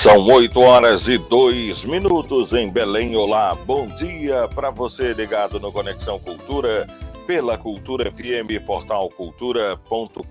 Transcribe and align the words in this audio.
São 0.00 0.24
8 0.26 0.60
horas 0.60 1.08
e 1.08 1.18
2 1.18 1.84
minutos 1.84 2.52
em 2.52 2.70
Belém. 2.70 3.16
Olá, 3.16 3.52
bom 3.52 3.88
dia 3.88 4.46
para 4.46 4.70
você 4.70 5.12
ligado 5.12 5.58
no 5.58 5.72
Conexão 5.72 6.20
Cultura 6.20 6.86
pela 7.26 7.58
Cultura 7.58 8.08
FM, 8.12 8.64
portal 8.64 9.08
cultura.com.br. 9.08 10.22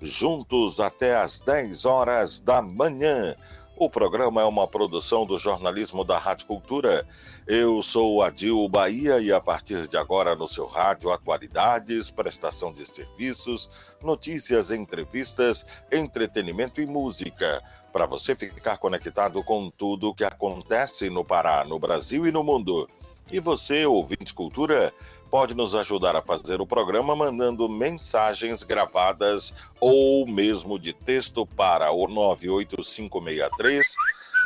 Juntos 0.00 0.80
até 0.80 1.16
às 1.16 1.42
10 1.42 1.84
horas 1.84 2.40
da 2.40 2.62
manhã. 2.62 3.36
O 3.78 3.90
programa 3.90 4.40
é 4.40 4.44
uma 4.46 4.66
produção 4.66 5.26
do 5.26 5.38
jornalismo 5.38 6.02
da 6.02 6.18
Rádio 6.18 6.46
Cultura. 6.46 7.06
Eu 7.46 7.82
sou 7.82 8.22
Adil 8.22 8.66
Bahia 8.70 9.20
e 9.20 9.30
a 9.30 9.38
partir 9.38 9.86
de 9.86 9.98
agora 9.98 10.34
no 10.34 10.48
seu 10.48 10.64
rádio, 10.64 11.12
atualidades, 11.12 12.10
prestação 12.10 12.72
de 12.72 12.86
serviços, 12.86 13.70
notícias, 14.02 14.70
entrevistas, 14.70 15.66
entretenimento 15.92 16.80
e 16.80 16.86
música. 16.86 17.62
Para 17.92 18.06
você 18.06 18.34
ficar 18.34 18.78
conectado 18.78 19.44
com 19.44 19.68
tudo 19.68 20.08
o 20.08 20.14
que 20.14 20.24
acontece 20.24 21.10
no 21.10 21.22
Pará, 21.22 21.62
no 21.62 21.78
Brasil 21.78 22.26
e 22.26 22.32
no 22.32 22.42
mundo. 22.42 22.88
E 23.30 23.40
você, 23.40 23.84
ouvinte 23.84 24.32
cultura, 24.32 24.90
pode 25.30 25.54
nos 25.54 25.74
ajudar 25.74 26.16
a 26.16 26.22
fazer 26.22 26.60
o 26.60 26.66
programa 26.66 27.14
mandando 27.14 27.68
mensagens 27.68 28.62
gravadas 28.62 29.54
ou 29.80 30.26
mesmo 30.26 30.78
de 30.78 30.92
texto 30.92 31.46
para 31.46 31.90
o 31.92 32.06
98563 32.06 33.94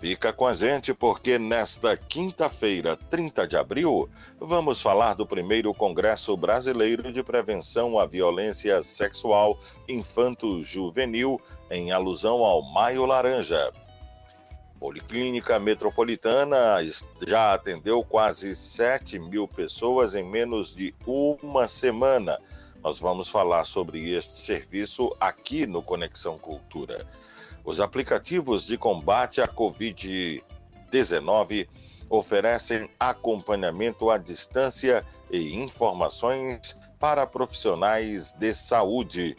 Fica 0.01 0.33
com 0.33 0.47
a 0.47 0.55
gente 0.55 0.95
porque 0.95 1.39
nesta 1.39 1.95
quinta-feira, 1.95 2.97
30 2.97 3.47
de 3.47 3.59
abril, 3.59 4.09
vamos 4.39 4.81
falar 4.81 5.13
do 5.13 5.27
primeiro 5.27 5.75
Congresso 5.75 6.35
Brasileiro 6.39 7.13
de 7.13 7.23
Prevenção 7.23 7.99
à 7.99 8.07
Violência 8.07 8.83
Sexual 8.83 9.59
Infanto-Juvenil, 9.87 11.39
em 11.71 11.93
alusão 11.93 12.43
ao 12.43 12.63
Maio 12.63 13.05
Laranja. 13.05 13.71
Policlínica 14.79 15.59
Metropolitana 15.59 16.79
já 17.27 17.53
atendeu 17.53 18.03
quase 18.03 18.55
7 18.55 19.19
mil 19.19 19.47
pessoas 19.47 20.15
em 20.15 20.25
menos 20.25 20.75
de 20.75 20.95
uma 21.07 21.69
semana. 21.69 22.39
Nós 22.83 22.99
vamos 22.99 23.29
falar 23.29 23.67
sobre 23.67 24.15
este 24.15 24.39
serviço 24.39 25.15
aqui 25.21 25.67
no 25.67 25.83
Conexão 25.83 26.39
Cultura. 26.39 27.07
Os 27.71 27.79
aplicativos 27.79 28.67
de 28.67 28.77
combate 28.77 29.41
à 29.41 29.47
Covid-19 29.47 31.69
oferecem 32.11 32.91
acompanhamento 32.99 34.11
à 34.11 34.19
distância 34.19 35.07
e 35.31 35.55
informações 35.55 36.77
para 36.99 37.25
profissionais 37.29 38.33
de 38.33 38.53
saúde. 38.53 39.37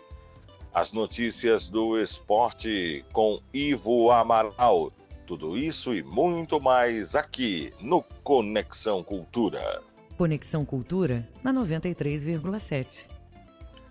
As 0.73 0.93
notícias 0.93 1.67
do 1.67 2.01
esporte 2.01 3.03
com 3.11 3.41
Ivo 3.53 4.09
Amaral. 4.11 4.93
Tudo 5.27 5.57
isso 5.57 5.93
e 5.93 6.01
muito 6.01 6.61
mais 6.61 7.15
aqui 7.15 7.73
no 7.81 8.01
Conexão 8.23 9.03
Cultura. 9.03 9.81
Conexão 10.17 10.63
Cultura 10.63 11.27
na 11.43 11.53
93,7. 11.53 13.09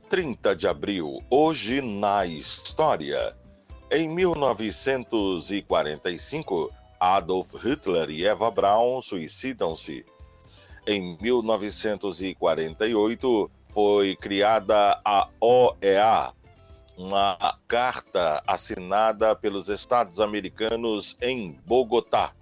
30 0.09 0.57
de 0.57 0.67
abril, 0.67 1.19
hoje 1.29 1.83
na 1.83 2.25
história. 2.25 3.39
Em 3.93 4.09
1945, 4.09 6.73
Adolf 7.01 7.55
Hitler 7.55 8.09
e 8.11 8.25
Eva 8.25 8.49
Braun 8.49 9.03
suicidam-se. 9.03 10.07
Em 10.87 11.19
1948, 11.21 13.51
foi 13.69 14.15
criada 14.15 15.01
a 15.05 15.29
OEA, 15.41 16.33
uma 16.97 17.59
carta 17.67 18.41
assinada 18.47 19.35
pelos 19.35 19.69
Estados 19.69 20.21
americanos 20.21 21.19
em 21.21 21.59
Bogotá. 21.67 22.33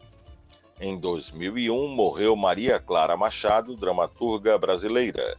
Em 0.81 0.97
2001, 0.98 1.88
morreu 1.88 2.37
Maria 2.37 2.78
Clara 2.78 3.16
Machado, 3.16 3.75
dramaturga 3.75 4.58
brasileira. 4.58 5.38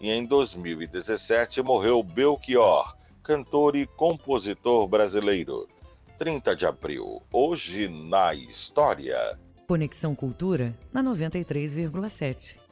E 0.00 0.10
em 0.10 0.26
2017, 0.26 1.62
morreu 1.62 2.02
Belchior, 2.02 2.95
cantor 3.26 3.74
e 3.74 3.84
compositor 3.86 4.86
brasileiro. 4.86 5.66
30 6.16 6.54
de 6.54 6.64
abril, 6.64 7.20
hoje 7.32 7.88
na 7.88 8.32
história. 8.32 9.36
Conexão 9.66 10.14
Cultura 10.14 10.72
na 10.92 11.02
93,7. 11.02 12.65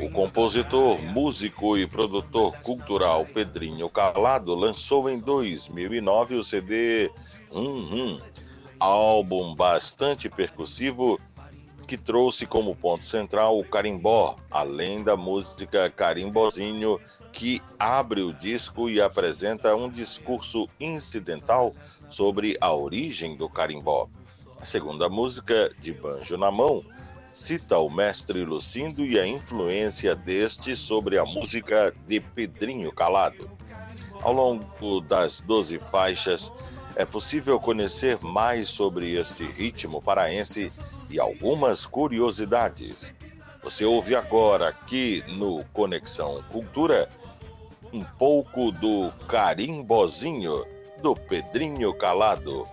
O 0.00 0.10
compositor, 0.10 1.02
músico 1.02 1.76
e 1.76 1.86
produtor 1.86 2.56
cultural 2.58 3.26
Pedrinho 3.26 3.88
Calado 3.88 4.54
lançou 4.54 5.10
em 5.10 5.18
2009 5.18 6.36
o 6.36 6.44
CD 6.44 7.10
Hum 7.50 7.88
Hum, 7.92 8.20
álbum 8.78 9.54
bastante 9.54 10.28
percussivo 10.28 11.18
que 11.86 11.96
trouxe 11.96 12.46
como 12.46 12.74
ponto 12.74 13.04
central 13.04 13.58
o 13.58 13.64
carimbó, 13.64 14.36
além 14.50 15.02
da 15.04 15.16
música 15.16 15.88
Carimbozinho, 15.88 17.00
que 17.32 17.62
abre 17.78 18.22
o 18.22 18.32
disco 18.32 18.90
e 18.90 19.00
apresenta 19.00 19.74
um 19.76 19.88
discurso 19.88 20.68
incidental 20.80 21.74
sobre 22.08 22.56
a 22.60 22.74
origem 22.74 23.36
do 23.36 23.48
carimbó. 23.48 24.08
A 24.60 24.64
segunda 24.64 25.08
música, 25.08 25.70
De 25.78 25.92
Banjo 25.92 26.36
na 26.36 26.50
Mão, 26.50 26.84
cita 27.36 27.76
o 27.78 27.90
mestre 27.90 28.42
Lucindo 28.44 29.04
e 29.04 29.20
a 29.20 29.26
influência 29.26 30.16
deste 30.16 30.74
sobre 30.74 31.18
a 31.18 31.24
música 31.24 31.94
de 32.08 32.18
Pedrinho 32.18 32.90
Calado. 32.90 33.48
Ao 34.22 34.32
longo 34.32 35.02
das 35.02 35.42
12 35.42 35.78
faixas, 35.78 36.50
é 36.96 37.04
possível 37.04 37.60
conhecer 37.60 38.18
mais 38.22 38.70
sobre 38.70 39.14
este 39.16 39.44
ritmo 39.44 40.00
paraense 40.00 40.72
e 41.10 41.20
algumas 41.20 41.84
curiosidades. 41.84 43.14
Você 43.62 43.84
ouve 43.84 44.16
agora 44.16 44.70
aqui 44.70 45.22
no 45.28 45.62
Conexão 45.74 46.42
Cultura 46.50 47.08
um 47.92 48.02
pouco 48.02 48.72
do 48.72 49.12
carimbozinho 49.28 50.64
do 51.02 51.14
Pedrinho 51.14 51.92
Calado. 51.92 52.64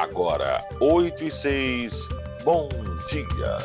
Agora, 0.00 0.66
8 0.80 1.24
e 1.24 1.30
6, 1.30 2.08
bom 2.44 2.68
dia. 3.08 3.56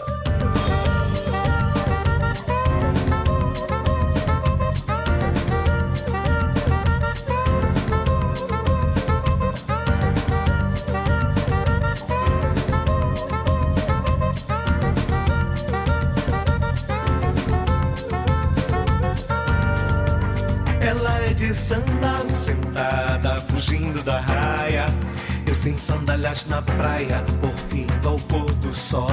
Ela 20.81 21.19
é 21.21 21.33
de 21.33 21.53
sandália 21.53 22.33
sentada, 22.33 23.39
fugindo 23.41 24.03
da 24.03 24.19
raiva 24.19 24.54
sem 25.65 25.77
sandálias 25.79 26.45
na 26.45 26.61
praia, 26.61 27.25
porfindo 27.41 28.07
ao 28.07 28.19
pôr 28.19 28.53
do 28.57 28.71
sol. 28.71 29.09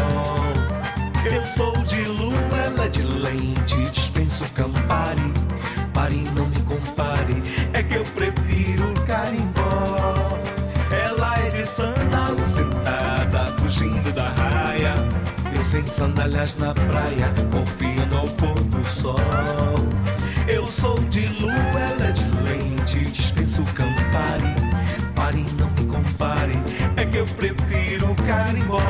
Eu 1.25 1.47
sou 1.47 1.73
de 1.85 2.03
lua, 2.03 2.37
ela 2.67 2.85
é 2.85 2.89
de 2.91 3.03
lente, 3.03 3.91
dispenso 3.91 4.45
Campari. 4.53 5.33
Pare, 5.95 6.23
não 6.37 6.47
me 6.49 6.61
compare, 6.65 7.43
é 7.73 7.83
que 7.83 7.95
eu 7.95 8.05
prefiro 8.05 8.85
carimbó. 9.07 10.39
Ela 10.91 11.39
é 11.39 11.49
de 11.49 11.65
sandalo 11.65 12.45
sentada, 12.45 13.47
fugindo 13.59 14.13
da 14.13 14.29
raia. 14.35 14.93
Eu 15.55 15.63
sem 15.63 15.87
sandálias 15.87 16.55
na 16.57 16.75
praia, 16.75 17.33
porfindo 17.51 18.15
ao 18.15 18.29
pôr 18.29 18.63
do 18.65 18.85
sol. 18.85 19.17
Eu 20.47 20.69
sou 20.69 20.99
de 21.05 21.29
lua, 21.41 21.81
ela 21.81 22.09
é 22.09 22.13
de 22.13 22.29
lente, 22.43 23.11
dispenso 23.11 23.65
Campari. 23.73 24.55
Pare, 25.15 25.47
não 25.59 25.72
é 26.97 27.05
que 27.05 27.17
eu 27.17 27.27
prefiro 27.27 28.15
carimbó. 28.27 28.81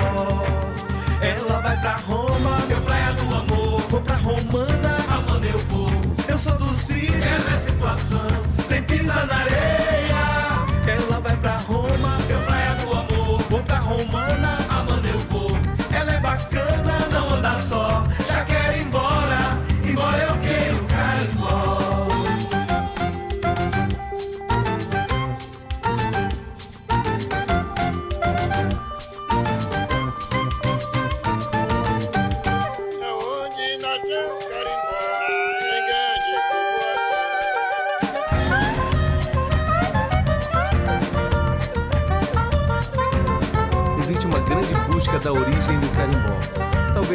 Ela 1.20 1.60
vai 1.60 1.80
pra 1.80 1.96
Roma, 1.98 2.58
meu 2.68 2.80
praia 2.82 3.12
do 3.12 3.34
amor. 3.34 3.80
Vou 3.88 4.00
pra 4.00 4.16
Romana, 4.16 4.96
amando 5.08 5.46
eu 5.46 5.58
vou. 5.58 5.88
Eu 6.28 6.38
sou 6.38 6.54
do 6.56 6.74
sítio, 6.74 7.14
ela 7.14 7.56
é 7.56 7.58
situação. 7.58 8.26
Nem 8.68 8.82
pisa 8.82 9.24
na 9.26 9.36
areia. 9.36 10.22
Ela 10.86 11.20
vai 11.20 11.36
pra 11.36 11.51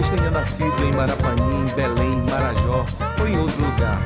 Talvez 0.07 0.09
tenha 0.09 0.31
nascido 0.31 0.85
em 0.85 0.91
Marapanim, 0.93 1.65
Belém, 1.75 2.21
Marajó 2.29 2.85
ou 3.19 3.27
em 3.27 3.37
outro 3.37 3.59
lugar. 3.59 4.01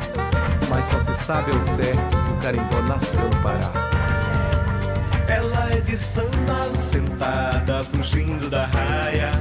Mas 0.70 0.86
só 0.86 0.98
se 0.98 1.14
sabe 1.14 1.52
ao 1.52 1.62
certo 1.62 2.18
que 2.24 2.32
o 2.32 2.38
carimbó 2.38 2.82
nasceu 2.88 3.24
no 3.24 3.42
Pará. 3.42 3.72
Ela 5.28 5.72
é 5.72 5.82
de 5.82 5.98
sandalo 5.98 6.80
sentada, 6.80 7.84
fugindo 7.84 8.50
da 8.50 8.66
raia. 8.68 9.32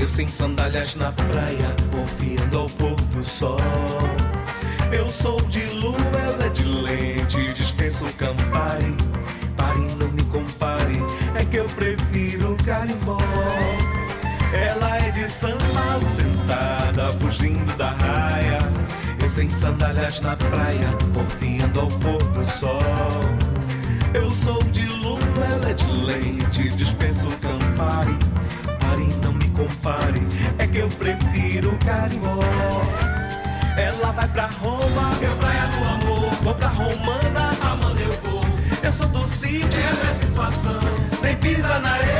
Eu 0.00 0.08
sem 0.08 0.28
sandálias 0.28 0.94
na 0.96 1.10
praia, 1.12 1.74
ouvindo 1.98 2.58
ao 2.58 2.66
pôr 2.68 2.94
do 2.94 3.24
sol. 3.24 3.58
Eu 4.92 5.08
sou 5.08 5.40
de 5.42 5.64
lua, 5.74 5.96
ela 6.24 6.46
é 6.46 6.48
de 6.50 6.64
lente, 6.64 7.52
dispenso 7.52 8.04
Campari. 8.16 8.96
Pare, 9.56 9.94
não 9.96 10.08
me 10.08 10.22
compare, 10.24 11.02
é 11.34 11.44
que 11.44 11.56
eu 11.56 11.64
prefiro 11.64 12.56
carimbó. 12.64 13.18
Sandalo 15.26 16.06
sentada, 16.06 17.10
fugindo 17.18 17.76
da 17.76 17.90
raia. 17.90 18.58
Eu 19.20 19.28
sem 19.28 19.50
sandálias 19.50 20.20
na 20.20 20.36
praia, 20.36 20.88
ouvindo 21.16 21.80
ao 21.80 21.88
pôr 21.88 22.22
do 22.30 22.44
sol. 22.44 22.80
Eu 24.14 24.30
sou 24.30 24.62
de 24.64 24.86
lua, 24.86 25.18
ela 25.52 25.70
é 25.70 25.74
de 25.74 25.86
leite, 25.90 26.68
dispenso 26.76 27.28
Campari. 27.38 28.16
Pare, 28.78 29.16
não 29.22 29.32
me 29.32 29.48
compare, 29.48 30.22
é 30.58 30.66
que 30.66 30.78
eu 30.78 30.88
prefiro 30.88 31.76
carimbó. 31.84 32.38
Ela 33.76 34.12
vai 34.12 34.28
pra 34.28 34.46
Roma, 34.46 35.12
eu 35.20 35.36
praia 35.36 35.66
do 35.66 36.06
amor. 36.06 36.30
Vou 36.42 36.54
pra 36.54 36.68
Romana, 36.68 37.50
amando 37.62 38.00
eu 38.00 38.12
vou. 38.22 38.44
Eu 38.82 38.92
sou 38.92 39.08
do 39.08 39.26
sítio, 39.26 39.80
é 40.08 40.14
situação, 40.14 40.80
nem 41.20 41.34
pisa 41.36 41.78
na 41.80 41.90
areia. 41.90 42.15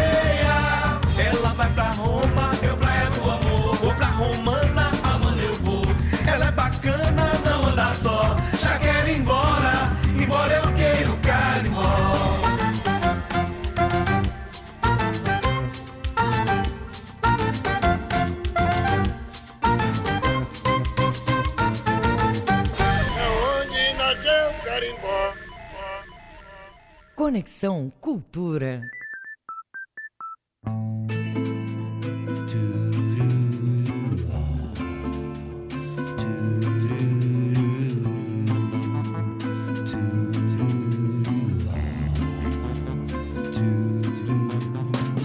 Conexão 27.37 27.93
Cultura. 28.00 28.81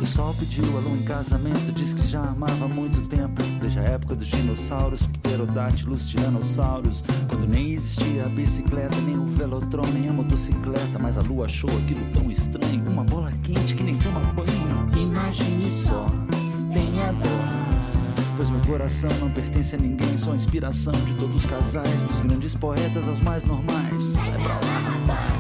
O 0.02 0.06
sol 0.06 0.34
pediu 0.38 0.66
a 0.66 0.82
lua 0.82 0.98
em 0.98 1.04
casamento, 1.04 1.72
diz 1.72 1.94
que 1.94 2.04
já 2.06 2.22
amava 2.22 2.68
muito 2.68 3.08
Desde 3.74 3.90
a 3.90 3.94
época 3.94 4.16
dos 4.16 4.28
dinossauros, 4.28 5.08
pterodátilos, 5.08 6.10
tiranossauros. 6.10 7.06
Quando 7.30 7.48
nem 7.48 7.72
existia 7.72 8.26
a 8.26 8.28
bicicleta, 8.28 9.00
nem 9.00 9.18
o 9.18 9.24
velotron, 9.24 9.88
nem 9.94 10.10
a 10.10 10.12
motocicleta. 10.12 11.00
Mas 11.00 11.18
a 11.18 11.22
lua 11.22 11.46
achou 11.46 11.70
aquilo 11.70 12.06
tão 12.12 12.30
estranho. 12.30 12.84
Uma 12.86 13.06
bola 13.06 13.32
quente 13.44 13.74
que 13.74 13.82
nem 13.82 13.98
toma 14.00 14.20
banho. 14.34 15.02
Imagine 15.02 15.72
só, 15.72 16.06
tenha 16.74 17.14
dó. 17.14 17.30
Pois 18.36 18.50
meu 18.50 18.60
coração 18.62 19.10
não 19.22 19.32
pertence 19.32 19.74
a 19.74 19.80
ninguém, 19.80 20.18
sou 20.18 20.34
a 20.34 20.36
inspiração 20.36 20.92
de 21.06 21.16
todos 21.16 21.38
os 21.38 21.46
casais, 21.46 22.04
dos 22.04 22.20
grandes 22.20 22.54
poetas 22.54 23.08
aos 23.08 23.22
mais 23.22 23.46
normais. 23.46 24.04
Sai 24.04 24.34
pra 24.34 24.54
lá, 24.54 24.80
rapaz. 24.80 25.31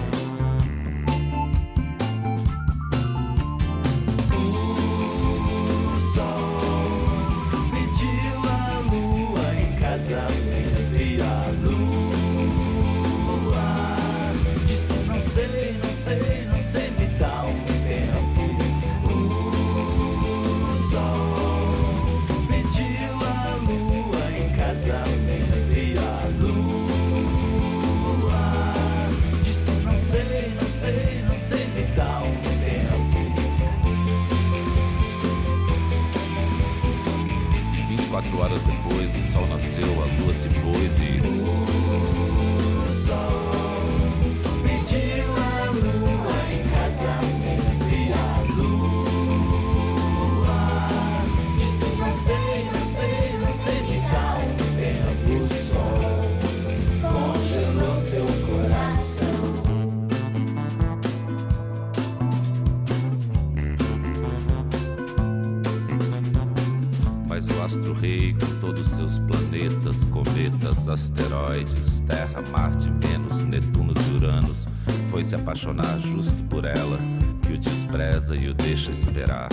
deixa 78.91 79.07
esperar. 79.07 79.49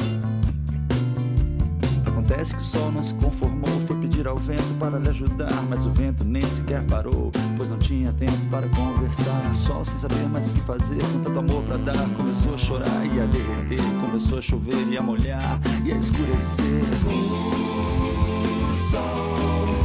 Acontece 2.06 2.54
que 2.54 2.60
o 2.60 2.64
sol 2.64 2.92
não 2.92 3.02
se 3.02 3.14
conformou, 3.14 3.70
foi 3.86 3.96
pedir 4.00 4.26
ao 4.26 4.36
vento 4.36 4.76
para 4.78 4.98
lhe 4.98 5.08
ajudar, 5.08 5.62
mas 5.68 5.86
o 5.86 5.90
vento 5.90 6.24
nem 6.24 6.42
sequer 6.42 6.82
parou, 6.84 7.30
pois 7.56 7.70
não 7.70 7.78
tinha 7.78 8.12
tempo 8.12 8.36
para 8.50 8.68
conversar. 8.68 9.54
Sol 9.54 9.84
sem 9.84 9.98
saber 9.98 10.28
mais 10.28 10.46
o 10.46 10.50
que 10.50 10.60
fazer, 10.60 11.00
com 11.12 11.20
tanto 11.20 11.38
amor 11.38 11.62
para 11.62 11.78
dar, 11.78 12.08
começou 12.16 12.54
a 12.54 12.58
chorar 12.58 13.06
e 13.06 13.20
a 13.20 13.26
derreter, 13.26 13.80
começou 14.00 14.38
a 14.38 14.42
chover 14.42 14.88
e 14.88 14.98
a 14.98 15.02
molhar 15.02 15.60
e 15.84 15.92
a 15.92 15.96
escurecer. 15.96 16.82
O 18.72 18.90
sol 18.90 19.77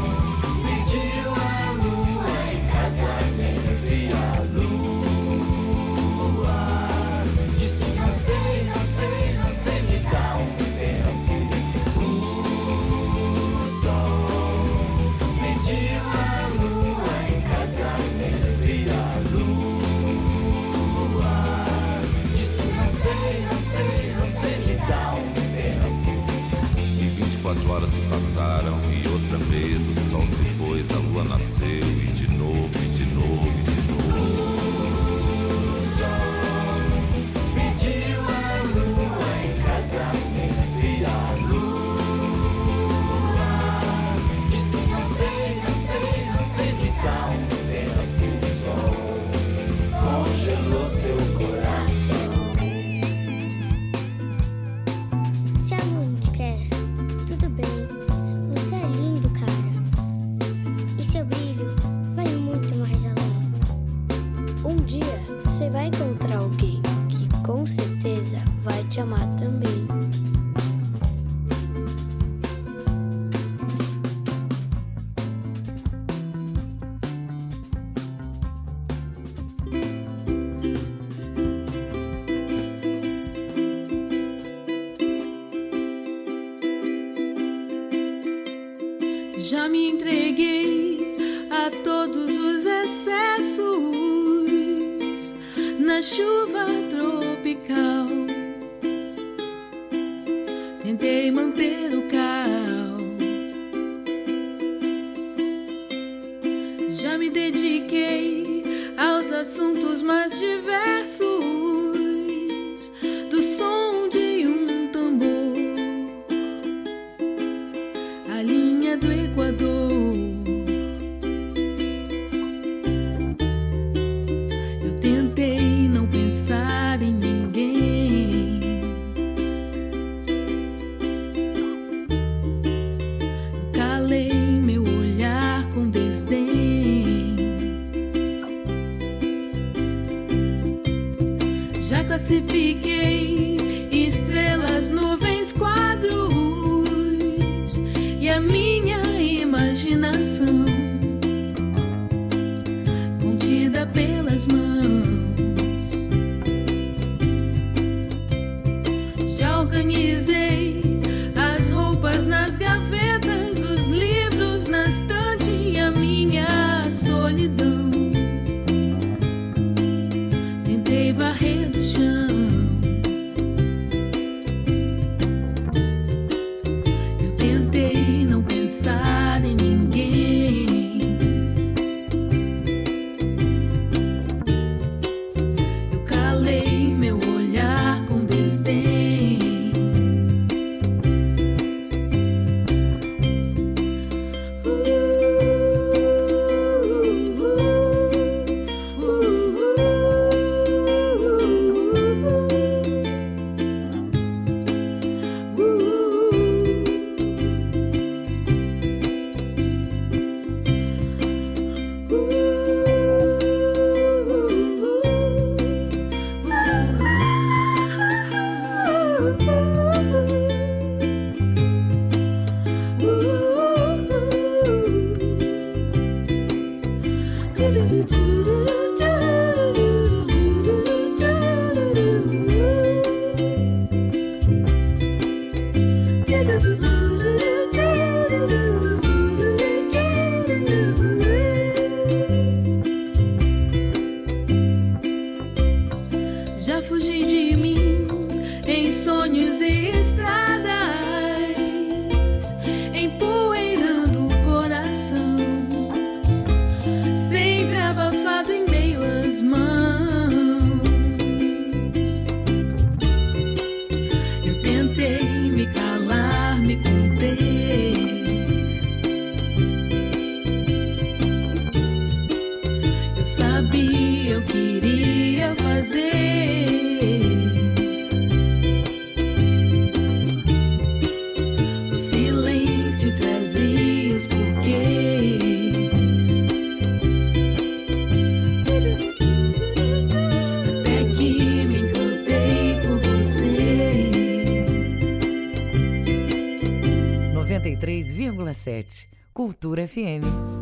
Cultura 299.64 299.88
FM. 299.88 300.53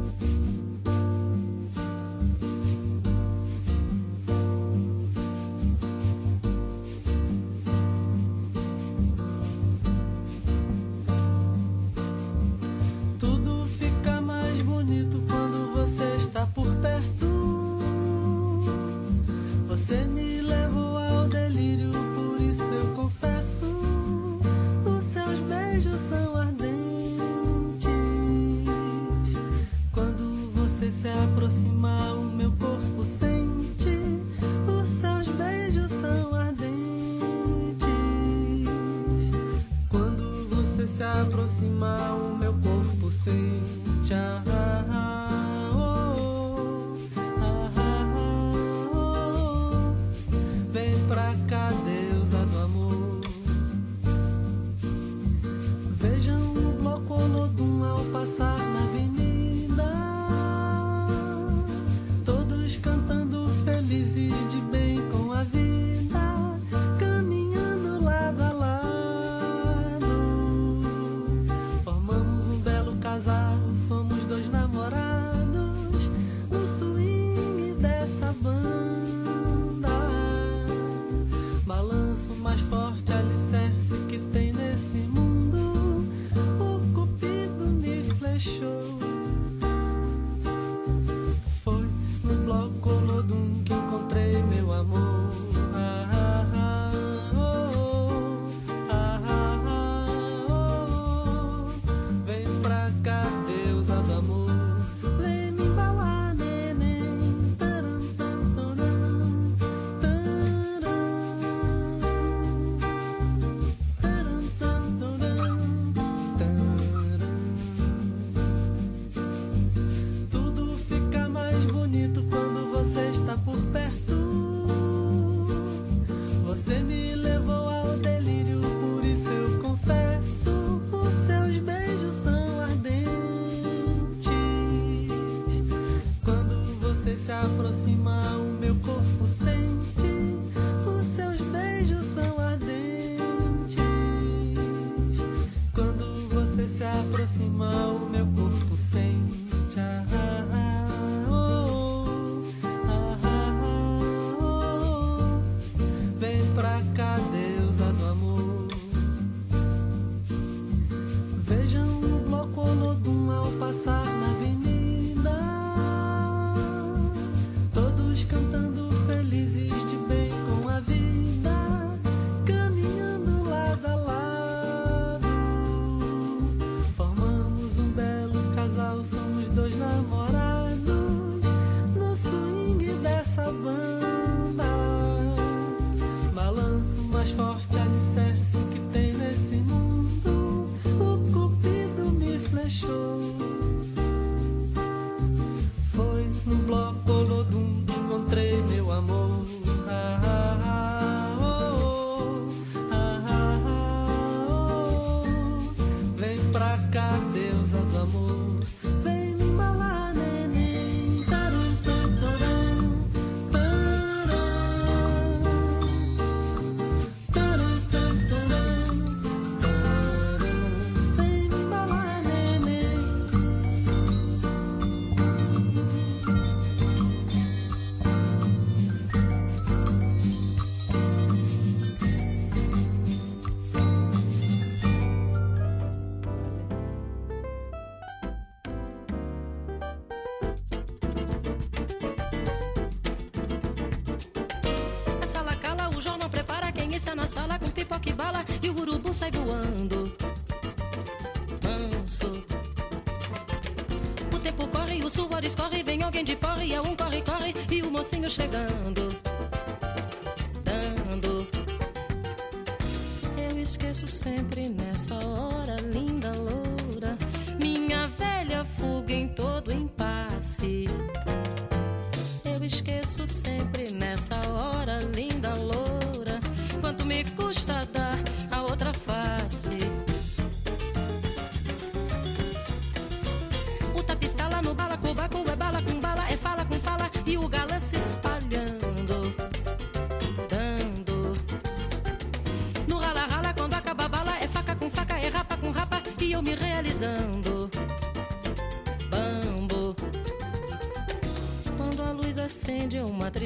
Me 249.31 249.45
realizando. 249.45 249.70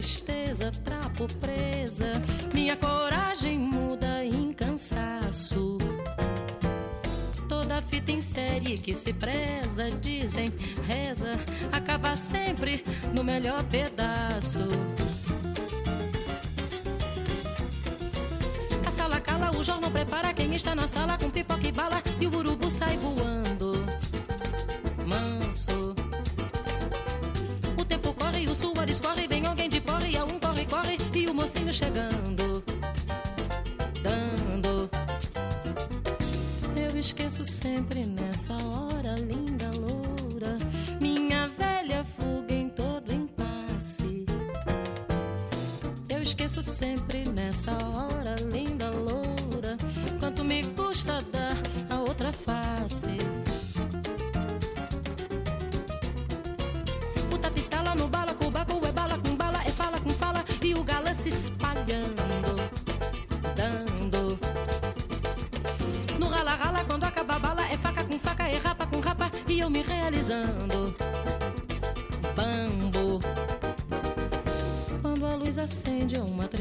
tristeza, 0.05 0.71
trapo 0.83 1.25
presa. 1.41 2.11
Minha 2.53 2.77
coragem 2.77 3.57
muda 3.57 4.23
em 4.23 4.53
cansaço. 4.53 5.79
Toda 7.49 7.81
fita 7.81 8.11
em 8.11 8.21
série 8.21 8.77
que 8.77 8.93
se 8.93 9.11
preza, 9.11 9.89
dizem, 9.89 10.53
reza, 10.87 11.31
acaba 11.71 12.15
sempre 12.15 12.85
no 13.13 13.23
melhor 13.23 13.63
pedaço. 13.63 14.69
A 18.85 18.91
sala 18.91 19.19
cala, 19.19 19.49
o 19.59 19.63
jornal 19.63 19.89
prepara 19.89 20.33
quem 20.35 20.53
está 20.53 20.75
na 20.75 20.87
sala 20.87 21.17
sempre 46.75 47.14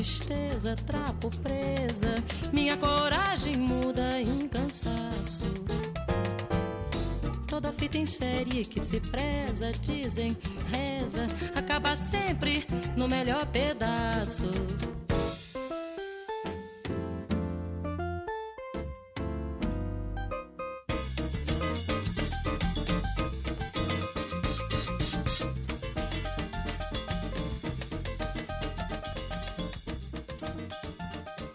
tristeza, 0.04 0.76
trapo 0.86 1.30
presa. 1.38 2.14
Minha 2.52 2.76
coragem 2.76 3.56
muda 3.56 4.20
em 4.20 4.46
cansaço. 4.46 5.64
Toda 7.48 7.72
fita 7.72 7.96
em 7.96 8.04
série 8.04 8.64
que 8.66 8.80
se 8.80 9.00
preza, 9.00 9.72
dizem, 9.72 10.36
reza, 10.70 11.26
acaba 11.54 11.96
sempre 11.96 12.66
no 12.98 13.08
melhor 13.08 13.46
pedaço. 13.46 14.50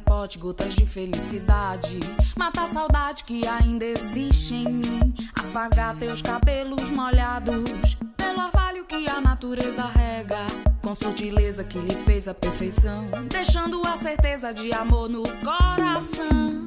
Em 0.00 0.02
pote 0.02 0.38
gotas 0.38 0.74
de 0.74 0.86
felicidade, 0.86 2.00
matar 2.36 2.64
a 2.64 2.68
saudade 2.68 3.22
que 3.24 3.46
ainda 3.46 3.84
existe 3.84 4.54
em 4.54 4.64
mim. 4.64 5.14
Afagar 5.38 5.94
teus 5.96 6.22
cabelos 6.22 6.90
molhados 6.90 7.98
pelo 8.16 8.40
orvalho 8.40 8.84
que 8.86 9.08
a 9.10 9.20
natureza 9.20 9.84
rega. 9.84 10.46
Com 10.82 10.94
sutileza 10.94 11.62
que 11.62 11.78
lhe 11.78 11.94
fez 11.94 12.26
a 12.26 12.34
perfeição, 12.34 13.06
deixando 13.28 13.82
a 13.86 13.96
certeza 13.96 14.54
de 14.54 14.72
amor 14.72 15.08
no 15.10 15.22
coração. 15.22 16.64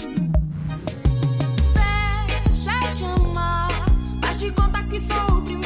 Deixa 1.74 2.94
te 2.94 3.04
amar, 3.06 3.70
faz 4.22 4.40
de 4.40 4.52
conta 4.52 4.84
que 4.84 5.02
sou 5.02 5.38
o 5.38 5.42
primeiro. 5.42 5.63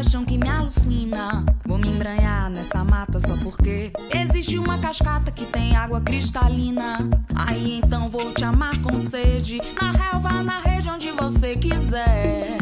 Paixão 0.00 0.24
que 0.24 0.38
me 0.38 0.48
alucina. 0.48 1.44
Vou 1.66 1.76
me 1.76 1.88
embranhar 1.88 2.48
nessa 2.48 2.82
mata 2.82 3.20
só 3.20 3.36
porque 3.42 3.92
existe 4.10 4.58
uma 4.58 4.78
cascata 4.78 5.30
que 5.30 5.44
tem 5.44 5.76
água 5.76 6.00
cristalina. 6.00 7.10
Aí 7.34 7.80
então 7.84 8.08
vou 8.08 8.32
te 8.32 8.42
amar 8.42 8.74
com 8.78 8.96
sede, 8.96 9.60
na 9.78 9.90
relva, 9.90 10.42
na 10.42 10.60
região 10.60 10.94
onde 10.94 11.10
você 11.10 11.54
quiser. 11.54 12.56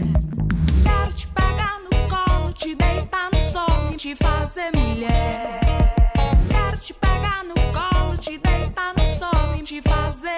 Quero 0.83 1.13
te 1.13 1.29
pegar 1.29 1.79
no 1.79 2.09
colo, 2.09 2.53
te 2.53 2.75
deitar 2.75 3.31
no 3.33 3.41
sol 3.53 3.93
e 3.93 3.97
te 3.97 4.17
fazer 4.17 4.73
mulher. 4.77 5.61
Quero 6.51 6.77
te 6.77 6.93
pegar 6.93 7.45
no 7.45 7.55
colo, 7.55 8.17
te 8.17 8.37
deitar 8.37 8.95
no 8.99 9.07
sol 9.17 9.55
e 9.57 9.63
te 9.63 9.81
fazer 9.81 10.38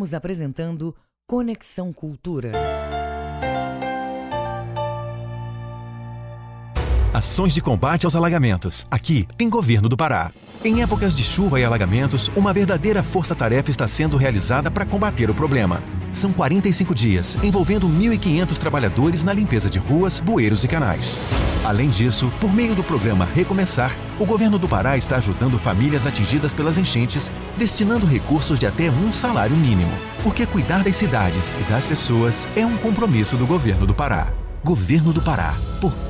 Estamos 0.00 0.14
apresentando 0.14 0.96
Conexão 1.26 1.92
Cultura. 1.92 2.52
Ações 7.12 7.52
de 7.52 7.60
combate 7.60 8.04
aos 8.04 8.14
alagamentos. 8.14 8.86
Aqui 8.88 9.26
tem 9.36 9.50
Governo 9.50 9.88
do 9.88 9.96
Pará. 9.96 10.30
Em 10.62 10.80
épocas 10.80 11.12
de 11.12 11.24
chuva 11.24 11.58
e 11.58 11.64
alagamentos, 11.64 12.30
uma 12.36 12.52
verdadeira 12.52 13.02
força-tarefa 13.02 13.68
está 13.68 13.88
sendo 13.88 14.16
realizada 14.16 14.70
para 14.70 14.84
combater 14.84 15.28
o 15.28 15.34
problema. 15.34 15.82
São 16.12 16.32
45 16.32 16.94
dias, 16.94 17.36
envolvendo 17.42 17.88
1.500 17.88 18.58
trabalhadores 18.58 19.24
na 19.24 19.32
limpeza 19.32 19.68
de 19.68 19.80
ruas, 19.80 20.20
bueiros 20.20 20.62
e 20.62 20.68
canais. 20.68 21.18
Além 21.64 21.90
disso, 21.90 22.32
por 22.40 22.54
meio 22.54 22.76
do 22.76 22.84
programa 22.84 23.28
Recomeçar, 23.34 23.96
o 24.16 24.24
governo 24.24 24.56
do 24.56 24.68
Pará 24.68 24.96
está 24.96 25.16
ajudando 25.16 25.58
famílias 25.58 26.06
atingidas 26.06 26.54
pelas 26.54 26.78
enchentes, 26.78 27.32
destinando 27.58 28.06
recursos 28.06 28.56
de 28.56 28.66
até 28.66 28.88
um 28.88 29.10
salário 29.10 29.56
mínimo. 29.56 29.92
Porque 30.22 30.46
cuidar 30.46 30.84
das 30.84 30.94
cidades 30.94 31.54
e 31.54 31.70
das 31.70 31.86
pessoas 31.86 32.46
é 32.54 32.64
um 32.64 32.76
compromisso 32.76 33.36
do 33.36 33.48
governo 33.48 33.84
do 33.84 33.94
Pará. 33.94 34.32
Governo 34.62 35.12
do 35.12 35.22
Pará, 35.22 35.56
por 35.80 35.92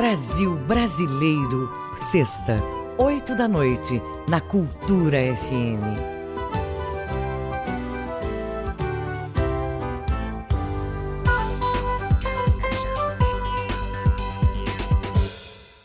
Brasil 0.00 0.54
Brasileiro, 0.54 1.68
sexta, 1.96 2.62
oito 2.98 3.34
da 3.34 3.48
noite, 3.48 4.00
na 4.28 4.40
Cultura 4.40 5.18
FM. 5.34 5.98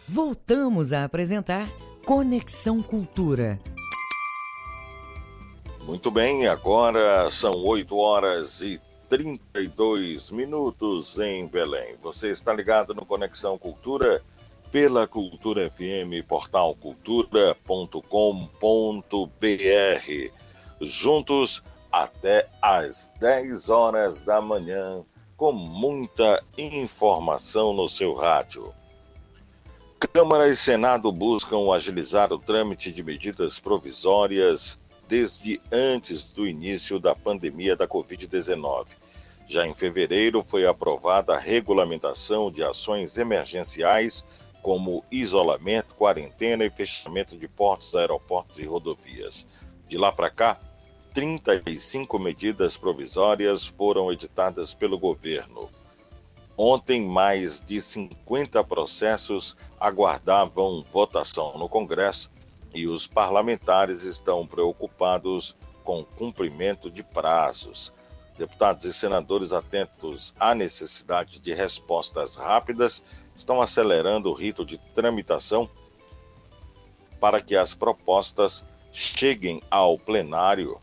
Voltamos 0.08 0.94
a 0.94 1.06
apresentar 1.06 1.68
Conexão 2.06 2.84
Cultura. 2.84 3.60
Muito 5.82 6.12
bem, 6.12 6.46
agora 6.46 7.28
são 7.32 7.52
8 7.66 7.98
horas 7.98 8.62
e 8.62 8.80
32 9.14 10.32
minutos 10.32 11.20
em 11.20 11.46
Belém. 11.46 11.96
Você 12.02 12.32
está 12.32 12.52
ligado 12.52 12.96
no 12.96 13.06
Conexão 13.06 13.60
Cultura 13.60 14.24
pela 14.72 15.06
Cultura 15.06 15.70
FM, 15.70 16.28
portal 16.28 16.74
cultura.com.br. 16.74 18.02
Juntos 20.82 21.64
até 21.92 22.50
às 22.60 23.14
10 23.20 23.70
horas 23.70 24.24
da 24.24 24.42
manhã, 24.42 25.04
com 25.38 25.52
muita 25.52 26.44
informação 26.58 27.72
no 27.72 27.88
seu 27.88 28.16
rádio. 28.16 28.74
Câmara 30.12 30.48
e 30.50 30.56
Senado 30.56 31.12
buscam 31.12 31.72
agilizar 31.72 32.34
o 32.34 32.40
trâmite 32.40 32.92
de 32.92 33.04
medidas 33.04 33.60
provisórias 33.60 34.80
desde 35.08 35.62
antes 35.72 36.32
do 36.32 36.48
início 36.48 37.00
da 37.00 37.14
pandemia 37.14 37.76
da 37.76 37.88
Covid-19. 37.88 39.03
Já 39.48 39.68
em 39.68 39.76
fevereiro 39.76 40.44
foi 40.44 40.66
aprovada 40.66 41.36
a 41.36 41.40
regulamentação 41.40 42.52
de 42.52 42.64
ações 42.64 43.18
emergenciais 43.18 44.26
como 44.62 45.04
isolamento, 45.12 45.96
quarentena 45.96 46.64
e 46.64 46.70
fechamento 46.70 47.38
de 47.38 47.48
portos, 47.48 47.94
aeroportos 47.94 48.60
e 48.60 48.66
rodovias. 48.66 49.48
De 49.88 49.98
lá 49.98 50.12
para 50.12 50.30
cá, 50.30 50.60
35 51.14 52.18
medidas 52.18 52.78
provisórias 52.78 53.66
foram 53.66 54.12
editadas 54.12 54.74
pelo 54.74 54.98
governo. 54.98 55.70
Ontem, 56.58 57.06
mais 57.06 57.62
de 57.62 57.82
50 57.82 58.64
processos 58.64 59.58
aguardavam 59.80 60.84
votação 60.84 61.58
no 61.58 61.68
Congresso 61.68 62.32
e 62.74 62.88
os 62.88 63.06
parlamentares 63.06 64.04
estão 64.04 64.48
preocupados 64.48 65.56
com 65.84 66.02
o 66.02 66.06
cumprimento 66.06 66.90
de 66.90 67.04
prazos. 67.04 67.94
Deputados 68.38 68.86
e 68.86 68.94
senadores 68.94 69.54
atentos 69.54 70.34
à 70.40 70.56
necessidade 70.56 71.40
de 71.40 71.54
respostas 71.54 72.36
rápidas 72.36 73.04
estão 73.36 73.62
acelerando 73.62 74.30
o 74.30 74.34
rito 74.34 74.66
de 74.66 74.78
tramitação 74.96 75.70
para 77.20 77.40
que 77.42 77.56
as 77.56 77.74
propostas 77.74 78.66
cheguem 78.92 79.62
ao 79.70 79.98
plenário. 79.98 80.80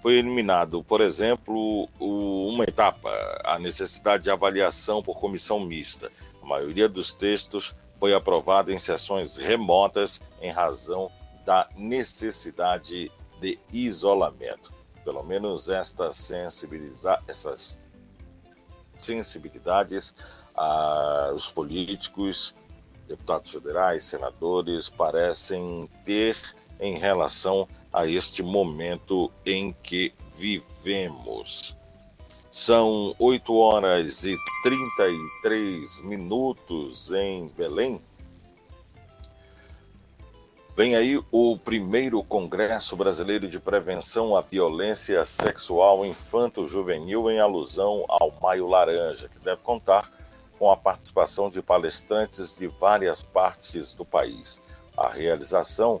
Foi 0.00 0.14
eliminado, 0.14 0.82
por 0.82 1.00
exemplo, 1.00 1.88
uma 1.98 2.64
etapa, 2.64 3.10
a 3.44 3.58
necessidade 3.58 4.24
de 4.24 4.30
avaliação 4.30 5.02
por 5.02 5.18
comissão 5.18 5.60
mista. 5.60 6.10
A 6.42 6.46
maioria 6.46 6.88
dos 6.88 7.14
textos 7.14 7.74
foi 7.98 8.12
aprovada 8.12 8.72
em 8.72 8.78
sessões 8.78 9.36
remotas 9.36 10.20
em 10.40 10.50
razão 10.50 11.10
da 11.44 11.68
necessidade 11.76 13.10
de 13.40 13.58
isolamento. 13.72 14.81
Pelo 15.04 15.22
menos 15.22 15.68
esta 15.68 16.12
sensibiliza 16.12 17.18
essas 17.26 17.80
sensibilidades 18.96 20.14
os 21.34 21.50
políticos, 21.50 22.56
deputados 23.08 23.50
federais, 23.50 24.04
senadores 24.04 24.88
parecem 24.88 25.88
ter 26.04 26.36
em 26.78 26.98
relação 26.98 27.68
a 27.92 28.06
este 28.06 28.42
momento 28.42 29.30
em 29.44 29.72
que 29.82 30.12
vivemos. 30.36 31.76
São 32.50 33.14
8 33.18 33.54
horas 33.56 34.24
e 34.24 34.34
33 34.64 36.04
minutos 36.04 37.10
em 37.12 37.48
Belém. 37.48 38.00
Vem 40.74 40.96
aí 40.96 41.22
o 41.30 41.58
primeiro 41.58 42.24
Congresso 42.24 42.96
Brasileiro 42.96 43.46
de 43.46 43.60
Prevenção 43.60 44.34
à 44.34 44.40
Violência 44.40 45.26
Sexual 45.26 46.06
Infanto-Juvenil 46.06 47.30
em 47.30 47.38
alusão 47.38 48.06
ao 48.08 48.32
Maio 48.40 48.66
Laranja, 48.66 49.28
que 49.28 49.38
deve 49.38 49.60
contar 49.60 50.10
com 50.58 50.70
a 50.70 50.76
participação 50.76 51.50
de 51.50 51.60
palestrantes 51.60 52.56
de 52.56 52.68
várias 52.68 53.22
partes 53.22 53.94
do 53.94 54.02
país. 54.02 54.62
A 54.96 55.10
realização 55.10 56.00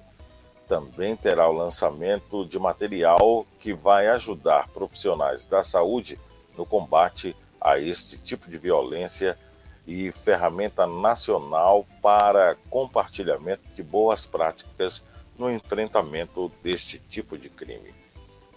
também 0.66 1.16
terá 1.16 1.50
o 1.50 1.52
lançamento 1.52 2.42
de 2.46 2.58
material 2.58 3.46
que 3.60 3.74
vai 3.74 4.06
ajudar 4.08 4.68
profissionais 4.68 5.44
da 5.44 5.62
saúde 5.62 6.18
no 6.56 6.64
combate 6.64 7.36
a 7.60 7.78
este 7.78 8.16
tipo 8.16 8.50
de 8.50 8.56
violência 8.56 9.38
e 9.86 10.12
ferramenta 10.12 10.86
nacional 10.86 11.86
para 12.00 12.56
compartilhamento 12.70 13.68
de 13.74 13.82
boas 13.82 14.26
práticas 14.26 15.04
no 15.38 15.50
enfrentamento 15.50 16.50
deste 16.62 16.98
tipo 16.98 17.36
de 17.36 17.48
crime. 17.48 17.92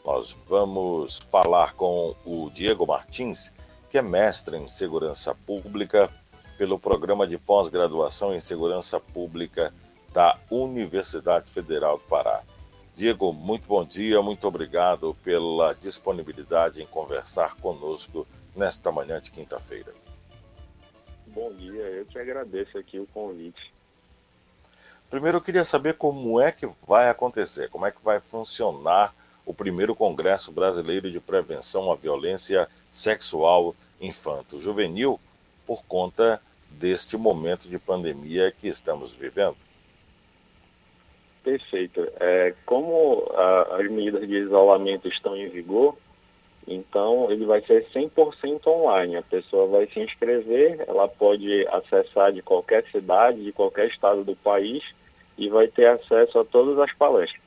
Nós 0.05 0.37
vamos 0.47 1.17
falar 1.17 1.73
com 1.73 2.15
o 2.23 2.49
Diego 2.51 2.85
Martins, 2.85 3.53
que 3.89 3.97
é 3.97 4.01
mestre 4.01 4.55
em 4.55 4.69
segurança 4.69 5.33
pública 5.33 6.11
pelo 6.57 6.77
programa 6.77 7.27
de 7.27 7.37
pós-graduação 7.37 8.33
em 8.33 8.39
segurança 8.39 8.99
pública 8.99 9.73
da 10.13 10.37
Universidade 10.49 11.51
Federal 11.51 11.97
do 11.97 12.03
Pará. 12.03 12.43
Diego, 12.93 13.33
muito 13.33 13.67
bom 13.67 13.83
dia, 13.83 14.21
muito 14.21 14.47
obrigado 14.47 15.17
pela 15.21 15.73
disponibilidade 15.73 16.81
em 16.81 16.85
conversar 16.85 17.55
conosco 17.57 18.25
nesta 18.55 18.91
manhã 18.91 19.19
de 19.19 19.31
quinta-feira. 19.31 19.93
Bom 21.35 21.51
dia, 21.51 21.81
eu 21.81 22.05
te 22.05 22.17
agradeço 22.17 22.77
aqui 22.77 22.97
o 22.97 23.05
convite. 23.07 23.69
Primeiro 25.09 25.39
eu 25.39 25.41
queria 25.41 25.65
saber 25.65 25.95
como 25.95 26.39
é 26.39 26.49
que 26.49 26.65
vai 26.87 27.09
acontecer, 27.09 27.69
como 27.69 27.85
é 27.85 27.91
que 27.91 28.01
vai 28.01 28.21
funcionar 28.21 29.13
o 29.45 29.53
primeiro 29.53 29.93
Congresso 29.93 30.49
Brasileiro 30.49 31.11
de 31.11 31.19
Prevenção 31.19 31.91
à 31.91 31.95
Violência 31.95 32.69
Sexual 32.89 33.75
Infanto-Juvenil 33.99 35.19
por 35.67 35.83
conta 35.83 36.41
deste 36.69 37.17
momento 37.17 37.67
de 37.67 37.77
pandemia 37.77 38.49
que 38.49 38.69
estamos 38.69 39.13
vivendo. 39.13 39.57
Perfeito. 41.43 42.07
É, 42.17 42.55
como 42.65 43.29
a, 43.35 43.81
as 43.81 43.91
medidas 43.91 44.25
de 44.25 44.35
isolamento 44.35 45.09
estão 45.09 45.35
em 45.35 45.49
vigor, 45.49 45.97
então, 46.67 47.31
ele 47.31 47.45
vai 47.45 47.61
ser 47.61 47.87
100% 47.93 48.65
online. 48.67 49.17
A 49.17 49.21
pessoa 49.21 49.67
vai 49.67 49.87
se 49.87 49.99
inscrever, 49.99 50.83
ela 50.87 51.07
pode 51.07 51.67
acessar 51.67 52.33
de 52.33 52.41
qualquer 52.41 52.83
cidade, 52.91 53.43
de 53.43 53.51
qualquer 53.51 53.87
estado 53.87 54.23
do 54.23 54.35
país 54.35 54.83
e 55.37 55.47
vai 55.47 55.67
ter 55.67 55.87
acesso 55.87 56.39
a 56.39 56.45
todas 56.45 56.79
as 56.79 56.91
palestras. 56.93 57.41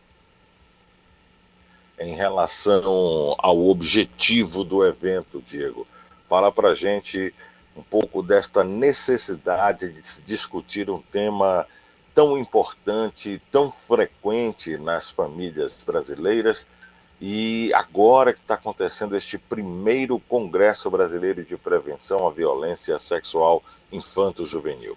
Em 1.98 2.14
relação 2.14 3.34
ao 3.38 3.68
objetivo 3.68 4.62
do 4.62 4.86
evento, 4.86 5.42
Diego, 5.42 5.84
fala 6.28 6.52
para 6.52 6.72
gente 6.72 7.34
um 7.76 7.82
pouco 7.82 8.22
desta 8.22 8.62
necessidade 8.62 9.92
de 9.92 10.06
se 10.06 10.22
discutir 10.22 10.88
um 10.90 11.00
tema 11.00 11.66
tão 12.14 12.38
importante, 12.38 13.42
tão 13.50 13.70
frequente 13.70 14.76
nas 14.76 15.10
famílias 15.10 15.82
brasileiras 15.84 16.66
e 17.20 17.72
agora 17.74 18.32
que 18.32 18.40
está 18.40 18.54
acontecendo 18.54 19.16
este 19.16 19.38
primeiro 19.38 20.20
Congresso 20.20 20.90
Brasileiro 20.90 21.44
de 21.44 21.56
Prevenção 21.56 22.26
à 22.26 22.30
Violência 22.30 22.98
Sexual 22.98 23.62
Infanto-Juvenil? 23.90 24.96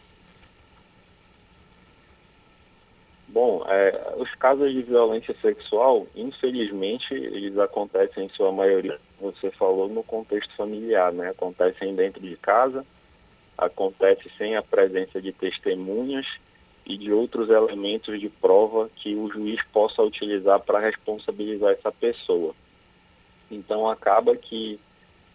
Bom, 3.27 3.65
é, 3.65 4.13
os 4.17 4.29
casos 4.35 4.71
de 4.71 4.81
violência 4.81 5.33
sexual, 5.41 6.05
infelizmente, 6.13 7.13
eles 7.13 7.57
acontecem 7.57 8.25
em 8.25 8.29
sua 8.29 8.51
maioria, 8.51 8.99
você 9.21 9.49
falou, 9.51 9.87
no 9.87 10.03
contexto 10.03 10.53
familiar, 10.57 11.13
né? 11.13 11.29
Acontecem 11.29 11.95
dentro 11.95 12.21
de 12.21 12.35
casa, 12.35 12.85
acontece 13.57 14.29
sem 14.37 14.57
a 14.57 14.61
presença 14.61 15.21
de 15.21 15.31
testemunhas 15.31 16.27
e 16.91 16.97
de 16.97 17.13
outros 17.13 17.49
elementos 17.49 18.19
de 18.19 18.27
prova 18.27 18.89
que 18.97 19.15
o 19.15 19.31
juiz 19.31 19.63
possa 19.71 20.01
utilizar 20.03 20.59
para 20.59 20.79
responsabilizar 20.79 21.71
essa 21.71 21.89
pessoa. 21.89 22.53
Então 23.49 23.89
acaba 23.89 24.35
que 24.35 24.77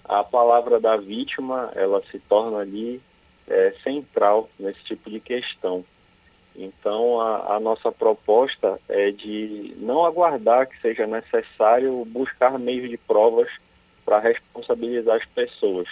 a 0.04 0.22
palavra 0.22 0.78
da 0.78 0.98
vítima 0.98 1.72
ela 1.74 2.02
se 2.10 2.18
torna 2.18 2.58
ali 2.58 3.00
é, 3.48 3.74
central 3.82 4.50
nesse 4.58 4.82
tipo 4.84 5.08
de 5.08 5.18
questão. 5.18 5.82
Então 6.54 7.20
a, 7.22 7.56
a 7.56 7.60
nossa 7.60 7.90
proposta 7.90 8.78
é 8.86 9.10
de 9.10 9.74
não 9.78 10.04
aguardar 10.04 10.68
que 10.68 10.78
seja 10.82 11.06
necessário 11.06 12.04
buscar 12.04 12.58
meios 12.58 12.90
de 12.90 12.98
provas 12.98 13.48
para 14.04 14.18
responsabilizar 14.18 15.16
as 15.16 15.24
pessoas, 15.24 15.88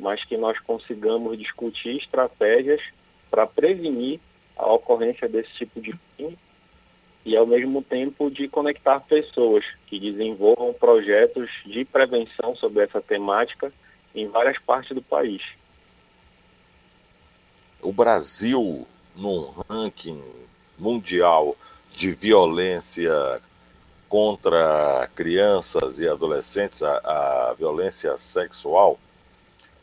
mas 0.00 0.24
que 0.24 0.36
nós 0.36 0.58
consigamos 0.58 1.38
discutir 1.38 1.96
estratégias 1.96 2.82
para 3.30 3.46
prevenir 3.46 4.20
a 4.56 4.72
ocorrência 4.72 5.28
desse 5.28 5.52
tipo 5.52 5.80
de 5.80 5.98
crime 6.16 6.38
e, 7.24 7.36
ao 7.36 7.46
mesmo 7.46 7.82
tempo, 7.82 8.30
de 8.30 8.48
conectar 8.48 9.00
pessoas 9.00 9.64
que 9.86 9.98
desenvolvam 9.98 10.72
projetos 10.72 11.50
de 11.66 11.84
prevenção 11.84 12.54
sobre 12.56 12.84
essa 12.84 13.00
temática 13.00 13.72
em 14.14 14.28
várias 14.28 14.58
partes 14.58 14.94
do 14.94 15.02
país. 15.02 15.42
O 17.82 17.92
Brasil, 17.92 18.86
num 19.14 19.50
ranking 19.68 20.22
mundial 20.78 21.56
de 21.92 22.12
violência 22.12 23.40
contra 24.08 25.08
crianças 25.14 26.00
e 26.00 26.08
adolescentes, 26.08 26.82
a, 26.82 27.50
a 27.50 27.54
violência 27.54 28.16
sexual, 28.18 28.98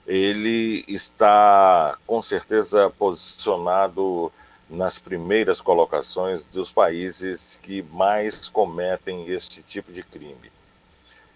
ele 0.08 0.84
está 0.88 1.98
com 2.06 2.22
certeza 2.22 2.90
posicionado 2.90 4.32
nas 4.70 4.98
primeiras 4.98 5.62
colocações 5.62 6.46
dos 6.46 6.72
países 6.72 7.60
que 7.62 7.82
mais 7.82 8.50
cometem 8.50 9.28
este 9.28 9.62
tipo 9.62 9.92
de 9.92 10.04
crime. 10.04 10.52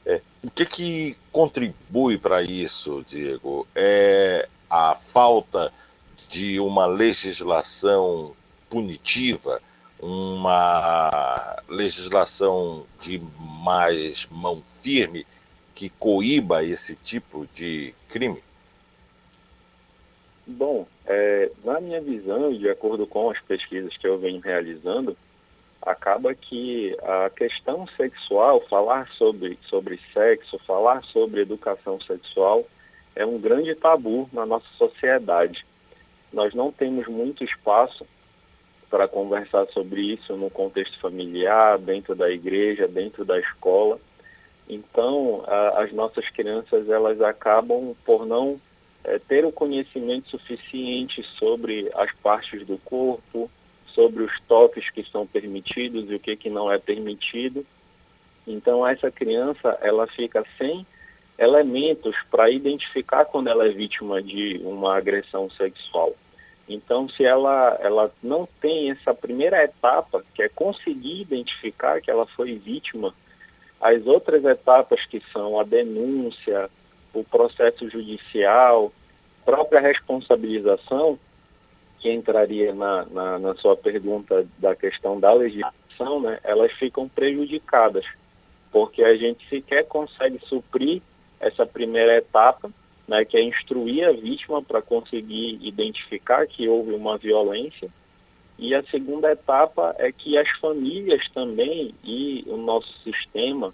É, 0.05 0.21
o 0.43 0.49
que, 0.49 0.65
que 0.65 1.17
contribui 1.32 2.17
para 2.17 2.41
isso, 2.41 3.03
Diego? 3.05 3.67
É 3.75 4.47
a 4.69 4.95
falta 4.95 5.71
de 6.28 6.59
uma 6.59 6.86
legislação 6.86 8.34
punitiva, 8.69 9.61
uma 9.99 11.61
legislação 11.67 12.86
de 13.01 13.21
mais 13.39 14.28
mão 14.32 14.61
firme 14.82 15.25
que 15.73 15.89
coíba 15.89 16.63
esse 16.63 16.95
tipo 16.95 17.47
de 17.53 17.93
crime? 18.09 18.41
Bom, 20.49 20.87
é, 21.05 21.51
na 21.65 21.81
minha 21.81 21.99
visão, 21.99 22.53
de 22.53 22.69
acordo 22.69 23.05
com 23.05 23.29
as 23.29 23.39
pesquisas 23.41 23.97
que 23.97 24.07
eu 24.07 24.17
venho 24.17 24.39
realizando, 24.39 25.17
acaba 25.81 26.33
que 26.33 26.97
a 27.03 27.29
questão 27.29 27.85
sexual, 27.97 28.61
falar 28.69 29.09
sobre, 29.09 29.59
sobre 29.63 29.99
sexo, 30.13 30.57
falar 30.59 31.03
sobre 31.03 31.41
educação 31.41 31.99
sexual, 31.99 32.65
é 33.13 33.25
um 33.25 33.37
grande 33.37 33.75
tabu 33.75 34.29
na 34.31 34.45
nossa 34.45 34.67
sociedade. 34.77 35.65
Nós 36.31 36.53
não 36.53 36.71
temos 36.71 37.07
muito 37.07 37.43
espaço 37.43 38.07
para 38.89 39.05
conversar 39.05 39.67
sobre 39.73 40.01
isso 40.01 40.37
no 40.37 40.49
contexto 40.49 40.97
familiar, 41.01 41.77
dentro 41.77 42.15
da 42.15 42.29
igreja, 42.29 42.87
dentro 42.87 43.25
da 43.25 43.37
escola. 43.37 43.99
Então, 44.69 45.43
a, 45.45 45.83
as 45.83 45.91
nossas 45.91 46.29
crianças 46.29 46.89
elas 46.89 47.19
acabam 47.21 47.93
por 48.05 48.25
não 48.25 48.57
é, 49.07 49.17
ter 49.17 49.45
o 49.45 49.51
conhecimento 49.51 50.29
suficiente 50.29 51.23
sobre 51.39 51.89
as 51.95 52.11
partes 52.11 52.65
do 52.67 52.77
corpo, 52.79 53.49
sobre 53.87 54.21
os 54.21 54.39
toques 54.41 54.89
que 54.89 55.03
são 55.09 55.25
permitidos 55.25 56.11
e 56.11 56.15
o 56.15 56.19
que, 56.19 56.35
que 56.35 56.49
não 56.49 56.71
é 56.71 56.77
permitido. 56.77 57.65
Então, 58.45 58.85
essa 58.85 59.09
criança 59.09 59.77
ela 59.81 60.05
fica 60.07 60.45
sem 60.57 60.85
elementos 61.39 62.15
para 62.29 62.49
identificar 62.49 63.25
quando 63.25 63.47
ela 63.47 63.65
é 63.65 63.69
vítima 63.69 64.21
de 64.21 64.59
uma 64.63 64.97
agressão 64.97 65.49
sexual. 65.51 66.13
Então, 66.67 67.07
se 67.07 67.23
ela, 67.23 67.77
ela 67.81 68.11
não 68.21 68.47
tem 68.59 68.91
essa 68.91 69.13
primeira 69.13 69.63
etapa, 69.63 70.23
que 70.33 70.43
é 70.43 70.49
conseguir 70.49 71.21
identificar 71.21 72.01
que 72.01 72.11
ela 72.11 72.25
foi 72.25 72.55
vítima, 72.55 73.13
as 73.79 74.05
outras 74.05 74.43
etapas 74.43 75.05
que 75.05 75.21
são 75.31 75.59
a 75.59 75.63
denúncia, 75.63 76.69
o 77.13 77.23
processo 77.23 77.89
judicial, 77.89 78.91
própria 79.45 79.79
responsabilização, 79.79 81.17
que 81.99 82.11
entraria 82.11 82.73
na, 82.73 83.05
na, 83.05 83.39
na 83.39 83.55
sua 83.55 83.75
pergunta 83.75 84.47
da 84.59 84.75
questão 84.75 85.19
da 85.19 85.33
legislação, 85.33 86.21
né, 86.21 86.39
elas 86.43 86.71
ficam 86.73 87.07
prejudicadas, 87.07 88.05
porque 88.71 89.03
a 89.03 89.15
gente 89.15 89.47
sequer 89.49 89.85
consegue 89.85 90.39
suprir 90.45 91.01
essa 91.39 91.65
primeira 91.65 92.17
etapa, 92.17 92.69
né, 93.07 93.23
que 93.25 93.37
é 93.37 93.41
instruir 93.41 94.07
a 94.07 94.11
vítima 94.11 94.61
para 94.61 94.81
conseguir 94.81 95.59
identificar 95.61 96.45
que 96.45 96.67
houve 96.67 96.93
uma 96.93 97.17
violência. 97.17 97.89
E 98.59 98.73
a 98.73 98.83
segunda 98.83 99.31
etapa 99.31 99.95
é 99.97 100.11
que 100.11 100.37
as 100.37 100.49
famílias 100.59 101.27
também 101.29 101.93
e 102.03 102.43
o 102.47 102.57
nosso 102.57 102.91
sistema, 103.03 103.73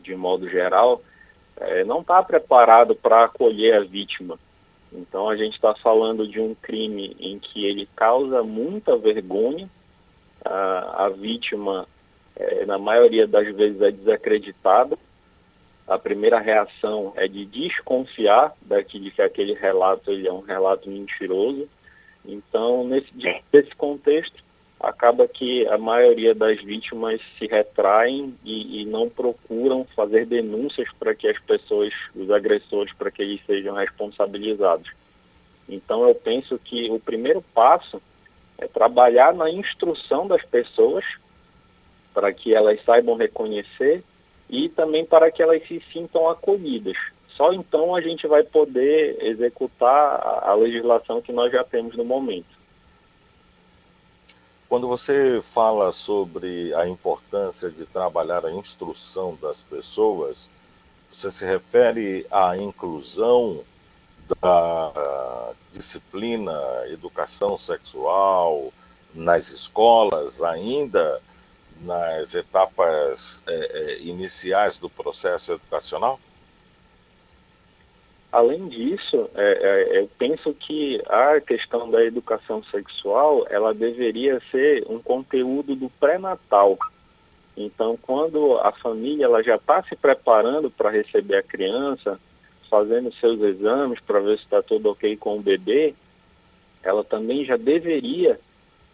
de 0.00 0.14
modo 0.14 0.48
geral, 0.48 1.02
é, 1.60 1.84
não 1.84 2.00
está 2.00 2.22
preparado 2.22 2.94
para 2.94 3.24
acolher 3.24 3.74
a 3.74 3.84
vítima. 3.84 4.38
Então 4.92 5.28
a 5.28 5.36
gente 5.36 5.54
está 5.54 5.74
falando 5.74 6.26
de 6.26 6.40
um 6.40 6.54
crime 6.54 7.16
em 7.20 7.38
que 7.38 7.64
ele 7.66 7.88
causa 7.94 8.42
muita 8.42 8.96
vergonha, 8.96 9.68
a, 10.44 11.06
a 11.06 11.08
vítima, 11.10 11.86
é, 12.36 12.64
na 12.64 12.78
maioria 12.78 13.26
das 13.26 13.54
vezes, 13.54 13.80
é 13.80 13.90
desacreditada, 13.90 14.96
a 15.86 15.98
primeira 15.98 16.38
reação 16.38 17.12
é 17.16 17.26
de 17.26 17.46
desconfiar 17.46 18.54
daquele 18.60 19.10
que 19.10 19.22
aquele 19.22 19.54
relato 19.54 20.10
ele 20.10 20.28
é 20.28 20.32
um 20.32 20.40
relato 20.40 20.88
mentiroso. 20.88 21.66
Então, 22.24 22.86
nesse, 22.86 23.10
nesse 23.50 23.74
contexto, 23.74 24.44
acaba 24.80 25.26
que 25.26 25.66
a 25.66 25.76
maioria 25.76 26.34
das 26.34 26.62
vítimas 26.62 27.20
se 27.38 27.46
retraem 27.46 28.34
e, 28.44 28.82
e 28.82 28.84
não 28.84 29.08
procuram 29.08 29.84
fazer 29.96 30.26
denúncias 30.26 30.88
para 30.98 31.14
que 31.14 31.28
as 31.28 31.38
pessoas, 31.40 31.92
os 32.14 32.30
agressores, 32.30 32.92
para 32.92 33.10
que 33.10 33.22
eles 33.22 33.40
sejam 33.46 33.74
responsabilizados. 33.74 34.90
Então, 35.68 36.06
eu 36.06 36.14
penso 36.14 36.58
que 36.58 36.90
o 36.90 36.98
primeiro 36.98 37.42
passo 37.52 38.00
é 38.56 38.66
trabalhar 38.66 39.34
na 39.34 39.50
instrução 39.50 40.26
das 40.26 40.44
pessoas 40.44 41.04
para 42.14 42.32
que 42.32 42.54
elas 42.54 42.82
saibam 42.84 43.16
reconhecer 43.16 44.02
e 44.48 44.68
também 44.68 45.04
para 45.04 45.30
que 45.30 45.42
elas 45.42 45.66
se 45.68 45.82
sintam 45.92 46.28
acolhidas. 46.28 46.96
Só 47.36 47.52
então 47.52 47.94
a 47.94 48.00
gente 48.00 48.26
vai 48.26 48.42
poder 48.42 49.16
executar 49.20 50.42
a 50.42 50.54
legislação 50.54 51.22
que 51.22 51.32
nós 51.32 51.52
já 51.52 51.62
temos 51.62 51.96
no 51.96 52.04
momento. 52.04 52.57
Quando 54.68 54.86
você 54.86 55.40
fala 55.40 55.90
sobre 55.92 56.74
a 56.74 56.86
importância 56.86 57.70
de 57.70 57.86
trabalhar 57.86 58.44
a 58.44 58.52
instrução 58.52 59.34
das 59.40 59.62
pessoas, 59.62 60.50
você 61.10 61.30
se 61.30 61.46
refere 61.46 62.26
à 62.30 62.54
inclusão 62.54 63.64
da 64.42 65.52
disciplina 65.72 66.52
educação 66.88 67.56
sexual 67.56 68.70
nas 69.14 69.50
escolas, 69.50 70.42
ainda 70.42 71.18
nas 71.80 72.34
etapas 72.34 73.42
é, 73.46 73.54
é, 73.54 73.98
iniciais 74.00 74.78
do 74.78 74.90
processo 74.90 75.52
educacional? 75.52 76.20
Além 78.30 78.68
disso, 78.68 79.28
é, 79.34 79.42
é, 79.42 80.00
eu 80.00 80.10
penso 80.18 80.52
que 80.52 81.00
a 81.08 81.40
questão 81.40 81.90
da 81.90 82.04
educação 82.04 82.62
sexual 82.64 83.46
ela 83.48 83.72
deveria 83.72 84.40
ser 84.50 84.84
um 84.88 84.98
conteúdo 84.98 85.74
do 85.74 85.88
pré-natal. 85.98 86.76
Então, 87.56 87.98
quando 88.00 88.58
a 88.58 88.70
família 88.70 89.24
ela 89.24 89.42
já 89.42 89.56
está 89.56 89.82
se 89.82 89.96
preparando 89.96 90.70
para 90.70 90.90
receber 90.90 91.36
a 91.36 91.42
criança, 91.42 92.20
fazendo 92.70 93.12
seus 93.14 93.40
exames 93.40 93.98
para 94.00 94.20
ver 94.20 94.36
se 94.36 94.44
está 94.44 94.62
tudo 94.62 94.90
ok 94.90 95.16
com 95.16 95.38
o 95.38 95.42
bebê, 95.42 95.94
ela 96.82 97.02
também 97.02 97.46
já 97.46 97.56
deveria 97.56 98.38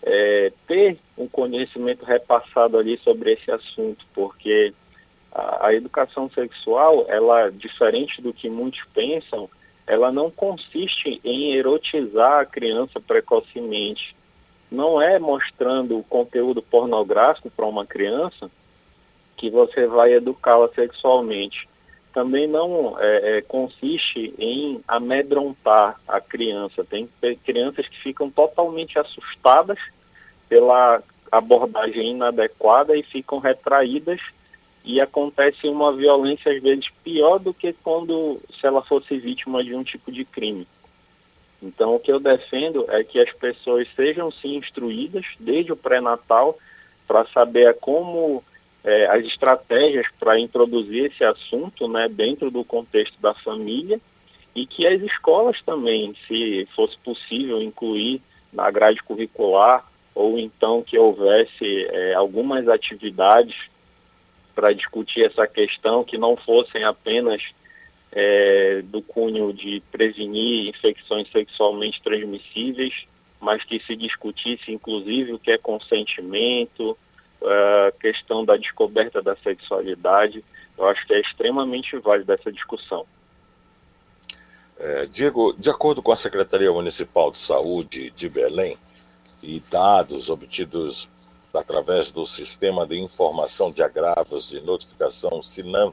é, 0.03 0.53
ter 0.66 0.97
um 1.18 1.26
conhecimento 1.26 2.05
repassado 2.05 2.78
ali 2.78 2.99
sobre 2.99 3.32
esse 3.32 3.51
assunto, 3.51 4.07
porque 4.14 4.72
a, 5.35 5.66
a, 5.66 5.74
educação 5.74 6.30
sexual, 6.30 7.07
ela, 7.09 7.51
diferente 7.51 8.22
do 8.22 8.32
que 8.32 8.49
muitos 8.49 8.82
pensam, 8.95 9.51
ela 9.87 10.11
não 10.12 10.30
consiste 10.30 11.20
em 11.24 11.53
erotizar 11.53 12.41
a 12.41 12.47
criança 12.47 13.01
precocemente. 13.01 14.16
Não 14.70 15.01
é 15.01 15.18
mostrando 15.18 15.99
o 15.99 16.05
conteúdo 16.05 16.62
pornográfico 16.62 17.51
para 17.51 17.66
uma 17.66 17.85
criança 17.85 18.51
que 19.37 19.51
você 19.51 19.87
vai 19.87 20.14
educá-la 20.14 20.68
sexualmente. 20.74 21.68
Também 22.12 22.47
não 22.47 22.97
é, 22.99 23.39
é, 23.39 23.43
consiste 23.43 24.32
em 24.39 24.80
amedrontar 24.87 26.01
a 26.07 26.20
criança. 26.20 26.85
Tem 26.85 27.09
crianças 27.45 27.89
que 27.89 28.01
ficam 28.01 28.30
totalmente 28.30 28.99
assustadas 28.99 29.78
pela 30.49 31.03
abordagem 31.30 32.12
inadequada 32.12 32.97
e 32.97 33.03
ficam 33.03 33.39
retraídas 33.39 34.20
e 34.85 35.01
acontece 35.01 35.66
uma 35.66 35.93
violência 35.93 36.53
às 36.53 36.62
vezes 36.62 36.91
pior 37.03 37.39
do 37.39 37.55
que 37.55 37.72
quando 37.72 38.39
se 38.61 38.66
ela 38.66 38.82
fosse 38.82 39.16
vítima 39.18 39.64
de 39.64 39.74
um 39.74 39.82
tipo 39.82 40.12
de 40.12 40.24
crime. 40.24 40.68
Então 41.62 41.95
o 41.95 41.99
que 41.99 42.12
eu 42.12 42.20
defendo 42.20 42.85
é 42.91 43.03
que 43.03 43.18
as 43.18 43.32
pessoas 43.32 43.89
sejam 43.97 44.30
sim 44.30 44.57
instruídas 44.57 45.24
desde 45.41 45.72
o 45.72 45.76
pré-natal 45.76 46.59
para 47.07 47.24
saber 47.28 47.74
como 47.80 48.45
é, 48.85 49.07
as 49.07 49.24
estratégias 49.24 50.07
para 50.20 50.39
introduzir 50.39 51.07
esse 51.07 51.24
assunto 51.24 51.89
né, 51.89 52.07
dentro 52.07 52.51
do 52.51 52.62
contexto 52.62 53.18
da 53.20 53.32
família 53.32 53.99
e 54.55 54.66
que 54.66 54.87
as 54.87 55.01
escolas 55.01 55.61
também, 55.62 56.14
se 56.28 56.68
fosse 56.76 56.97
possível, 56.99 57.62
incluir 57.62 58.20
na 58.53 58.70
grade 58.70 59.03
curricular 59.03 59.85
ou 60.14 60.39
então 60.39 60.82
que 60.82 60.99
houvesse 60.99 61.87
é, 61.91 62.14
algumas 62.14 62.68
atividades 62.68 63.57
para 64.55 64.72
discutir 64.72 65.24
essa 65.24 65.46
questão 65.46 66.05
que 66.05 66.16
não 66.16 66.36
fossem 66.36 66.84
apenas 66.84 67.42
é, 68.12 68.82
do 68.84 69.02
cunho 69.02 69.52
de 69.52 69.82
prevenir 69.90 70.68
infecções 70.68 71.30
sexualmente 71.30 72.02
transmissíveis, 72.02 73.07
mas 73.40 73.64
que 73.64 73.80
se 73.80 73.96
discutisse 73.96 74.70
inclusive 74.70 75.32
o 75.32 75.38
que 75.38 75.50
é 75.50 75.59
consentimento, 75.59 76.96
a 77.42 77.92
questão 78.00 78.44
da 78.44 78.57
descoberta 78.57 79.20
da 79.20 79.36
sexualidade. 79.36 80.44
Eu 80.78 80.86
acho 80.86 81.07
que 81.07 81.12
é 81.12 81.20
extremamente 81.20 81.96
válida 81.98 82.34
essa 82.34 82.50
discussão. 82.50 83.07
É, 84.78 85.07
Diego, 85.07 85.52
de 85.52 85.70
acordo 85.70 86.02
com 86.02 86.11
a 86.11 86.16
Secretaria 86.16 86.72
Municipal 86.72 87.30
de 87.30 87.38
Saúde 87.38 88.11
de 88.11 88.28
Belém, 88.28 88.76
e 89.44 89.61
dados 89.70 90.30
obtidos 90.30 91.09
através 91.55 92.11
do 92.11 92.26
Sistema 92.26 92.86
de 92.86 92.98
Informação 92.98 93.70
de 93.70 93.82
Agravos 93.82 94.48
de 94.48 94.61
Notificação 94.61 95.42
SINAM 95.42 95.92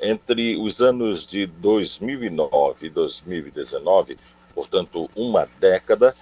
entre 0.00 0.56
os 0.56 0.80
anos 0.80 1.26
de 1.26 1.46
2009 1.46 2.86
e 2.86 2.90
2019, 2.90 4.16
portanto, 4.54 5.10
uma 5.14 5.46
década, 5.58 6.16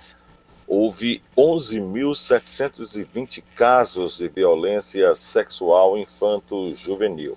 houve 0.66 1.22
11.720 1.36 3.44
casos 3.56 4.18
de 4.18 4.28
violência 4.28 5.14
sexual 5.14 5.96
infanto-juvenil, 5.98 7.36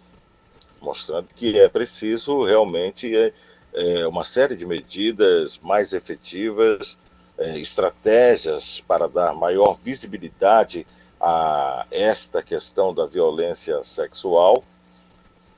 mostrando 0.81 1.27
que 1.35 1.59
é 1.59 1.67
preciso 1.67 2.43
realmente 2.43 3.13
é, 3.15 3.33
é, 3.73 4.07
uma 4.07 4.23
série 4.23 4.55
de 4.55 4.65
medidas 4.65 5.59
mais 5.59 5.93
efetivas 5.93 6.97
é, 7.37 7.59
estratégias 7.59 8.81
para 8.87 9.07
dar 9.07 9.33
maior 9.33 9.73
visibilidade 9.73 10.87
a 11.27 11.87
esta 11.89 12.43
questão 12.43 12.93
da 12.93 13.07
violência 13.07 13.81
sexual, 13.81 14.63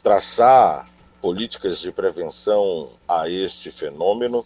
traçar 0.01 0.89
políticas 1.21 1.79
de 1.81 1.91
prevenção 1.91 2.89
a 3.05 3.27
este 3.27 3.69
fenômeno, 3.69 4.45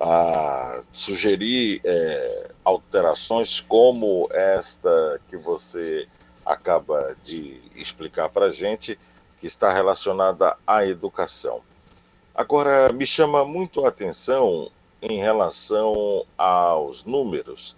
a 0.00 0.80
sugerir 0.94 1.82
é, 1.84 2.52
alterações 2.64 3.60
como 3.60 4.30
esta 4.32 5.20
que 5.28 5.36
você 5.36 6.08
acaba 6.46 7.14
de 7.22 7.60
explicar 7.76 8.30
para 8.30 8.46
a 8.46 8.52
gente, 8.52 8.98
que 9.38 9.46
está 9.46 9.70
relacionada 9.70 10.56
à 10.66 10.86
educação. 10.86 11.60
Agora, 12.34 12.90
me 12.94 13.04
chama 13.04 13.44
muito 13.44 13.84
a 13.84 13.90
atenção 13.90 14.70
em 15.02 15.18
relação 15.18 16.24
aos 16.38 17.04
números 17.04 17.76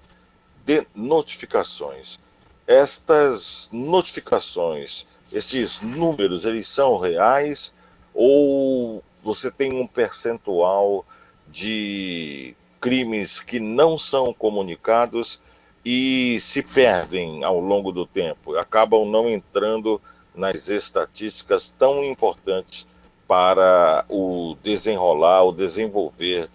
de 0.64 0.86
notificações. 0.94 2.20
Estas 2.66 3.68
notificações, 3.72 5.06
esses 5.32 5.80
números, 5.80 6.44
eles 6.44 6.68
são 6.68 6.96
reais 6.96 7.74
ou 8.14 9.02
você 9.22 9.50
tem 9.50 9.72
um 9.72 9.86
percentual 9.86 11.04
de 11.48 12.54
crimes 12.80 13.40
que 13.40 13.60
não 13.60 13.96
são 13.96 14.32
comunicados 14.32 15.40
e 15.84 16.38
se 16.40 16.62
perdem 16.62 17.44
ao 17.44 17.58
longo 17.58 17.92
do 17.92 18.06
tempo, 18.06 18.56
acabam 18.56 19.04
não 19.04 19.28
entrando 19.28 20.00
nas 20.34 20.68
estatísticas 20.68 21.68
tão 21.68 22.04
importantes 22.04 22.86
para 23.26 24.04
o 24.08 24.56
desenrolar, 24.62 25.44
o 25.44 25.52
desenvolver 25.52 26.48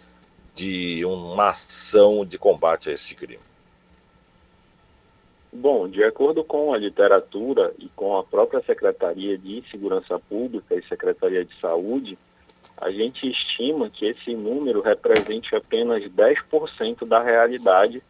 de 0.54 1.04
uma 1.06 1.50
ação 1.50 2.26
de 2.26 2.38
combate 2.38 2.90
a 2.90 2.94
este 2.94 3.16
crime? 3.16 3.47
Bom, 5.52 5.88
de 5.88 6.04
acordo 6.04 6.44
com 6.44 6.74
a 6.74 6.78
literatura 6.78 7.74
e 7.80 7.88
com 7.96 8.18
a 8.18 8.24
própria 8.24 8.62
Secretaria 8.62 9.38
de 9.38 9.64
Segurança 9.72 10.20
Pública 10.20 10.76
e 10.76 10.84
Secretaria 10.84 11.46
de 11.46 11.58
Saúde, 11.60 12.18
a 12.80 12.92
gente 12.92 13.30
estima 13.30 13.90
que 13.90 14.06
esse 14.06 14.36
número 14.36 14.82
represente 14.82 15.56
apenas 15.56 16.04
10% 16.04 17.06
da 17.06 17.24
realidade 17.24 18.04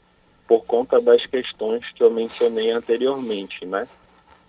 por 0.48 0.66
conta 0.66 1.00
das 1.00 1.26
questões 1.26 1.86
que 1.94 2.04
eu 2.04 2.10
mencionei 2.10 2.72
anteriormente, 2.72 3.66
né? 3.66 3.88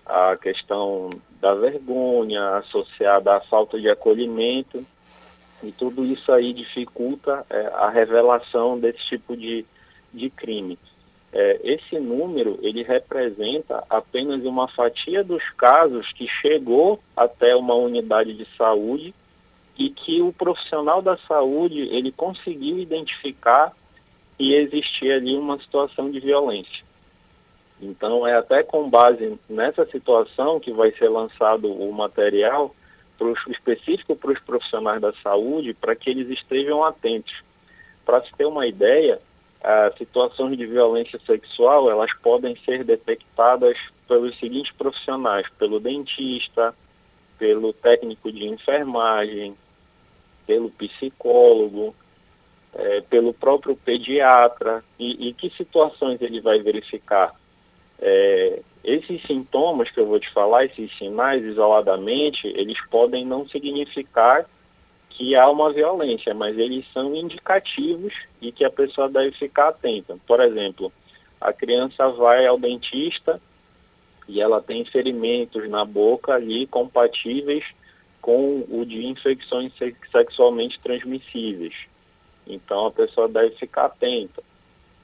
A 0.06 0.36
questão 0.36 1.10
da 1.40 1.54
vergonha 1.54 2.56
associada 2.56 3.36
à 3.36 3.40
falta 3.40 3.78
de 3.78 3.88
acolhimento 3.88 4.84
e 5.62 5.70
tudo 5.72 6.04
isso 6.04 6.32
aí 6.32 6.52
dificulta 6.52 7.44
é, 7.50 7.66
a 7.74 7.90
revelação 7.90 8.78
desse 8.78 9.00
tipo 9.06 9.36
de, 9.36 9.64
de 10.12 10.30
crime. 10.30 10.78
É, 11.32 11.60
esse 11.62 11.98
número 11.98 12.58
ele 12.62 12.82
representa 12.82 13.84
apenas 13.90 14.44
uma 14.44 14.66
fatia 14.68 15.22
dos 15.22 15.42
casos 15.50 16.10
que 16.12 16.26
chegou 16.26 16.98
até 17.14 17.54
uma 17.54 17.74
unidade 17.74 18.32
de 18.34 18.46
saúde 18.56 19.14
e 19.76 19.90
que 19.90 20.22
o 20.22 20.32
profissional 20.32 21.02
da 21.02 21.16
saúde 21.18 21.80
ele 21.94 22.10
conseguiu 22.10 22.78
identificar 22.78 23.72
que 24.38 24.54
existia 24.54 25.16
ali 25.16 25.36
uma 25.36 25.58
situação 25.58 26.10
de 26.10 26.18
violência. 26.18 26.82
Então 27.80 28.26
é 28.26 28.34
até 28.34 28.62
com 28.62 28.88
base 28.88 29.38
nessa 29.48 29.84
situação 29.86 30.58
que 30.58 30.72
vai 30.72 30.90
ser 30.92 31.08
lançado 31.08 31.70
o 31.70 31.92
material 31.92 32.74
específico 33.48 34.16
para 34.16 34.32
os 34.32 34.40
profissionais 34.40 35.00
da 35.00 35.12
saúde 35.22 35.74
para 35.74 35.94
que 35.94 36.08
eles 36.08 36.28
estejam 36.30 36.82
atentos. 36.82 37.42
Para 38.04 38.22
se 38.22 38.32
ter 38.36 38.46
uma 38.46 38.66
ideia, 38.66 39.20
as 39.62 39.96
situações 39.96 40.56
de 40.56 40.66
violência 40.66 41.18
sexual 41.26 41.90
elas 41.90 42.12
podem 42.14 42.56
ser 42.64 42.84
detectadas 42.84 43.76
pelos 44.06 44.38
seguintes 44.38 44.72
profissionais, 44.72 45.46
pelo 45.58 45.80
dentista, 45.80 46.74
pelo 47.38 47.72
técnico 47.72 48.32
de 48.32 48.46
enfermagem, 48.46 49.56
pelo 50.46 50.70
psicólogo, 50.70 51.94
é, 52.74 53.00
pelo 53.02 53.34
próprio 53.34 53.76
pediatra. 53.76 54.82
E, 54.98 55.28
e, 55.28 55.34
que 55.34 55.50
situações 55.50 56.20
ele 56.22 56.40
vai 56.40 56.60
verificar? 56.60 57.34
É, 58.00 58.62
esses 58.82 59.22
sintomas 59.22 59.90
que 59.90 60.00
eu 60.00 60.06
vou 60.06 60.18
te 60.18 60.30
falar, 60.30 60.64
esses 60.64 60.96
sinais 60.96 61.44
isoladamente, 61.44 62.46
eles 62.46 62.80
podem 62.86 63.24
não 63.24 63.46
significar 63.48 64.46
que 65.18 65.34
há 65.34 65.50
uma 65.50 65.72
violência, 65.72 66.32
mas 66.32 66.56
eles 66.56 66.86
são 66.92 67.12
indicativos 67.12 68.14
e 68.40 68.52
que 68.52 68.64
a 68.64 68.70
pessoa 68.70 69.08
deve 69.08 69.32
ficar 69.32 69.70
atenta. 69.70 70.16
Por 70.24 70.38
exemplo, 70.38 70.92
a 71.40 71.52
criança 71.52 72.08
vai 72.10 72.46
ao 72.46 72.56
dentista 72.56 73.42
e 74.28 74.40
ela 74.40 74.62
tem 74.62 74.84
ferimentos 74.84 75.68
na 75.68 75.84
boca 75.84 76.34
ali 76.34 76.68
compatíveis 76.68 77.64
com 78.22 78.64
o 78.70 78.86
de 78.86 79.06
infecções 79.06 79.72
sexualmente 80.12 80.78
transmissíveis. 80.78 81.74
Então 82.46 82.86
a 82.86 82.92
pessoa 82.92 83.28
deve 83.28 83.56
ficar 83.56 83.86
atenta. 83.86 84.40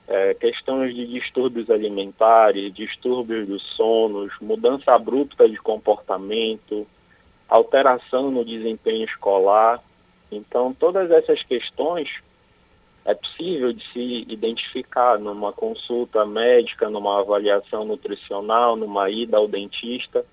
É, 0.06 0.32
questões 0.34 0.94
de 0.94 1.06
distúrbios 1.06 1.68
alimentares, 1.70 2.72
distúrbios 2.72 3.48
do 3.48 3.58
sono, 3.58 4.30
mudança 4.40 4.92
abrupta 4.92 5.48
de 5.48 5.56
comportamento, 5.56 6.86
alteração 7.48 8.30
no 8.30 8.44
desempenho 8.44 9.04
escolar. 9.06 9.82
Então, 10.34 10.74
todas 10.74 11.10
essas 11.10 11.42
questões 11.42 12.10
é 13.04 13.14
possível 13.14 13.72
de 13.72 13.84
se 13.92 14.24
identificar 14.28 15.18
numa 15.18 15.52
consulta 15.52 16.24
médica, 16.24 16.88
numa 16.88 17.20
avaliação 17.20 17.84
nutricional, 17.84 18.76
numa 18.76 19.10
ida 19.10 19.36
ao 19.36 19.46
dentista. 19.46 20.24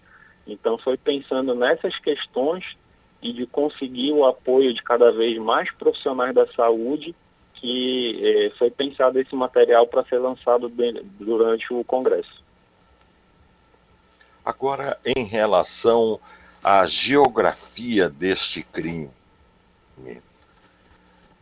Então, 0.47 0.77
foi 0.77 0.97
pensando 0.97 1.53
nessas 1.53 1.97
questões 1.99 2.77
e 3.21 3.31
de 3.33 3.45
conseguir 3.45 4.13
o 4.13 4.25
apoio 4.25 4.73
de 4.73 4.81
cada 4.81 5.11
vez 5.11 5.37
mais 5.37 5.69
profissionais 5.71 6.33
da 6.33 6.47
saúde 6.47 7.13
que 7.55 8.19
eh, 8.23 8.51
foi 8.57 8.71
pensado 8.71 9.19
esse 9.19 9.35
material 9.35 9.85
para 9.85 10.03
ser 10.05 10.17
lançado 10.17 10.67
durante 11.19 11.71
o 11.71 11.83
Congresso. 11.83 12.43
Agora, 14.43 14.97
em 15.05 15.23
relação 15.23 16.19
à 16.63 16.87
geografia 16.87 18.09
deste 18.09 18.63
crime, 18.63 19.11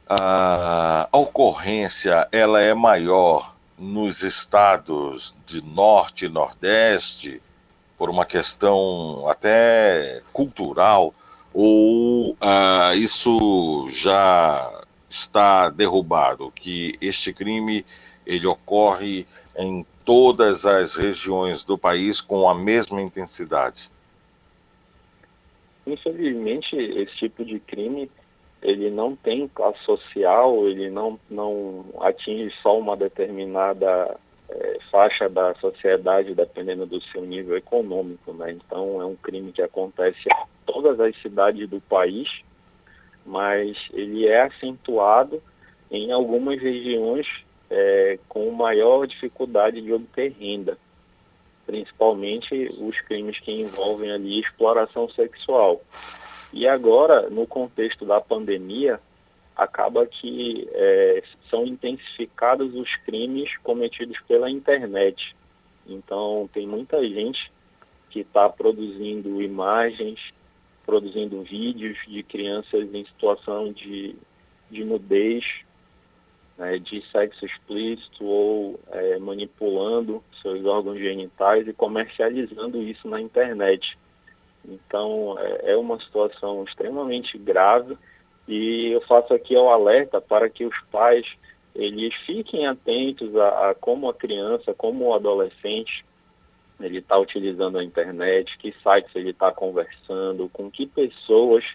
a 0.10 1.08
ocorrência 1.12 2.28
ela 2.32 2.62
é 2.62 2.74
maior 2.74 3.56
nos 3.78 4.24
estados 4.24 5.38
de 5.46 5.64
norte 5.64 6.26
e 6.26 6.30
nordeste 6.30 7.42
por 7.98 8.10
uma 8.10 8.26
questão 8.26 9.28
até 9.30 10.22
cultural 10.34 11.14
ou 11.54 12.32
uh, 12.32 12.94
isso 12.96 13.88
já 13.92 14.84
está 15.10 15.70
derrubado, 15.70 16.52
que 16.52 16.98
este 17.02 17.34
crime 17.34 17.86
ele 18.26 18.48
ocorre 18.48 19.26
em 19.58 19.86
todas 20.06 20.66
as 20.66 20.96
regiões 20.96 21.64
do 21.64 21.78
país 21.78 22.22
com 22.22 22.48
a 22.48 22.56
mesma 22.56 23.02
intensidade? 23.02 23.90
Infelizmente, 25.86 26.76
esse 26.76 27.16
tipo 27.16 27.44
de 27.44 27.60
crime 27.60 28.10
ele 28.62 28.90
não 28.90 29.16
tem 29.16 29.48
classe 29.48 29.80
social, 29.84 30.68
ele 30.68 30.90
não, 30.90 31.20
não 31.30 31.86
atinge 32.02 32.54
só 32.62 32.78
uma 32.78 32.96
determinada 32.98 34.18
é, 34.50 34.80
faixa 34.92 35.30
da 35.30 35.54
sociedade, 35.56 36.36
dependendo 36.36 36.86
do 36.86 37.02
seu 37.02 37.22
nível 37.22 37.56
econômico. 37.56 38.34
Né? 38.34 38.52
Então, 38.52 39.02
é 39.02 39.06
um 39.06 39.16
crime 39.16 39.52
que 39.52 39.62
acontece 39.62 40.20
em 40.28 40.46
todas 40.66 41.00
as 41.00 41.16
cidades 41.22 41.70
do 41.70 41.80
país, 41.80 42.42
mas 43.26 43.78
ele 43.94 44.28
é 44.28 44.42
acentuado 44.42 45.42
em 45.90 46.12
algumas 46.12 46.62
regiões 46.62 47.46
é, 47.70 48.20
com 48.28 48.52
maior 48.52 49.06
dificuldade 49.06 49.82
de 49.82 49.94
obter 49.94 50.36
renda, 50.40 50.78
principalmente 51.66 52.70
os 52.80 53.00
crimes 53.02 53.40
que 53.40 53.52
envolvem 53.52 54.12
ali 54.12 54.40
exploração 54.40 55.08
sexual. 55.10 55.82
E 56.52 56.68
agora, 56.68 57.30
no 57.30 57.46
contexto 57.46 58.06
da 58.06 58.20
pandemia, 58.20 59.00
acaba 59.56 60.06
que 60.06 60.68
é, 60.72 61.24
são 61.50 61.66
intensificados 61.66 62.74
os 62.76 62.96
crimes 62.98 63.58
cometidos 63.58 64.20
pela 64.28 64.50
internet. 64.50 65.36
Então, 65.86 66.50
tem 66.54 66.66
muita 66.66 67.06
gente 67.08 67.52
que 68.10 68.22
está 68.22 68.50
produzindo 68.50 69.42
imagens, 69.42 70.34
produzindo 70.86 71.44
vídeos 71.44 71.98
de 72.08 72.24
crianças 72.24 72.94
em 72.94 73.06
situação 73.06 73.72
de, 73.72 74.16
de 74.72 74.84
nudez, 74.84 75.62
né, 76.58 76.78
de 76.80 77.02
sexo 77.12 77.46
explícito 77.46 78.26
ou 78.26 78.80
é, 78.92 79.18
manipulando 79.20 80.24
seus 80.42 80.66
órgãos 80.66 81.00
genitais 81.00 81.68
e 81.68 81.74
comercializando 81.74 82.82
isso 82.82 83.08
na 83.08 83.22
internet. 83.22 83.98
Então, 84.70 85.38
é, 85.40 85.72
é 85.72 85.78
uma 85.78 86.00
situação 86.00 86.64
extremamente 86.64 87.38
grave 87.38 87.98
e 88.48 88.88
eu 88.88 89.02
faço 89.02 89.34
aqui 89.34 89.56
o 89.56 89.70
alerta 89.70 90.20
para 90.22 90.50
que 90.50 90.66
os 90.66 90.76
pais 90.92 91.26
eles 91.76 92.14
fiquem 92.26 92.66
atentos 92.68 93.36
a, 93.36 93.70
a 93.70 93.76
como 93.76 94.10
a 94.10 94.14
criança, 94.14 94.74
como 94.74 95.06
o 95.06 95.14
adolescente 95.14 96.06
ele 96.80 97.00
está 97.00 97.18
utilizando 97.18 97.78
a 97.78 97.84
internet, 97.84 98.58
que 98.58 98.74
sites 98.82 99.14
ele 99.14 99.32
está 99.32 99.52
conversando, 99.52 100.50
com 100.50 100.72
que 100.72 100.88
pessoas 100.88 101.66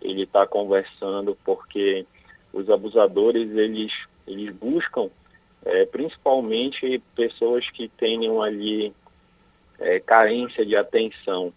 ele 0.00 0.22
está 0.22 0.46
conversando, 0.46 1.36
porque 1.44 2.06
os 2.52 2.70
abusadores 2.70 3.50
eles, 3.56 3.92
eles 4.26 4.54
buscam 4.54 5.10
é, 5.64 5.86
principalmente 5.86 7.02
pessoas 7.16 7.68
que 7.70 7.88
tenham 7.88 8.42
ali 8.42 8.94
é, 9.78 9.98
carência 9.98 10.64
de 10.64 10.76
atenção. 10.76 11.52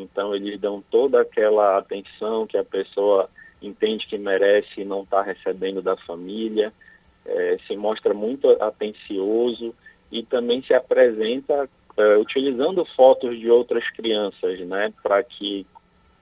Então 0.00 0.34
eles 0.34 0.60
dão 0.60 0.82
toda 0.90 1.20
aquela 1.20 1.78
atenção 1.78 2.46
que 2.46 2.56
a 2.56 2.64
pessoa 2.64 3.28
entende 3.62 4.06
que 4.06 4.18
merece 4.18 4.80
e 4.80 4.84
não 4.84 5.02
está 5.02 5.22
recebendo 5.22 5.80
da 5.82 5.96
família, 5.96 6.72
é, 7.24 7.58
se 7.66 7.76
mostra 7.76 8.14
muito 8.14 8.48
atencioso 8.62 9.74
e 10.10 10.22
também 10.22 10.62
se 10.62 10.74
apresenta 10.74 11.68
é, 11.96 12.16
utilizando 12.16 12.84
fotos 12.94 13.38
de 13.38 13.50
outras 13.50 13.88
crianças, 13.90 14.60
né, 14.60 14.92
para 15.02 15.22
que 15.22 15.66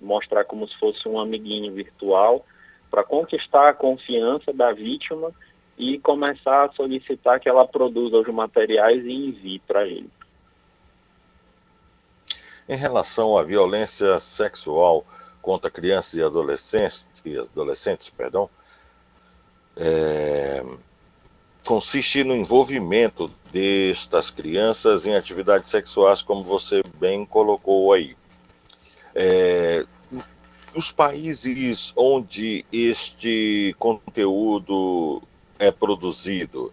mostrar 0.00 0.44
como 0.44 0.68
se 0.68 0.78
fosse 0.78 1.08
um 1.08 1.18
amiguinho 1.18 1.72
virtual, 1.72 2.44
para 2.90 3.02
conquistar 3.02 3.68
a 3.68 3.74
confiança 3.74 4.52
da 4.52 4.72
vítima 4.72 5.32
e 5.76 5.98
começar 5.98 6.64
a 6.64 6.72
solicitar 6.72 7.40
que 7.40 7.48
ela 7.48 7.66
produza 7.66 8.18
os 8.18 8.28
materiais 8.28 9.04
e 9.04 9.12
envie 9.12 9.58
para 9.60 9.86
ele. 9.86 10.08
Em 12.68 12.76
relação 12.76 13.36
à 13.36 13.42
violência 13.42 14.18
sexual 14.18 15.06
contra 15.42 15.70
crianças 15.70 16.14
e 16.14 16.22
adolescentes, 16.22 17.06
adolescentes, 17.52 18.08
perdão, 18.08 18.48
é, 19.76 20.64
consiste 21.64 22.24
no 22.24 22.34
envolvimento 22.34 23.30
destas 23.52 24.30
crianças 24.30 25.06
em 25.06 25.14
atividades 25.14 25.68
sexuais, 25.68 26.22
como 26.22 26.42
você 26.42 26.82
bem 26.98 27.26
colocou 27.26 27.92
aí. 27.92 28.16
É, 29.14 29.84
os 30.74 30.90
países 30.90 31.92
onde 31.96 32.64
este 32.72 33.74
conteúdo 33.78 35.22
é 35.58 35.70
produzido, 35.70 36.72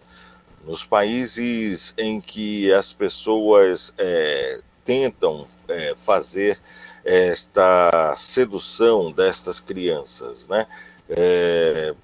nos 0.64 0.84
países 0.84 1.94
em 1.96 2.20
que 2.20 2.72
as 2.72 2.92
pessoas 2.92 3.94
é, 3.98 4.60
tentam 4.84 5.46
é, 5.68 5.94
fazer 5.96 6.60
esta 7.04 8.14
sedução 8.16 9.10
destas 9.10 9.58
crianças, 9.60 10.48
né? 10.48 10.66
É, 11.08 11.94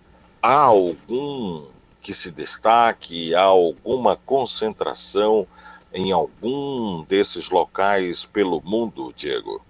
há 0.43 0.63
algum 0.65 1.67
que 2.01 2.13
se 2.13 2.31
destaque, 2.31 3.35
há 3.35 3.43
alguma 3.43 4.17
concentração 4.17 5.47
em 5.93 6.13
algum 6.13 7.05
desses 7.05 7.51
locais 7.51 8.25
pelo 8.25 8.61
mundo, 8.63 9.13
Diego? 9.15 9.63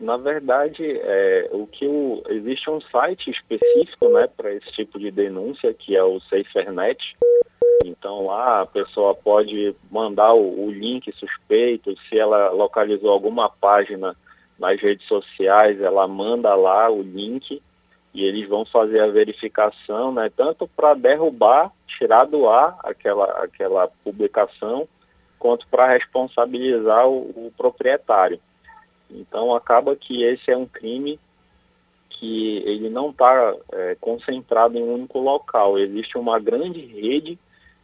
Na 0.00 0.16
verdade, 0.16 0.82
é, 0.82 1.50
o 1.52 1.66
que 1.66 1.86
o, 1.86 2.22
existe 2.30 2.70
um 2.70 2.80
site 2.80 3.30
específico 3.30 4.08
né, 4.08 4.26
para 4.34 4.52
esse 4.54 4.72
tipo 4.72 4.98
de 4.98 5.10
denúncia, 5.10 5.74
que 5.74 5.94
é 5.94 6.02
o 6.02 6.18
SaferNet, 6.20 7.16
então 7.84 8.26
lá 8.26 8.62
a 8.62 8.66
pessoa 8.66 9.14
pode 9.14 9.76
mandar 9.90 10.32
o, 10.32 10.66
o 10.66 10.70
link 10.70 11.12
suspeito, 11.12 11.94
se 12.08 12.18
ela 12.18 12.50
localizou 12.50 13.10
alguma 13.10 13.50
página 13.50 14.16
nas 14.58 14.80
redes 14.80 15.06
sociais, 15.06 15.80
ela 15.80 16.08
manda 16.08 16.54
lá 16.54 16.90
o 16.90 17.02
link 17.02 17.62
e 18.12 18.24
eles 18.24 18.48
vão 18.48 18.64
fazer 18.64 19.00
a 19.00 19.10
verificação, 19.10 20.12
né, 20.12 20.30
tanto 20.34 20.66
para 20.66 20.94
derrubar, 20.94 21.70
tirar 21.86 22.24
do 22.24 22.48
ar 22.48 22.78
aquela, 22.84 23.24
aquela 23.42 23.88
publicação, 24.02 24.88
quanto 25.38 25.66
para 25.68 25.86
responsabilizar 25.92 27.06
o, 27.06 27.46
o, 27.46 27.52
proprietário. 27.56 28.40
Então 29.10 29.54
acaba 29.54 29.96
que 29.96 30.22
esse 30.22 30.50
é 30.50 30.56
um 30.56 30.66
crime 30.66 31.18
que 32.08 32.58
ele 32.66 32.90
não 32.90 33.10
está 33.10 33.54
é, 33.72 33.96
concentrado 34.00 34.76
em 34.76 34.82
um 34.82 34.94
único 34.94 35.18
local. 35.18 35.78
Existe 35.78 36.18
uma 36.18 36.38
grande 36.38 36.80
rede 36.80 37.38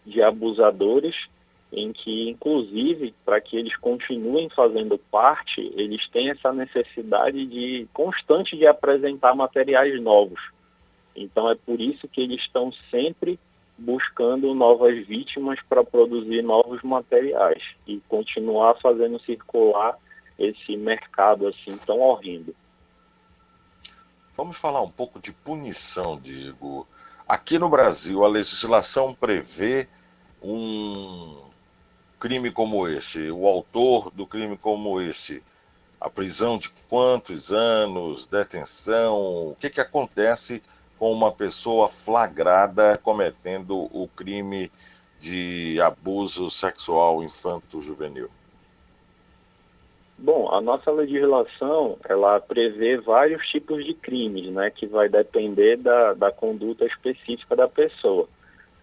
de 0.04 0.22
abusadores, 0.22 1.16
em 1.72 1.92
que, 1.92 2.28
inclusive, 2.28 3.14
para 3.24 3.40
que 3.40 3.56
eles 3.56 3.76
continuem 3.76 4.48
fazendo 4.50 4.98
parte, 5.10 5.72
eles 5.74 6.06
têm 6.10 6.30
essa 6.30 6.52
necessidade 6.52 7.44
de 7.46 7.88
constante 7.92 8.56
de 8.56 8.66
apresentar 8.66 9.34
materiais 9.34 10.00
novos. 10.00 10.40
Então, 11.14 11.50
é 11.50 11.54
por 11.54 11.80
isso 11.80 12.06
que 12.06 12.20
eles 12.20 12.40
estão 12.40 12.70
sempre 12.90 13.38
buscando 13.78 14.54
novas 14.54 15.06
vítimas 15.06 15.58
para 15.68 15.82
produzir 15.82 16.42
novos 16.42 16.82
materiais 16.82 17.62
e 17.86 18.00
continuar 18.08 18.74
fazendo 18.74 19.18
circular 19.20 19.98
esse 20.39 20.76
mercado 20.76 21.47
assim 21.47 21.76
tão 21.78 22.01
horrendo. 22.01 22.55
Vamos 24.37 24.57
falar 24.57 24.82
um 24.82 24.91
pouco 24.91 25.18
de 25.18 25.32
punição, 25.32 26.20
Diego. 26.20 26.87
Aqui 27.26 27.59
no 27.59 27.68
Brasil, 27.68 28.24
a 28.24 28.28
legislação 28.28 29.14
prevê 29.14 29.89
um 30.43 31.43
crime 32.20 32.51
como 32.51 32.87
este, 32.87 33.30
o 33.30 33.47
autor 33.47 34.11
do 34.11 34.26
crime 34.26 34.57
como 34.57 35.01
este, 35.01 35.43
a 36.01 36.11
prisão 36.11 36.59
de 36.59 36.68
quantos 36.89 37.53
anos, 37.53 38.26
detenção, 38.26 39.51
o 39.51 39.57
que, 39.59 39.70
que 39.70 39.80
acontece 39.80 40.62
com 40.99 41.12
uma 41.12 41.32
pessoa 41.32 41.89
flagrada 41.89 42.99
cometendo 42.99 43.76
o 43.76 44.09
crime 44.14 44.70
de 45.18 45.80
abuso 45.80 46.51
sexual 46.51 47.22
infanto-juvenil? 47.22 48.30
Bom, 50.18 50.48
a 50.50 50.62
nossa 50.62 50.90
legislação, 50.90 51.98
ela 52.08 52.40
prevê 52.40 52.96
vários 52.96 53.46
tipos 53.48 53.84
de 53.84 53.92
crimes, 53.92 54.50
né, 54.50 54.70
que 54.70 54.86
vai 54.86 55.08
depender 55.08 55.76
da, 55.76 56.14
da 56.14 56.32
conduta 56.32 56.86
específica 56.86 57.54
da 57.54 57.68
pessoa. 57.68 58.26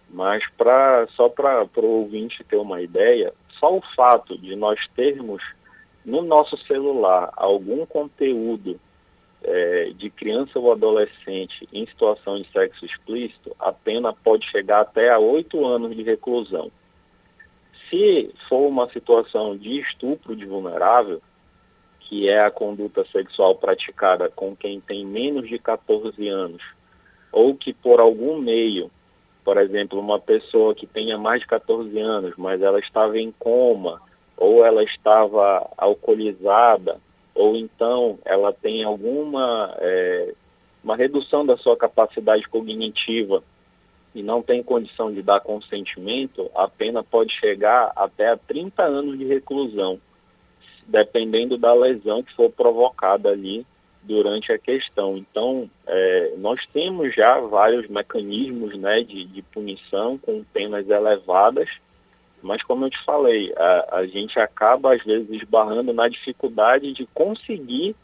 Mas 0.08 0.48
pra, 0.56 1.08
só 1.16 1.28
para 1.28 1.66
o 1.76 1.86
ouvinte 1.86 2.44
ter 2.44 2.56
uma 2.56 2.80
ideia, 2.80 3.34
só 3.58 3.76
o 3.76 3.82
fato 3.96 4.38
de 4.38 4.54
nós 4.54 4.86
termos 4.94 5.42
no 6.04 6.22
nosso 6.22 6.56
celular 6.58 7.32
algum 7.34 7.84
conteúdo 7.84 8.78
é, 9.42 9.90
de 9.96 10.10
criança 10.10 10.58
ou 10.58 10.70
adolescente 10.70 11.68
em 11.72 11.84
situação 11.86 12.40
de 12.40 12.48
sexo 12.52 12.84
explícito, 12.84 13.54
a 13.58 13.72
pena 13.72 14.12
pode 14.12 14.46
chegar 14.46 14.80
até 14.80 15.10
a 15.10 15.18
oito 15.18 15.66
anos 15.66 15.96
de 15.96 16.02
reclusão. 16.02 16.70
Se 17.90 18.34
for 18.48 18.66
uma 18.66 18.88
situação 18.90 19.56
de 19.56 19.80
estupro 19.80 20.34
de 20.34 20.46
vulnerável, 20.46 21.20
que 22.00 22.28
é 22.28 22.44
a 22.44 22.50
conduta 22.50 23.04
sexual 23.10 23.54
praticada 23.54 24.28
com 24.28 24.54
quem 24.54 24.80
tem 24.80 25.04
menos 25.06 25.48
de 25.48 25.58
14 25.58 26.28
anos, 26.28 26.62
ou 27.32 27.54
que 27.54 27.72
por 27.72 28.00
algum 28.00 28.38
meio 28.38 28.90
por 29.44 29.58
exemplo, 29.58 30.00
uma 30.00 30.18
pessoa 30.18 30.74
que 30.74 30.86
tenha 30.86 31.18
mais 31.18 31.40
de 31.40 31.46
14 31.46 31.96
anos, 32.00 32.32
mas 32.38 32.62
ela 32.62 32.80
estava 32.80 33.18
em 33.18 33.30
coma, 33.38 34.00
ou 34.36 34.64
ela 34.64 34.82
estava 34.82 35.70
alcoolizada, 35.76 36.98
ou 37.34 37.54
então 37.54 38.18
ela 38.24 38.52
tem 38.52 38.82
alguma 38.82 39.74
é, 39.78 40.32
uma 40.82 40.96
redução 40.96 41.44
da 41.44 41.56
sua 41.58 41.76
capacidade 41.76 42.48
cognitiva 42.48 43.44
e 44.14 44.22
não 44.22 44.42
tem 44.42 44.62
condição 44.62 45.12
de 45.12 45.22
dar 45.22 45.40
consentimento, 45.40 46.50
a 46.54 46.68
pena 46.68 47.02
pode 47.02 47.32
chegar 47.32 47.92
até 47.96 48.30
a 48.30 48.36
30 48.36 48.82
anos 48.82 49.18
de 49.18 49.24
reclusão, 49.24 50.00
dependendo 50.86 51.58
da 51.58 51.74
lesão 51.74 52.22
que 52.22 52.34
for 52.34 52.50
provocada 52.50 53.30
ali 53.30 53.66
durante 54.02 54.52
a 54.52 54.58
questão. 54.58 55.16
Então, 55.16 55.68
é, 55.86 56.34
nós 56.36 56.64
temos 56.66 57.14
já 57.14 57.40
vários 57.40 57.88
mecanismos 57.88 58.76
né, 58.78 59.02
de, 59.02 59.24
de, 59.24 59.42
punição 59.42 60.16
com 60.18 60.44
penas 60.44 60.88
elevadas, 60.88 61.68
mas 62.42 62.62
como 62.62 62.84
eu 62.84 62.90
te 62.90 63.02
falei, 63.04 63.52
a, 63.56 63.96
a 63.98 64.06
gente 64.06 64.38
acaba 64.38 64.94
às 64.94 65.02
vezes 65.02 65.28
esbarrando 65.30 65.92
na 65.92 66.06
dificuldade 66.08 66.92
de 66.92 67.06
conseguir 67.06 67.96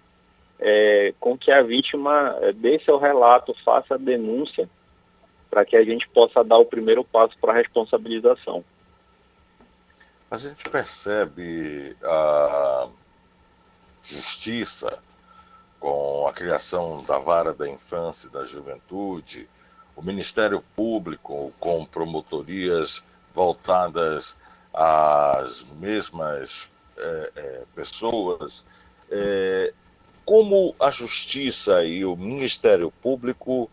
é, 0.59 1.15
com 1.21 1.37
que 1.37 1.51
a 1.51 1.63
vítima 1.63 2.37
é, 2.41 2.53
dê 2.53 2.79
seu 2.81 2.99
relato, 2.99 3.55
faça 3.65 3.95
a 3.95 3.99
denúncia, 3.99 4.69
para 5.51 5.65
que 5.65 5.77
a 5.77 5.85
gente 5.85 6.09
possa 6.09 6.45
dar 6.45 6.59
o 6.59 6.65
primeiro 6.65 7.05
passo 7.05 7.37
para 7.39 7.53
a 7.53 7.57
responsabilização. 7.57 8.65
A 10.31 10.39
gente 10.39 10.69
percebe 10.71 11.97
a 12.05 12.89
justiça 14.03 14.99
com 15.81 16.27
a 16.29 16.33
criação 16.33 17.03
da 17.05 17.19
Vara 17.19 17.53
da 17.53 17.69
Infância 17.69 18.29
e 18.29 18.31
da 18.31 18.45
Juventude, 18.45 19.49
o 19.97 20.03
Ministério 20.03 20.63
Público 20.77 21.53
com 21.59 21.85
promotorias 21.85 23.05
voltadas 23.35 24.39
às 24.73 25.65
mesmas 25.79 26.71
é, 26.97 27.33
é, 27.35 27.63
pessoas, 27.75 28.65
é, 29.11 29.73
como 30.25 30.77
a 30.79 30.91
Justiça 30.91 31.83
e 31.85 32.05
o 32.05 32.17
Ministério 32.17 32.93
Público 33.03 33.69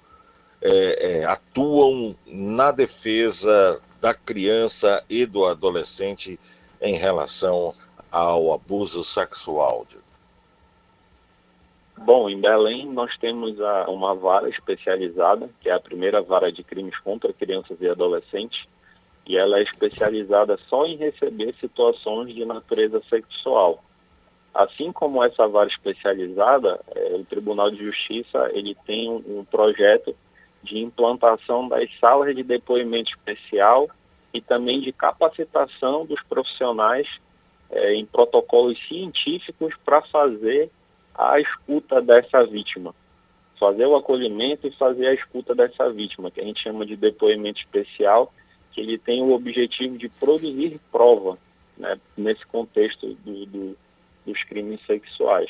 é, 0.61 1.19
é, 1.19 1.25
atuam 1.25 2.15
na 2.25 2.71
defesa 2.71 3.81
da 4.01 4.13
criança 4.13 5.03
e 5.09 5.25
do 5.25 5.45
adolescente 5.45 6.39
em 6.81 6.95
relação 6.95 7.73
ao 8.11 8.53
abuso 8.53 9.03
sexual? 9.03 9.85
Bom, 11.97 12.29
em 12.29 12.39
Belém 12.39 12.85
nós 12.85 13.17
temos 13.17 13.59
a, 13.59 13.89
uma 13.89 14.13
vara 14.13 14.49
especializada, 14.49 15.49
que 15.61 15.69
é 15.69 15.73
a 15.73 15.79
primeira 15.79 16.21
vara 16.21 16.51
de 16.51 16.63
crimes 16.63 16.97
contra 16.99 17.33
crianças 17.33 17.77
e 17.81 17.89
adolescentes, 17.89 18.67
e 19.25 19.35
ela 19.35 19.59
é 19.59 19.63
especializada 19.63 20.57
só 20.69 20.85
em 20.85 20.95
receber 20.95 21.53
situações 21.59 22.33
de 22.33 22.45
natureza 22.45 23.01
sexual. 23.09 23.83
Assim 24.53 24.91
como 24.91 25.23
essa 25.23 25.47
vara 25.47 25.67
especializada, 25.67 26.79
é, 26.95 27.15
o 27.15 27.25
Tribunal 27.25 27.69
de 27.69 27.83
Justiça 27.83 28.49
ele 28.53 28.75
tem 28.85 29.09
um, 29.09 29.39
um 29.39 29.43
projeto 29.43 30.15
de 30.63 30.79
implantação 30.79 31.67
das 31.67 31.89
salas 31.99 32.35
de 32.35 32.43
depoimento 32.43 33.11
especial 33.11 33.89
e 34.33 34.41
também 34.41 34.81
de 34.81 34.91
capacitação 34.91 36.05
dos 36.05 36.21
profissionais 36.23 37.07
é, 37.69 37.93
em 37.95 38.05
protocolos 38.05 38.77
científicos 38.87 39.73
para 39.83 40.01
fazer 40.01 40.69
a 41.15 41.39
escuta 41.39 42.01
dessa 42.01 42.45
vítima. 42.45 42.93
Fazer 43.59 43.85
o 43.87 43.95
acolhimento 43.95 44.67
e 44.67 44.71
fazer 44.71 45.07
a 45.07 45.13
escuta 45.13 45.55
dessa 45.55 45.91
vítima, 45.91 46.29
que 46.29 46.39
a 46.39 46.43
gente 46.43 46.61
chama 46.61 46.85
de 46.85 46.95
depoimento 46.95 47.59
especial, 47.59 48.31
que 48.71 48.81
ele 48.81 48.97
tem 48.97 49.21
o 49.21 49.33
objetivo 49.33 49.97
de 49.97 50.07
produzir 50.07 50.79
prova 50.91 51.37
né, 51.77 51.99
nesse 52.15 52.45
contexto 52.45 53.15
do, 53.25 53.45
do, 53.47 53.77
dos 54.25 54.43
crimes 54.43 54.79
sexuais. 54.85 55.49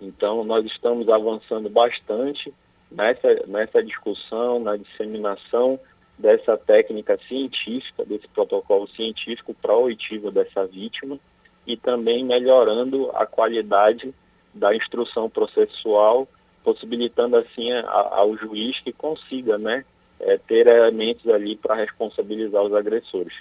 Então, 0.00 0.44
nós 0.44 0.64
estamos 0.64 1.08
avançando 1.08 1.68
bastante 1.68 2.54
nessa, 2.90 3.46
nessa 3.46 3.82
discussão, 3.82 4.58
na 4.58 4.76
disseminação 4.76 5.78
dessa 6.18 6.56
técnica 6.56 7.18
científica, 7.28 8.04
desse 8.04 8.28
protocolo 8.28 8.86
científico 8.88 9.54
proativo 9.54 10.30
dessa 10.30 10.66
vítima 10.66 11.18
e 11.66 11.76
também 11.76 12.24
melhorando 12.24 13.10
a 13.14 13.24
qualidade 13.26 14.14
da 14.52 14.74
instrução 14.74 15.30
processual, 15.30 16.28
possibilitando 16.62 17.36
assim 17.36 17.72
a, 17.72 17.88
ao 17.88 18.36
juiz 18.36 18.80
que 18.80 18.92
consiga 18.92 19.56
né, 19.56 19.84
é, 20.18 20.36
ter 20.36 20.66
elementos 20.66 21.26
ali 21.28 21.56
para 21.56 21.74
responsabilizar 21.74 22.62
os 22.62 22.74
agressores. 22.74 23.34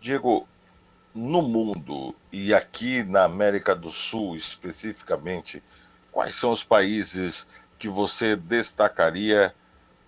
Diego, 0.00 0.46
no 1.14 1.40
mundo 1.40 2.14
e 2.30 2.52
aqui 2.52 3.02
na 3.04 3.24
América 3.24 3.74
do 3.74 3.90
Sul 3.90 4.36
especificamente, 4.36 5.62
quais 6.14 6.36
são 6.36 6.52
os 6.52 6.62
países 6.62 7.48
que 7.76 7.88
você 7.88 8.36
destacaria 8.36 9.52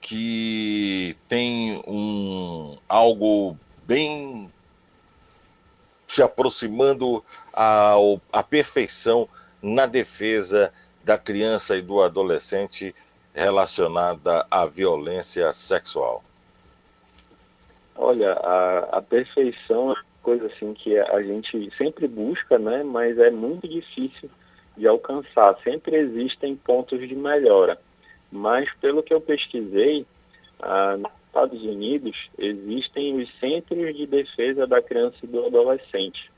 que 0.00 1.16
tem 1.28 1.82
um 1.84 2.78
algo 2.88 3.58
bem 3.84 4.48
se 6.06 6.22
aproximando 6.22 7.24
à, 7.52 7.96
perfeição 8.48 9.28
na 9.60 9.86
defesa 9.86 10.72
da 11.02 11.18
criança 11.18 11.76
e 11.76 11.82
do 11.82 12.00
adolescente 12.00 12.94
relacionada 13.34 14.46
à 14.48 14.64
violência 14.64 15.52
sexual? 15.52 16.22
Olha, 17.96 18.32
a, 18.34 18.98
a 18.98 19.02
perfeição 19.02 19.90
é 19.90 19.96
coisa 20.22 20.46
assim 20.46 20.72
que 20.72 20.96
a 20.96 21.20
gente 21.20 21.68
sempre 21.76 22.06
busca, 22.06 22.58
né? 22.58 22.84
Mas 22.84 23.18
é 23.18 23.30
muito 23.30 23.66
difícil 23.66 24.30
de 24.76 24.86
alcançar. 24.86 25.56
Sempre 25.62 25.96
existem 25.96 26.56
pontos 26.56 27.00
de 27.08 27.14
melhora. 27.14 27.78
Mas 28.30 28.72
pelo 28.80 29.02
que 29.02 29.14
eu 29.14 29.20
pesquisei, 29.20 30.06
ah, 30.60 30.96
nos 30.96 31.12
Estados 31.26 31.62
Unidos 31.62 32.30
existem 32.38 33.20
os 33.20 33.30
Centros 33.38 33.94
de 33.94 34.06
Defesa 34.06 34.66
da 34.66 34.80
Criança 34.80 35.16
e 35.22 35.26
do 35.26 35.44
Adolescente, 35.46 36.30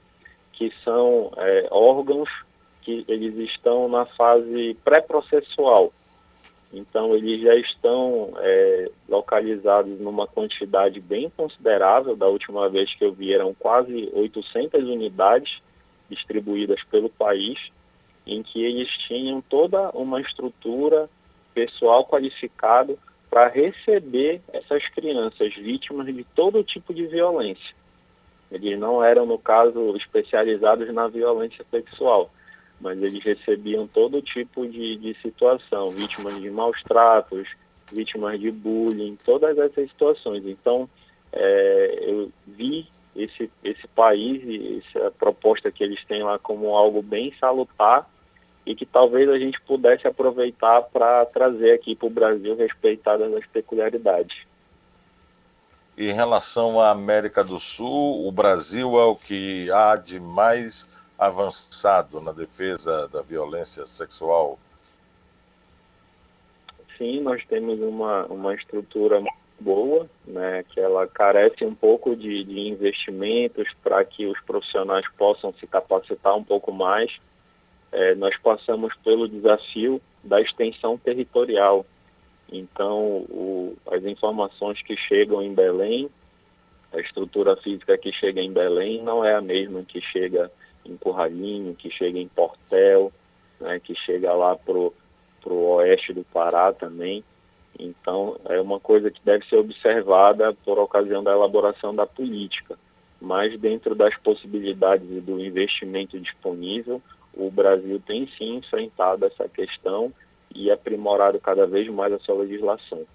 que 0.52 0.72
são 0.82 1.32
é, 1.36 1.68
órgãos 1.70 2.28
que 2.82 3.04
eles 3.06 3.36
estão 3.50 3.88
na 3.88 4.06
fase 4.06 4.76
pré-processual. 4.82 5.92
Então, 6.72 7.14
eles 7.14 7.40
já 7.40 7.54
estão 7.54 8.32
é, 8.38 8.90
localizados 9.08 9.98
numa 10.00 10.26
quantidade 10.26 11.00
bem 11.00 11.30
considerável. 11.30 12.16
Da 12.16 12.26
última 12.26 12.68
vez 12.68 12.92
que 12.94 13.04
eu 13.04 13.12
vi, 13.12 13.32
eram 13.32 13.54
quase 13.54 14.10
800 14.12 14.82
unidades 14.82 15.62
distribuídas 16.10 16.82
pelo 16.90 17.08
país, 17.08 17.70
em 18.28 18.42
que 18.42 18.62
eles 18.62 18.88
tinham 19.08 19.40
toda 19.40 19.90
uma 19.90 20.20
estrutura 20.20 21.08
pessoal 21.54 22.04
qualificado 22.04 22.98
para 23.30 23.48
receber 23.48 24.40
essas 24.52 24.86
crianças 24.88 25.54
vítimas 25.54 26.06
de 26.06 26.24
todo 26.34 26.62
tipo 26.62 26.92
de 26.92 27.06
violência. 27.06 27.74
Eles 28.50 28.78
não 28.78 29.02
eram, 29.02 29.26
no 29.26 29.38
caso, 29.38 29.96
especializados 29.96 30.92
na 30.92 31.08
violência 31.08 31.64
sexual, 31.70 32.30
mas 32.80 33.02
eles 33.02 33.22
recebiam 33.24 33.86
todo 33.86 34.22
tipo 34.22 34.66
de, 34.66 34.96
de 34.96 35.14
situação, 35.20 35.90
vítimas 35.90 36.40
de 36.40 36.50
maus 36.50 36.82
tratos, 36.82 37.48
vítimas 37.92 38.38
de 38.38 38.50
bullying, 38.50 39.18
todas 39.24 39.58
essas 39.58 39.90
situações. 39.90 40.46
Então, 40.46 40.88
é, 41.32 41.98
eu 42.02 42.30
vi 42.46 42.86
esse, 43.16 43.50
esse 43.64 43.86
país 43.88 44.42
e 44.44 44.82
essa 44.86 45.10
proposta 45.10 45.70
que 45.70 45.82
eles 45.82 46.02
têm 46.04 46.22
lá 46.22 46.38
como 46.38 46.74
algo 46.74 47.02
bem 47.02 47.34
salutar 47.38 48.08
e 48.68 48.74
que 48.74 48.84
talvez 48.84 49.26
a 49.30 49.38
gente 49.38 49.58
pudesse 49.62 50.06
aproveitar 50.06 50.82
para 50.82 51.24
trazer 51.24 51.72
aqui 51.72 51.96
para 51.96 52.06
o 52.06 52.10
Brasil, 52.10 52.54
respeitadas 52.54 53.32
as 53.32 53.46
peculiaridades. 53.46 54.46
Em 55.96 56.12
relação 56.12 56.78
à 56.78 56.90
América 56.90 57.42
do 57.42 57.58
Sul, 57.58 58.28
o 58.28 58.30
Brasil 58.30 59.00
é 59.00 59.04
o 59.06 59.16
que 59.16 59.70
há 59.70 59.96
de 59.96 60.20
mais 60.20 60.86
avançado 61.18 62.20
na 62.20 62.30
defesa 62.30 63.08
da 63.08 63.22
violência 63.22 63.86
sexual? 63.86 64.58
Sim, 66.98 67.22
nós 67.22 67.42
temos 67.46 67.80
uma, 67.80 68.26
uma 68.26 68.54
estrutura 68.54 69.22
boa, 69.58 70.06
né, 70.26 70.62
que 70.68 70.78
ela 70.78 71.06
carece 71.08 71.64
um 71.64 71.74
pouco 71.74 72.14
de, 72.14 72.44
de 72.44 72.68
investimentos 72.68 73.66
para 73.82 74.04
que 74.04 74.26
os 74.26 74.38
profissionais 74.42 75.08
possam 75.16 75.54
se 75.54 75.66
capacitar 75.66 76.36
um 76.36 76.44
pouco 76.44 76.70
mais 76.70 77.18
é, 77.92 78.14
nós 78.14 78.36
passamos 78.36 78.94
pelo 79.04 79.28
desafio 79.28 80.00
da 80.22 80.40
extensão 80.40 80.96
territorial. 80.98 81.86
Então, 82.50 83.26
o, 83.28 83.76
as 83.90 84.04
informações 84.04 84.80
que 84.82 84.96
chegam 84.96 85.42
em 85.42 85.54
Belém, 85.54 86.08
a 86.92 87.00
estrutura 87.00 87.56
física 87.56 87.98
que 87.98 88.12
chega 88.12 88.40
em 88.40 88.52
Belém 88.52 89.02
não 89.02 89.24
é 89.24 89.34
a 89.34 89.40
mesma 89.40 89.82
que 89.82 90.00
chega 90.00 90.50
em 90.84 90.96
Curralinho, 90.96 91.74
que 91.74 91.90
chega 91.90 92.18
em 92.18 92.28
Portel, 92.28 93.12
né, 93.60 93.78
que 93.78 93.94
chega 93.94 94.32
lá 94.32 94.56
para 94.56 94.76
o 94.76 94.92
oeste 95.76 96.12
do 96.12 96.24
Pará 96.24 96.72
também. 96.72 97.22
Então, 97.78 98.36
é 98.46 98.60
uma 98.60 98.80
coisa 98.80 99.10
que 99.10 99.20
deve 99.22 99.46
ser 99.46 99.56
observada 99.56 100.52
por 100.64 100.78
ocasião 100.78 101.22
da 101.22 101.32
elaboração 101.32 101.94
da 101.94 102.06
política. 102.06 102.78
Mas, 103.20 103.58
dentro 103.58 103.94
das 103.94 104.16
possibilidades 104.16 105.08
e 105.10 105.20
do 105.20 105.40
investimento 105.40 106.18
disponível, 106.18 107.02
o 107.38 107.50
Brasil 107.50 108.02
tem 108.04 108.28
sim 108.36 108.56
enfrentado 108.56 109.24
essa 109.24 109.48
questão 109.48 110.12
e 110.52 110.70
aprimorado 110.70 111.38
cada 111.38 111.66
vez 111.66 111.88
mais 111.88 112.12
a 112.12 112.18
sua 112.18 112.42
legislação. 112.42 113.06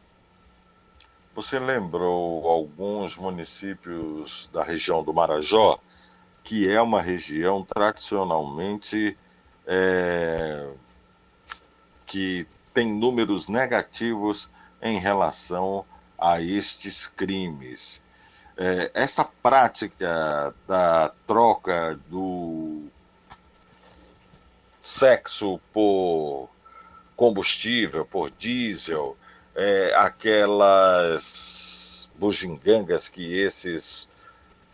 Você 1.36 1.60
lembrou 1.60 2.48
alguns 2.48 3.18
municípios 3.18 4.50
da 4.54 4.64
região 4.64 5.04
do 5.04 5.14
Marajó, 5.14 5.78
que 6.44 6.70
é 6.70 6.82
uma 6.82 7.02
região 7.02 7.64
tradicionalmente 7.64 9.18
é, 9.68 10.70
que 12.06 12.46
tem 12.74 12.94
números 12.94 13.48
negativos 13.48 14.50
em 14.82 15.00
relação 15.00 15.84
a 16.18 16.40
estes 16.40 17.08
crimes. 17.08 18.02
É, 18.56 18.92
essa 18.94 19.26
prática 19.26 20.54
da 20.68 21.12
troca 21.26 22.00
do 22.08 22.84
sexo 24.84 25.60
por 25.72 26.50
combustível, 27.16 28.06
por 28.06 28.30
diesel, 28.30 29.16
é, 29.56 29.94
aquelas 29.96 31.32
bugigangas 32.16 33.08
que 33.08 33.40
esses 33.40 34.10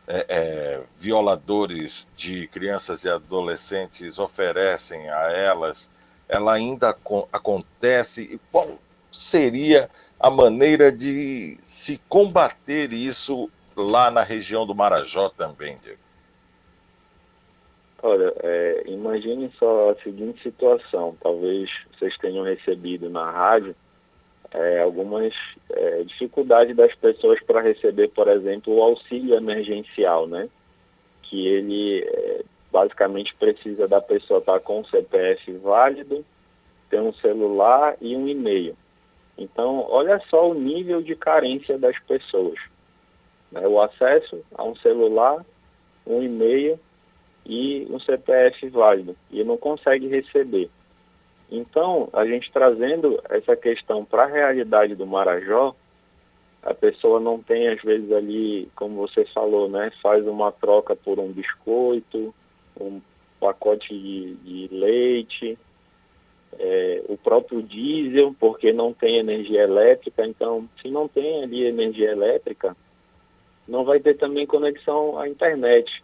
é, 0.08 0.26
é, 0.28 0.82
violadores 0.98 2.10
de 2.16 2.48
crianças 2.48 3.04
e 3.04 3.10
adolescentes 3.10 4.18
oferecem 4.18 5.08
a 5.10 5.32
elas, 5.32 5.92
ela 6.28 6.54
ainda 6.54 6.98
acontece? 7.32 8.24
E 8.24 8.40
qual 8.52 8.68
seria 9.12 9.90
a 10.20 10.32
maneira 10.32 10.92
de 10.92 11.60
se 11.62 12.02
combater 12.10 12.92
isso 12.92 13.50
lá 13.76 14.10
na 14.10 14.24
região 14.24 14.66
do 14.66 14.74
Marajó 14.74 15.30
também, 15.30 15.78
Diego? 15.84 16.09
Olha, 18.02 18.34
é, 18.42 18.84
imagine 18.88 19.52
só 19.58 19.92
a 19.92 19.96
seguinte 19.96 20.42
situação. 20.42 21.18
Talvez 21.22 21.70
vocês 21.92 22.18
tenham 22.18 22.46
recebido 22.46 23.10
na 23.10 23.30
rádio 23.30 23.76
é, 24.52 24.82
algumas 24.82 25.34
é, 25.70 26.04
dificuldades 26.04 26.76
das 26.76 26.96
pessoas 26.96 27.42
para 27.42 27.62
receber, 27.62 28.08
por 28.10 28.28
exemplo, 28.28 28.74
o 28.74 28.82
auxílio 28.82 29.36
emergencial, 29.36 30.28
né? 30.28 30.50
Que 31.24 31.46
ele 31.46 32.04
é, 32.04 32.44
basicamente 32.72 33.36
precisa 33.36 33.88
da 33.88 34.02
pessoa 34.02 34.40
estar 34.40 34.60
com 34.62 34.80
o 34.80 34.86
CPF 34.86 35.52
válido, 35.58 36.26
ter 36.90 37.02
um 37.02 37.14
celular 37.14 37.98
e 38.00 38.16
um 38.16 38.28
e-mail. 38.28 38.78
Então, 39.38 39.86
olha 39.90 40.22
só 40.30 40.50
o 40.50 40.54
nível 40.54 41.02
de 41.02 41.16
carência 41.16 41.78
das 41.78 41.98
pessoas. 42.00 42.60
Né? 43.52 43.68
O 43.68 43.82
acesso 43.82 44.44
a 44.56 44.64
um 44.64 44.76
celular, 44.78 45.46
um 46.06 46.22
e-mail 46.22 46.80
e 47.50 47.88
um 47.90 48.00
CPF 48.00 48.70
válido 48.70 49.18
e 49.32 49.44
não 49.44 49.58
consegue 49.58 50.08
receber. 50.08 50.70
Então, 51.52 52.08
a 52.14 52.24
gente 52.28 52.52
trazendo 52.52 53.20
essa 53.28 53.56
questão 53.56 54.06
para 54.06 54.26
a 54.26 54.28
realidade 54.28 54.94
do 54.94 55.08
Marajó, 55.08 55.76
a 56.62 56.76
pessoa 56.76 57.20
não 57.20 57.42
tem, 57.42 57.68
às 57.68 57.82
vezes, 57.82 58.12
ali, 58.12 58.70
como 58.76 58.96
você 58.98 59.26
falou, 59.26 59.68
né, 59.68 59.92
faz 60.00 60.28
uma 60.28 60.52
troca 60.52 60.96
por 60.96 61.18
um 61.18 61.32
biscoito, 61.32 62.36
um 62.80 63.02
pacote 63.40 63.98
de, 63.98 64.36
de 64.36 64.76
leite, 64.76 65.58
é, 66.60 67.02
o 67.08 67.18
próprio 67.18 67.64
diesel, 67.64 68.36
porque 68.40 68.72
não 68.72 68.94
tem 68.94 69.18
energia 69.18 69.64
elétrica. 69.64 70.24
Então, 70.24 70.70
se 70.80 70.90
não 70.90 71.08
tem 71.08 71.44
ali 71.44 71.66
energia 71.66 72.12
elétrica, 72.12 72.78
não 73.68 73.84
vai 73.84 74.00
ter 74.00 74.18
também 74.18 74.46
conexão 74.46 75.18
à 75.18 75.28
internet. 75.28 76.04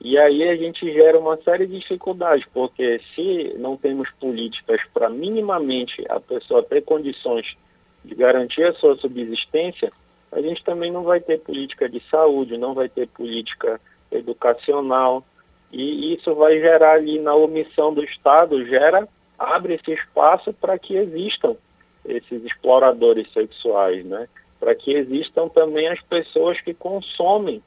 E 0.00 0.18
aí 0.18 0.48
a 0.48 0.56
gente 0.56 0.92
gera 0.92 1.18
uma 1.18 1.36
série 1.38 1.66
de 1.66 1.78
dificuldades, 1.78 2.46
porque 2.52 3.00
se 3.14 3.54
não 3.58 3.76
temos 3.76 4.10
políticas 4.20 4.80
para 4.92 5.08
minimamente 5.08 6.04
a 6.08 6.20
pessoa 6.20 6.62
ter 6.62 6.82
condições 6.82 7.56
de 8.04 8.14
garantir 8.14 8.62
a 8.64 8.74
sua 8.74 8.96
subsistência, 8.96 9.90
a 10.30 10.40
gente 10.40 10.62
também 10.62 10.92
não 10.92 11.02
vai 11.02 11.20
ter 11.20 11.40
política 11.40 11.88
de 11.88 12.00
saúde, 12.10 12.58
não 12.58 12.74
vai 12.74 12.88
ter 12.88 13.08
política 13.08 13.80
educacional, 14.12 15.24
e 15.72 16.14
isso 16.14 16.34
vai 16.34 16.60
gerar 16.60 16.92
ali 16.92 17.18
na 17.18 17.34
omissão 17.34 17.92
do 17.92 18.04
Estado, 18.04 18.64
gera, 18.66 19.08
abre 19.38 19.74
esse 19.74 19.92
espaço 19.92 20.52
para 20.52 20.78
que 20.78 20.94
existam 20.94 21.56
esses 22.04 22.44
exploradores 22.44 23.30
sexuais, 23.32 24.04
né? 24.04 24.28
Para 24.60 24.74
que 24.74 24.92
existam 24.92 25.48
também 25.48 25.88
as 25.88 26.00
pessoas 26.02 26.60
que 26.60 26.72
consomem 26.72 27.62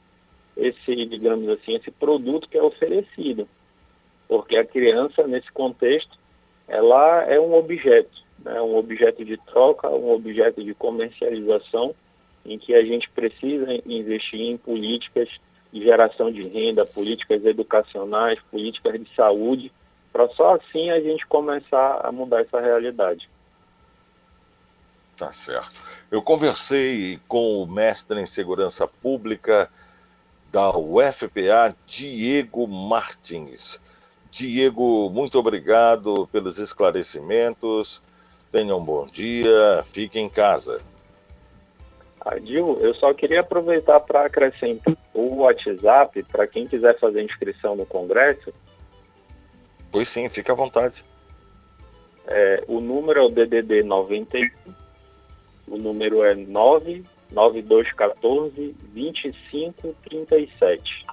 esse, 0.59 1.05
digamos 1.05 1.47
assim, 1.49 1.75
esse 1.75 1.91
produto 1.91 2.47
que 2.49 2.57
é 2.57 2.63
oferecido. 2.63 3.47
Porque 4.27 4.57
a 4.57 4.65
criança, 4.65 5.25
nesse 5.25 5.51
contexto, 5.51 6.17
ela 6.67 7.23
é 7.23 7.39
um 7.39 7.53
objeto, 7.55 8.23
né? 8.43 8.61
um 8.61 8.75
objeto 8.77 9.25
de 9.25 9.37
troca, 9.37 9.89
um 9.89 10.11
objeto 10.11 10.63
de 10.63 10.73
comercialização, 10.73 11.95
em 12.45 12.57
que 12.57 12.73
a 12.73 12.83
gente 12.83 13.09
precisa 13.09 13.67
investir 13.85 14.41
em 14.41 14.57
políticas 14.57 15.29
de 15.71 15.83
geração 15.83 16.31
de 16.31 16.47
renda, 16.47 16.85
políticas 16.85 17.43
educacionais, 17.45 18.39
políticas 18.51 18.99
de 18.99 19.15
saúde, 19.15 19.71
para 20.11 20.27
só 20.29 20.55
assim 20.55 20.89
a 20.89 20.99
gente 20.99 21.25
começar 21.27 22.01
a 22.03 22.11
mudar 22.11 22.41
essa 22.41 22.59
realidade. 22.59 23.29
Tá 25.15 25.31
certo. 25.31 25.79
Eu 26.09 26.21
conversei 26.21 27.19
com 27.27 27.61
o 27.61 27.67
mestre 27.67 28.19
em 28.19 28.25
segurança 28.25 28.87
pública 28.87 29.69
da 30.51 30.75
UFPA, 30.75 31.75
Diego 31.85 32.67
Martins. 32.67 33.79
Diego, 34.31 35.09
muito 35.09 35.39
obrigado 35.39 36.27
pelos 36.31 36.59
esclarecimentos. 36.59 38.01
Tenha 38.51 38.75
um 38.75 38.83
bom 38.83 39.05
dia, 39.05 39.83
fique 39.85 40.19
em 40.19 40.29
casa. 40.29 40.81
Adil, 42.21 42.77
eu 42.81 42.93
só 42.95 43.13
queria 43.13 43.39
aproveitar 43.41 43.99
para 44.01 44.25
acrescentar 44.25 44.95
o 45.13 45.37
WhatsApp 45.37 46.23
para 46.23 46.47
quem 46.47 46.67
quiser 46.67 46.97
fazer 46.99 47.23
inscrição 47.23 47.75
no 47.75 47.85
Congresso. 47.85 48.51
Pois 49.91 50.09
sim, 50.09 50.27
fique 50.29 50.51
à 50.51 50.53
vontade. 50.53 51.03
É, 52.27 52.63
o 52.67 52.79
número 52.79 53.19
é 53.19 53.23
o 53.23 53.29
DDD 53.29 53.83
91, 53.83 54.49
o 55.67 55.77
número 55.77 56.23
é 56.23 56.35
9 56.35 57.03
9214 57.31 58.75
2537. 58.93 61.05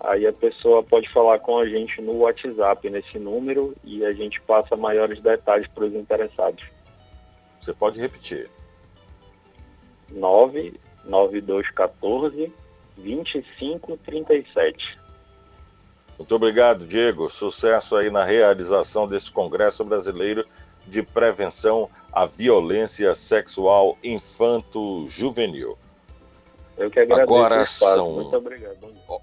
Aí 0.00 0.26
a 0.26 0.32
pessoa 0.32 0.82
pode 0.82 1.08
falar 1.10 1.38
com 1.38 1.58
a 1.58 1.68
gente 1.68 2.02
no 2.02 2.16
WhatsApp 2.18 2.90
nesse 2.90 3.16
número 3.18 3.76
e 3.84 4.04
a 4.04 4.10
gente 4.12 4.40
passa 4.40 4.74
maiores 4.74 5.20
detalhes 5.20 5.68
para 5.68 5.84
os 5.84 5.94
interessados. 5.94 6.64
Você 7.60 7.72
pode 7.72 8.00
repetir. 8.00 8.50
99214 10.10 12.52
2537. 12.96 14.98
Muito 16.18 16.34
obrigado, 16.34 16.84
Diego. 16.86 17.30
Sucesso 17.30 17.96
aí 17.96 18.10
na 18.10 18.24
realização 18.24 19.06
desse 19.06 19.30
Congresso 19.30 19.84
Brasileiro 19.84 20.44
de 20.86 21.02
Prevenção 21.02 21.88
à 22.12 22.26
Violência 22.26 23.14
Sexual 23.14 23.96
Infanto-Juvenil. 24.02 25.78
Eu 26.76 26.90
que 26.90 27.00
agradeço. 27.00 27.22
Agora 27.22 27.66
são... 27.66 28.12
Muito 28.12 28.36
obrigado. 28.36 28.76
Bom 28.80 29.20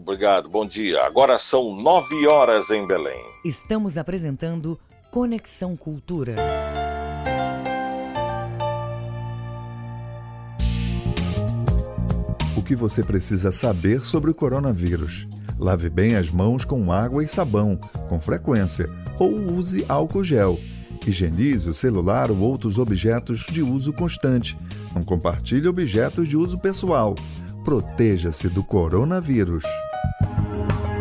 Obrigado, 0.00 0.48
bom 0.48 0.64
dia. 0.64 1.02
Agora 1.02 1.38
são 1.38 1.74
nove 1.74 2.26
horas 2.28 2.70
em 2.70 2.86
Belém. 2.86 3.20
Estamos 3.44 3.98
apresentando 3.98 4.78
Conexão 5.10 5.76
Cultura. 5.76 6.36
O 12.56 12.62
que 12.62 12.76
você 12.76 13.02
precisa 13.02 13.50
saber 13.50 14.02
sobre 14.02 14.30
o 14.30 14.34
coronavírus? 14.34 15.26
Lave 15.58 15.90
bem 15.90 16.14
as 16.14 16.30
mãos 16.30 16.64
com 16.64 16.92
água 16.92 17.24
e 17.24 17.28
sabão, 17.28 17.76
com 18.08 18.20
frequência, 18.20 18.86
ou 19.18 19.32
use 19.52 19.84
álcool 19.88 20.22
gel. 20.22 20.56
Higienize 21.08 21.70
o 21.70 21.72
celular 21.72 22.30
ou 22.30 22.38
outros 22.38 22.76
objetos 22.76 23.46
de 23.50 23.62
uso 23.62 23.94
constante. 23.94 24.58
Não 24.94 25.02
compartilhe 25.02 25.66
objetos 25.66 26.28
de 26.28 26.36
uso 26.36 26.58
pessoal. 26.58 27.14
Proteja-se 27.64 28.46
do 28.50 28.62
coronavírus. 28.62 29.64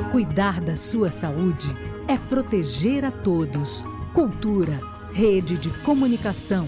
Cuidar 0.09 0.61
da 0.61 0.77
sua 0.77 1.11
saúde 1.11 1.67
é 2.07 2.17
proteger 2.17 3.03
a 3.03 3.11
todos. 3.11 3.83
Cultura, 4.13 4.79
rede 5.11 5.57
de 5.57 5.69
comunicação. 5.81 6.65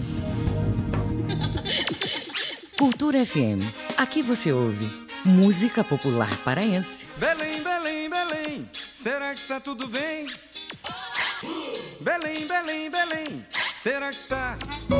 Cultura 2.78 3.24
FM. 3.24 3.64
Aqui 3.96 4.20
você 4.20 4.52
ouve 4.52 4.86
música 5.24 5.82
popular 5.82 6.36
paraense. 6.44 7.06
Belém, 7.18 7.62
Belém, 7.62 8.10
Belém, 8.10 8.68
será 9.02 9.34
que 9.34 9.48
tá 9.48 9.58
tudo 9.58 9.88
bem? 9.88 10.26
Belém, 12.00 12.48
Belém, 12.48 12.90
Belém, 12.90 13.44
será 13.82 14.10
que 14.10 14.26
tá? 14.26 14.56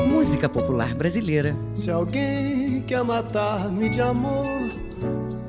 Música 0.07 0.47
popular 0.47 0.93
brasileira. 0.93 1.55
Se 1.73 1.89
alguém 1.89 2.81
quer 2.81 3.03
matar-me 3.03 3.89
de 3.89 3.99
amor, 4.01 4.45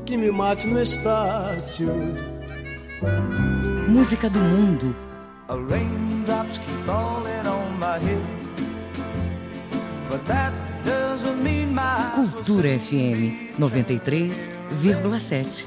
que 0.07 0.17
me 0.17 0.31
mate 0.31 0.67
no 0.67 0.81
Estácio. 0.81 1.93
Música 3.87 4.31
do 4.31 4.39
mundo. 4.39 4.97
A 5.49 5.55
raindrops 5.55 6.57
keep 6.57 6.85
falling 6.87 7.47
on 7.47 7.79
my 7.79 7.99
head. 7.99 8.23
But 10.09 10.25
that 10.27 10.55
doesn't 10.85 11.43
mean 11.43 11.75
my 11.75 12.11
Cultura 12.15 12.79
FM 12.79 13.51
93,7. 13.59 15.67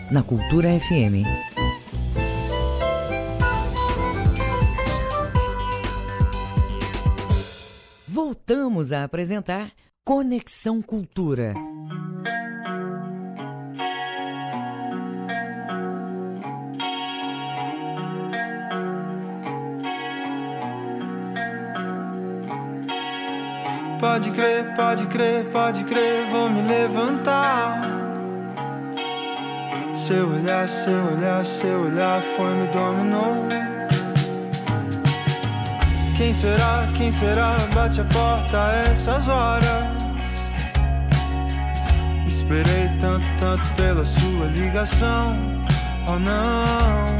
na 0.11 0.21
Cultura 0.21 0.67
FM. 0.77 1.25
Voltamos 8.07 8.91
a 8.91 9.05
apresentar 9.05 9.71
Conexão 10.03 10.81
Cultura. 10.81 11.53
Pode 23.97 24.31
crer, 24.31 24.75
pode 24.75 25.07
crer, 25.07 25.45
pode 25.51 25.83
crer, 25.85 26.25
vou 26.25 26.49
me 26.49 26.61
levantar. 26.63 28.00
Seu 29.93 30.29
olhar, 30.29 30.67
seu 30.69 31.05
olhar, 31.05 31.43
seu 31.45 31.81
olhar 31.81 32.21
foi 32.21 32.53
me 32.55 32.67
dominou. 32.67 33.47
Quem 36.15 36.33
será, 36.33 36.87
quem 36.95 37.11
será? 37.11 37.57
Bate 37.73 37.99
a 37.99 38.05
porta 38.05 38.57
a 38.57 38.73
essas 38.89 39.27
horas. 39.27 40.01
Esperei 42.25 42.89
tanto, 42.99 43.25
tanto 43.37 43.67
pela 43.75 44.05
sua 44.05 44.45
ligação. 44.47 45.35
Oh 46.07 46.17
não, 46.17 47.19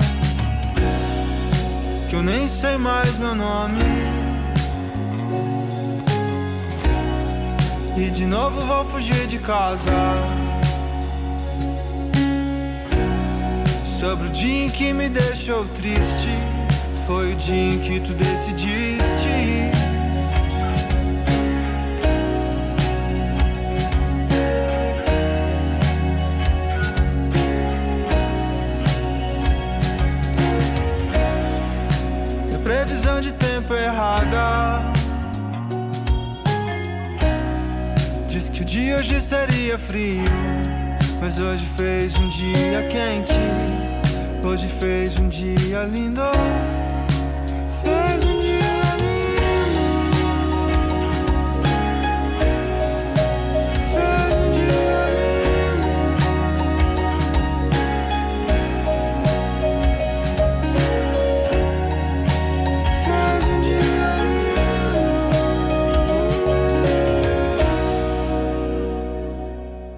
que 2.09 2.15
eu 2.15 2.24
nem 2.24 2.47
sei 2.47 2.78
mais 2.78 3.17
meu 3.17 3.36
nome. 3.36 3.82
E 7.97 8.09
de 8.09 8.26
novo 8.26 8.61
vou 8.61 8.86
fugir 8.86 9.28
de 9.28 9.38
casa. 9.39 9.91
Sobre 14.02 14.30
o 14.30 14.32
dia 14.32 14.66
em 14.66 14.70
que 14.72 14.91
me 14.93 15.08
deixou 15.08 15.64
triste, 15.76 16.30
foi 17.06 17.34
o 17.34 17.36
dia 17.36 17.76
em 17.76 17.78
que 17.78 17.99
tu 17.99 18.16
decidiste. 18.16 18.97
E 32.49 32.56
a 32.56 32.60
previsão 32.64 33.22
de 33.22 33.32
tempo 33.34 33.72
errada. 33.76 34.82
Diz 38.28 38.49
que 38.49 38.64
o 38.64 38.66
dia 38.66 38.97
hoje 38.97 39.22
seria 39.22 39.78
frio, 39.78 40.26
mas 41.22 41.38
hoje 41.38 41.68
fez 41.78 42.16
um 42.16 42.28
dia 42.30 42.82
quente. 42.89 43.90
Hoje 44.43 44.67
fez 44.67 45.17
um 45.17 45.29
dia 45.29 45.83
lindo. 45.83 46.19
Fez 47.83 48.25
um 48.25 48.39
dia 48.39 48.97
lindo. 48.97 49.79
Fez 53.91 54.33
um 54.41 54.51
dia 54.51 55.05
lindo. 55.15 55.87
Fez 63.05 63.43
um 63.47 63.61
dia 63.61 63.91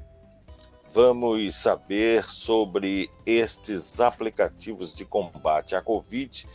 Vamos 0.94 1.56
saber 1.56 2.24
sobre 2.26 3.10
estes 3.26 4.00
aplicativos 4.00 4.94
de 4.94 5.06
combate 5.06 5.76
à 5.76 5.82
Covid 5.82 6.48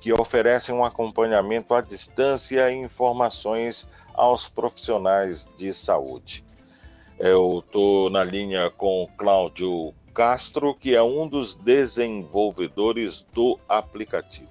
que 0.00 0.12
oferecem 0.12 0.74
um 0.74 0.84
acompanhamento 0.84 1.74
à 1.74 1.80
distância 1.80 2.70
e 2.70 2.76
informações 2.76 3.88
aos 4.14 4.48
profissionais 4.48 5.48
de 5.56 5.72
saúde. 5.72 6.44
Eu 7.18 7.62
estou 7.64 8.10
na 8.10 8.24
linha 8.24 8.68
com 8.70 9.08
Cláudio 9.16 9.94
Castro, 10.12 10.74
que 10.74 10.94
é 10.94 11.02
um 11.02 11.26
dos 11.26 11.54
desenvolvedores 11.54 13.22
do 13.32 13.58
aplicativo. 13.68 14.50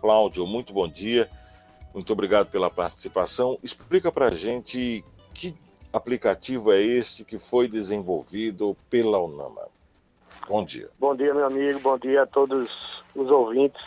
Cláudio, 0.00 0.46
muito 0.46 0.72
bom 0.72 0.88
dia, 0.88 1.28
muito 1.92 2.12
obrigado 2.12 2.48
pela 2.48 2.70
participação. 2.70 3.58
Explica 3.62 4.12
para 4.12 4.26
a 4.26 4.34
gente 4.34 5.04
que 5.34 5.54
aplicativo 5.92 6.72
é 6.72 6.80
esse 6.80 7.24
que 7.24 7.38
foi 7.38 7.66
desenvolvido 7.66 8.76
pela 8.88 9.18
Unama. 9.18 9.62
Bom 10.48 10.64
dia. 10.64 10.88
Bom 10.98 11.14
dia, 11.14 11.34
meu 11.34 11.46
amigo, 11.46 11.80
bom 11.80 11.98
dia 11.98 12.22
a 12.22 12.26
todos 12.26 13.04
os 13.14 13.30
ouvintes. 13.30 13.82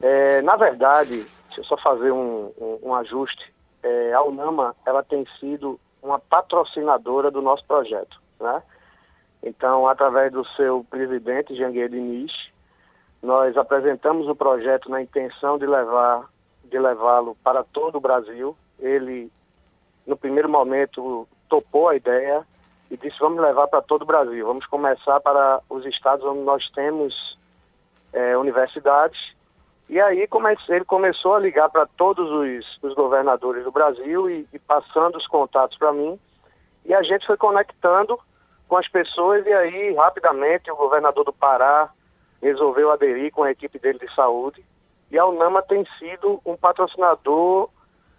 É, 0.00 0.40
na 0.42 0.56
verdade, 0.56 1.26
deixa 1.46 1.60
eu 1.60 1.64
só 1.64 1.76
fazer 1.76 2.12
um, 2.12 2.52
um, 2.58 2.78
um 2.84 2.94
ajuste. 2.94 3.52
É, 3.82 4.12
a 4.12 4.22
Unama 4.22 4.74
ela 4.86 5.02
tem 5.02 5.26
sido 5.40 5.78
uma 6.00 6.18
patrocinadora 6.18 7.30
do 7.30 7.42
nosso 7.42 7.64
projeto, 7.64 8.20
né? 8.40 8.62
Então, 9.42 9.86
através 9.86 10.32
do 10.32 10.44
seu 10.56 10.84
presidente, 10.90 11.54
Jangueiro 11.54 11.92
Diniz, 11.92 12.32
nós 13.22 13.56
apresentamos 13.56 14.28
o 14.28 14.34
projeto 14.34 14.90
na 14.90 15.02
intenção 15.02 15.58
de 15.58 15.66
levar 15.66 16.28
de 16.64 16.78
levá-lo 16.78 17.36
para 17.42 17.64
todo 17.64 17.96
o 17.96 18.00
Brasil. 18.00 18.56
Ele, 18.78 19.30
no 20.06 20.16
primeiro 20.16 20.48
momento, 20.48 21.26
topou 21.48 21.88
a 21.88 21.96
ideia 21.96 22.46
e 22.90 22.96
disse, 22.96 23.18
vamos 23.18 23.40
levar 23.40 23.66
para 23.68 23.82
todo 23.82 24.02
o 24.02 24.06
Brasil. 24.06 24.46
Vamos 24.46 24.66
começar 24.66 25.20
para 25.20 25.60
os 25.68 25.84
estados 25.86 26.24
onde 26.24 26.40
nós 26.40 26.68
temos 26.70 27.38
é, 28.12 28.36
universidades. 28.36 29.34
E 29.88 30.00
aí 30.00 30.26
comece, 30.26 30.62
ele 30.68 30.84
começou 30.84 31.34
a 31.34 31.38
ligar 31.38 31.70
para 31.70 31.86
todos 31.86 32.30
os, 32.30 32.78
os, 32.82 32.94
governadores 32.94 33.64
do 33.64 33.72
Brasil 33.72 34.30
e, 34.30 34.46
e 34.52 34.58
passando 34.58 35.16
os 35.16 35.26
contatos 35.26 35.78
para 35.78 35.92
mim. 35.92 36.18
E 36.84 36.94
a 36.94 37.02
gente 37.02 37.26
foi 37.26 37.36
conectando 37.36 38.18
com 38.68 38.76
as 38.76 38.86
pessoas 38.86 39.44
e 39.46 39.52
aí 39.52 39.94
rapidamente 39.94 40.70
o 40.70 40.76
governador 40.76 41.24
do 41.24 41.32
Pará 41.32 41.90
resolveu 42.40 42.92
aderir 42.92 43.32
com 43.32 43.42
a 43.42 43.50
equipe 43.50 43.78
dele 43.78 43.98
de 43.98 44.14
saúde 44.14 44.64
e 45.10 45.18
a 45.18 45.26
Unama 45.26 45.62
tem 45.62 45.86
sido 45.98 46.40
um 46.44 46.54
patrocinador 46.54 47.70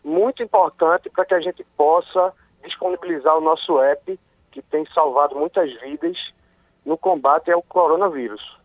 muito 0.03 0.41
importante 0.41 1.09
para 1.09 1.23
que 1.23 1.35
a 1.35 1.39
gente 1.39 1.63
possa 1.77 2.33
disponibilizar 2.63 3.37
o 3.37 3.41
nosso 3.41 3.79
app 3.79 4.19
que 4.51 4.61
tem 4.61 4.85
salvado 4.93 5.35
muitas 5.35 5.71
vidas 5.81 6.17
no 6.83 6.97
combate 6.97 7.51
ao 7.51 7.61
coronavírus. 7.61 8.57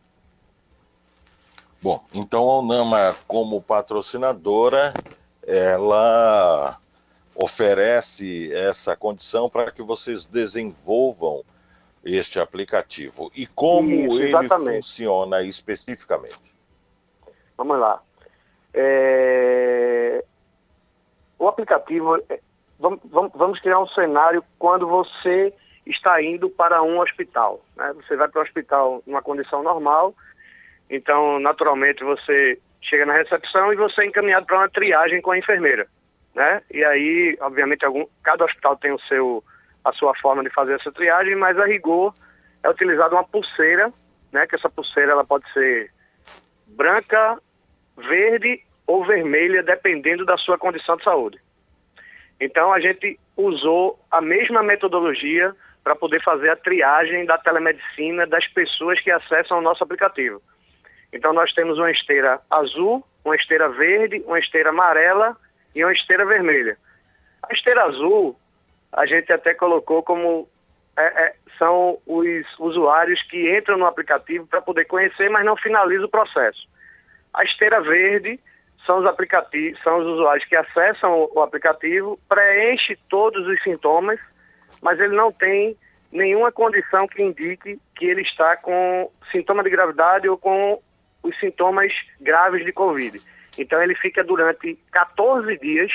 Bom, 1.83 2.03
então 2.15 2.51
a 2.51 2.61
Unama 2.61 3.15
como 3.29 3.61
patrocinadora, 3.61 4.95
ela 5.47 6.79
oferece 7.35 8.51
essa 8.55 8.97
condição 8.97 9.51
para 9.51 9.71
que 9.71 9.83
vocês 9.83 10.25
desenvolvam 10.25 11.45
este 12.05 12.39
aplicativo 12.39 13.31
e 13.35 13.47
como 13.47 13.91
Isso, 13.91 14.23
ele 14.23 14.49
funciona 14.49 15.43
especificamente. 15.43 16.55
Vamos 17.57 17.79
lá. 17.79 18.03
É... 18.73 20.25
O 21.39 21.49
aplicativo, 21.49 22.17
é, 22.29 22.41
vamos, 22.79 23.01
vamos 23.35 23.61
criar 23.61 23.81
um 23.81 23.89
cenário 23.89 24.45
quando 24.59 24.87
você 24.87 25.53
está 25.87 26.23
indo 26.23 26.49
para 26.49 26.83
um 26.83 27.01
hospital. 27.01 27.63
Né? 27.77 27.93
Você 27.95 28.17
vai 28.17 28.29
para 28.29 28.41
o 28.41 28.43
hospital 28.43 29.03
numa 29.07 29.23
condição 29.23 29.63
normal, 29.63 30.15
então 30.89 31.39
naturalmente 31.39 32.03
você 32.05 32.59
chega 32.81 33.07
na 33.07 33.15
recepção 33.15 33.73
e 33.73 33.77
você 33.77 34.03
é 34.03 34.07
encaminhado 34.07 34.47
para 34.47 34.59
uma 34.59 34.69
triagem 34.69 35.21
com 35.21 35.31
a 35.31 35.39
enfermeira. 35.39 35.87
Né? 36.35 36.63
E 36.71 36.85
aí, 36.85 37.37
obviamente, 37.41 37.85
algum, 37.85 38.07
cada 38.23 38.45
hospital 38.45 38.77
tem 38.77 38.93
o 38.93 39.01
seu 39.01 39.43
a 39.85 39.93
sua 39.93 40.15
forma 40.17 40.43
de 40.43 40.51
fazer 40.51 40.75
essa 40.75 40.91
triagem, 40.91 41.37
mas 41.37 41.59
a 41.59 41.67
rigor 41.67 42.15
é 42.63 42.71
utilizada 42.71 43.15
uma 43.15 43.25
pulseira, 43.25 43.93
né, 44.33 44.47
que 44.47 44.57
essa 44.57 44.71
pulseira 44.71 45.13
ela 45.13 45.25
pode 45.25 45.51
ser 45.53 45.93
branca, 46.67 47.39
verde 47.97 48.63
ou 48.87 49.05
vermelha, 49.05 49.63
dependendo 49.63 50.25
da 50.25 50.37
sua 50.37 50.59
condição 50.59 50.97
de 50.97 51.05
saúde. 51.05 51.39
Então 52.41 52.73
a 52.73 52.81
gente 52.81 53.19
usou 53.37 53.99
a 54.11 54.21
mesma 54.21 54.63
metodologia 54.63 55.55
para 55.83 55.95
poder 55.95 56.23
fazer 56.23 56.49
a 56.49 56.57
triagem 56.57 57.27
da 57.27 57.37
telemedicina 57.37 58.27
das 58.27 58.47
pessoas 58.47 59.01
que 59.01 59.11
acessam 59.11 59.59
o 59.59 59.63
nosso 59.63 59.85
aplicativo. 59.85 60.43
Então 61.13 61.33
nós 61.33 61.53
temos 61.53 61.79
uma 61.79 61.91
esteira 61.91 62.41
azul, 62.51 63.07
uma 63.25 63.37
esteira 63.37 63.69
verde, 63.69 64.23
uma 64.27 64.39
esteira 64.39 64.71
amarela 64.71 65.37
e 65.75 65.85
uma 65.85 65.93
esteira 65.93 66.25
vermelha. 66.25 66.77
A 67.43 67.53
esteira 67.53 67.85
azul 67.85 68.37
a 68.95 69.07
gente 69.07 69.33
até 69.33 69.53
colocou 69.53 70.03
como 70.03 70.49
é, 70.97 71.05
é, 71.05 71.35
são 71.59 71.99
os 72.07 72.47
usuários 72.59 73.23
que 73.23 73.57
entram 73.57 73.77
no 73.77 73.87
aplicativo 73.87 74.47
para 74.47 74.63
poder 74.63 74.85
conhecer, 74.85 75.29
mas 75.29 75.45
não 75.45 75.57
finaliza 75.57 76.05
o 76.05 76.09
processo. 76.09 76.69
A 77.33 77.43
esteira 77.43 77.81
verde 77.81 78.39
são 78.87 79.01
os 79.01 79.07
aplicativos, 79.07 79.83
são 79.83 79.99
os 79.99 80.07
usuários 80.07 80.45
que 80.47 80.55
acessam 80.55 81.29
o, 81.35 81.41
aplicativo, 81.41 82.19
preenche 82.29 82.97
todos 83.09 83.47
os 83.47 83.61
sintomas, 83.63 84.21
mas 84.81 85.01
ele 85.01 85.17
não 85.17 85.33
tem 85.33 85.77
nenhuma 86.13 86.53
condição 86.53 87.09
que 87.09 87.23
indique 87.23 87.81
que 87.97 88.07
ele 88.07 88.23
está 88.23 88.57
com 88.57 89.11
sintoma 89.33 89.65
de 89.65 89.71
gravidade 89.71 90.29
ou 90.29 90.39
com 90.39 90.81
os 91.23 91.37
sintomas 91.41 91.93
graves 92.21 92.65
de 92.65 92.73
Covid. 92.73 93.21
Então 93.59 93.83
ele 93.83 93.97
fica 93.97 94.23
durante 94.23 94.79
14 94.93 95.59
dias 95.59 95.93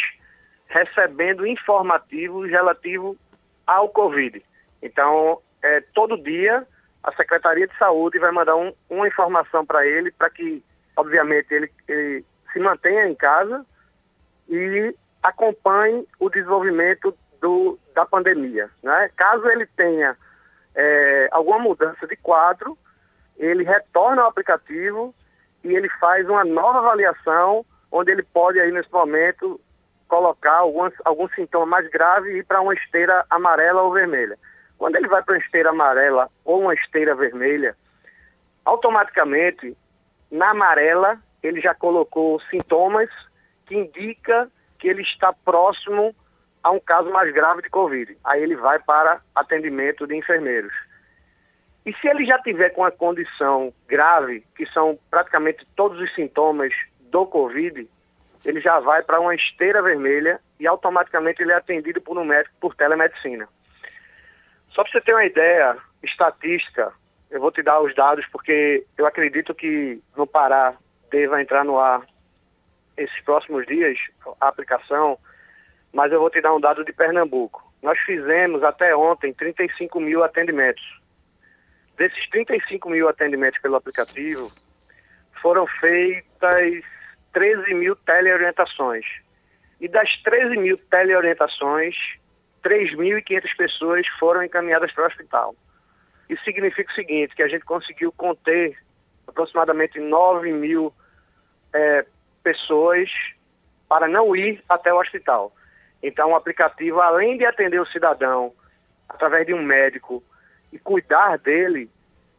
recebendo 0.69 1.45
informativos 1.45 2.49
relativos 2.49 3.17
ao 3.65 3.89
Covid. 3.89 4.43
Então, 4.81 5.41
é, 5.61 5.81
todo 5.93 6.21
dia 6.21 6.65
a 7.03 7.11
Secretaria 7.13 7.67
de 7.67 7.77
Saúde 7.77 8.19
vai 8.19 8.31
mandar 8.31 8.55
um, 8.55 8.73
uma 8.89 9.07
informação 9.07 9.65
para 9.65 9.85
ele, 9.85 10.11
para 10.11 10.29
que, 10.29 10.63
obviamente, 10.95 11.51
ele, 11.51 11.71
ele 11.87 12.25
se 12.53 12.59
mantenha 12.59 13.07
em 13.07 13.15
casa 13.15 13.65
e 14.47 14.95
acompanhe 15.23 16.07
o 16.19 16.29
desenvolvimento 16.29 17.15
do, 17.41 17.79
da 17.95 18.05
pandemia. 18.05 18.69
Né? 18.83 19.09
Caso 19.15 19.47
ele 19.47 19.65
tenha 19.65 20.15
é, 20.75 21.29
alguma 21.31 21.59
mudança 21.59 22.05
de 22.05 22.15
quadro, 22.15 22.77
ele 23.37 23.63
retorna 23.63 24.21
ao 24.21 24.29
aplicativo 24.29 25.15
e 25.63 25.73
ele 25.73 25.89
faz 25.99 26.27
uma 26.27 26.43
nova 26.43 26.79
avaliação, 26.79 27.65
onde 27.91 28.11
ele 28.11 28.23
pode 28.23 28.59
aí 28.59 28.71
nesse 28.71 28.91
momento 28.91 29.59
colocar 30.09 30.57
alguns, 30.57 30.91
algum 31.05 31.29
sintoma 31.29 31.65
mais 31.65 31.87
grave 31.89 32.31
e 32.31 32.37
ir 32.39 32.43
para 32.43 32.59
uma 32.59 32.73
esteira 32.73 33.25
amarela 33.29 33.83
ou 33.83 33.93
vermelha. 33.93 34.37
Quando 34.77 34.95
ele 34.97 35.07
vai 35.07 35.23
para 35.23 35.35
uma 35.35 35.39
esteira 35.39 35.69
amarela 35.69 36.29
ou 36.43 36.61
uma 36.61 36.73
esteira 36.73 37.15
vermelha, 37.15 37.77
automaticamente, 38.65 39.77
na 40.29 40.49
amarela, 40.49 41.17
ele 41.41 41.61
já 41.61 41.73
colocou 41.73 42.39
sintomas 42.49 43.09
que 43.65 43.75
indica 43.75 44.51
que 44.79 44.87
ele 44.87 45.03
está 45.03 45.31
próximo 45.31 46.15
a 46.63 46.71
um 46.71 46.79
caso 46.79 47.09
mais 47.11 47.31
grave 47.31 47.61
de 47.61 47.69
Covid. 47.69 48.17
Aí 48.23 48.41
ele 48.41 48.55
vai 48.55 48.79
para 48.79 49.21
atendimento 49.35 50.07
de 50.07 50.15
enfermeiros. 50.15 50.73
E 51.85 51.93
se 51.93 52.07
ele 52.07 52.25
já 52.25 52.39
tiver 52.39 52.69
com 52.71 52.83
a 52.83 52.91
condição 52.91 53.73
grave, 53.87 54.45
que 54.55 54.65
são 54.67 54.97
praticamente 55.09 55.67
todos 55.75 55.99
os 55.99 56.13
sintomas 56.15 56.73
do 56.99 57.25
Covid, 57.25 57.87
ele 58.45 58.61
já 58.61 58.79
vai 58.79 59.03
para 59.03 59.19
uma 59.19 59.35
esteira 59.35 59.81
vermelha 59.81 60.39
e 60.59 60.67
automaticamente 60.67 61.41
ele 61.41 61.51
é 61.51 61.55
atendido 61.55 62.01
por 62.01 62.17
um 62.17 62.23
médico 62.23 62.55
por 62.59 62.75
telemedicina. 62.75 63.47
Só 64.69 64.83
para 64.83 64.91
você 64.91 65.01
ter 65.01 65.13
uma 65.13 65.25
ideia 65.25 65.77
estatística, 66.01 66.93
eu 67.29 67.39
vou 67.39 67.51
te 67.51 67.61
dar 67.61 67.81
os 67.81 67.93
dados 67.93 68.25
porque 68.31 68.85
eu 68.97 69.05
acredito 69.05 69.53
que 69.53 70.01
no 70.15 70.25
Pará 70.25 70.75
deva 71.11 71.41
entrar 71.41 71.63
no 71.65 71.79
ar 71.79 72.05
esses 72.95 73.19
próximos 73.21 73.65
dias 73.65 73.99
a 74.39 74.47
aplicação, 74.47 75.17
mas 75.91 76.11
eu 76.11 76.19
vou 76.19 76.29
te 76.29 76.41
dar 76.41 76.53
um 76.53 76.59
dado 76.59 76.83
de 76.85 76.93
Pernambuco. 76.93 77.67
Nós 77.81 77.97
fizemos 77.99 78.63
até 78.63 78.95
ontem 78.95 79.33
35 79.33 79.99
mil 79.99 80.23
atendimentos. 80.23 80.99
Desses 81.97 82.29
35 82.29 82.89
mil 82.89 83.09
atendimentos 83.09 83.59
pelo 83.59 83.75
aplicativo, 83.75 84.51
foram 85.41 85.65
feitas 85.65 86.83
13 87.33 87.73
mil 87.73 87.95
teleorientações. 87.95 89.05
E 89.79 89.87
das 89.87 90.15
13 90.17 90.57
mil 90.57 90.77
teleorientações, 90.77 91.95
3.500 92.63 93.55
pessoas 93.55 94.07
foram 94.19 94.43
encaminhadas 94.43 94.91
para 94.91 95.05
o 95.05 95.07
hospital. 95.07 95.55
Isso 96.27 96.43
significa 96.43 96.91
o 96.91 96.95
seguinte, 96.95 97.35
que 97.35 97.43
a 97.43 97.47
gente 97.47 97.65
conseguiu 97.65 98.11
conter 98.11 98.77
aproximadamente 99.27 99.99
9 99.99 100.51
mil 100.51 100.93
é, 101.73 102.05
pessoas 102.43 103.09
para 103.87 104.07
não 104.07 104.35
ir 104.35 104.63
até 104.67 104.93
o 104.93 104.99
hospital. 104.99 105.53
Então 106.01 106.31
o 106.31 106.35
aplicativo, 106.35 107.01
além 107.01 107.37
de 107.37 107.45
atender 107.45 107.79
o 107.79 107.85
cidadão 107.85 108.53
através 109.07 109.45
de 109.45 109.53
um 109.53 109.63
médico 109.63 110.23
e 110.71 110.77
cuidar 110.77 111.37
dele, 111.37 111.89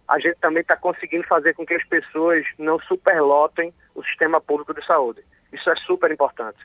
a 0.07 0.19
gente 0.19 0.37
também 0.37 0.63
está 0.63 0.77
conseguindo 0.77 1.25
fazer 1.25 1.55
com 1.55 1.67
que 1.67 1.75
as 1.75 1.85
pessoas 1.85 2.47
não 2.59 2.79
superlotem 2.81 3.73
o 3.95 4.03
sistema 4.03 4.41
público 4.41 4.75
de 4.75 4.85
saúde. 4.85 5.25
Isso 5.53 5.69
é 5.71 5.77
super 5.77 6.11
importante. 6.11 6.59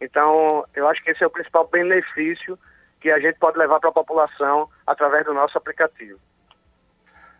Então, 0.00 0.64
eu 0.74 0.88
acho 0.88 1.02
que 1.02 1.10
esse 1.10 1.22
é 1.22 1.26
o 1.26 1.30
principal 1.30 1.66
benefício 1.68 2.58
que 3.00 3.10
a 3.10 3.20
gente 3.20 3.38
pode 3.38 3.58
levar 3.58 3.80
para 3.80 3.90
a 3.90 3.92
população 3.92 4.68
através 4.86 5.24
do 5.24 5.34
nosso 5.34 5.56
aplicativo. 5.56 6.18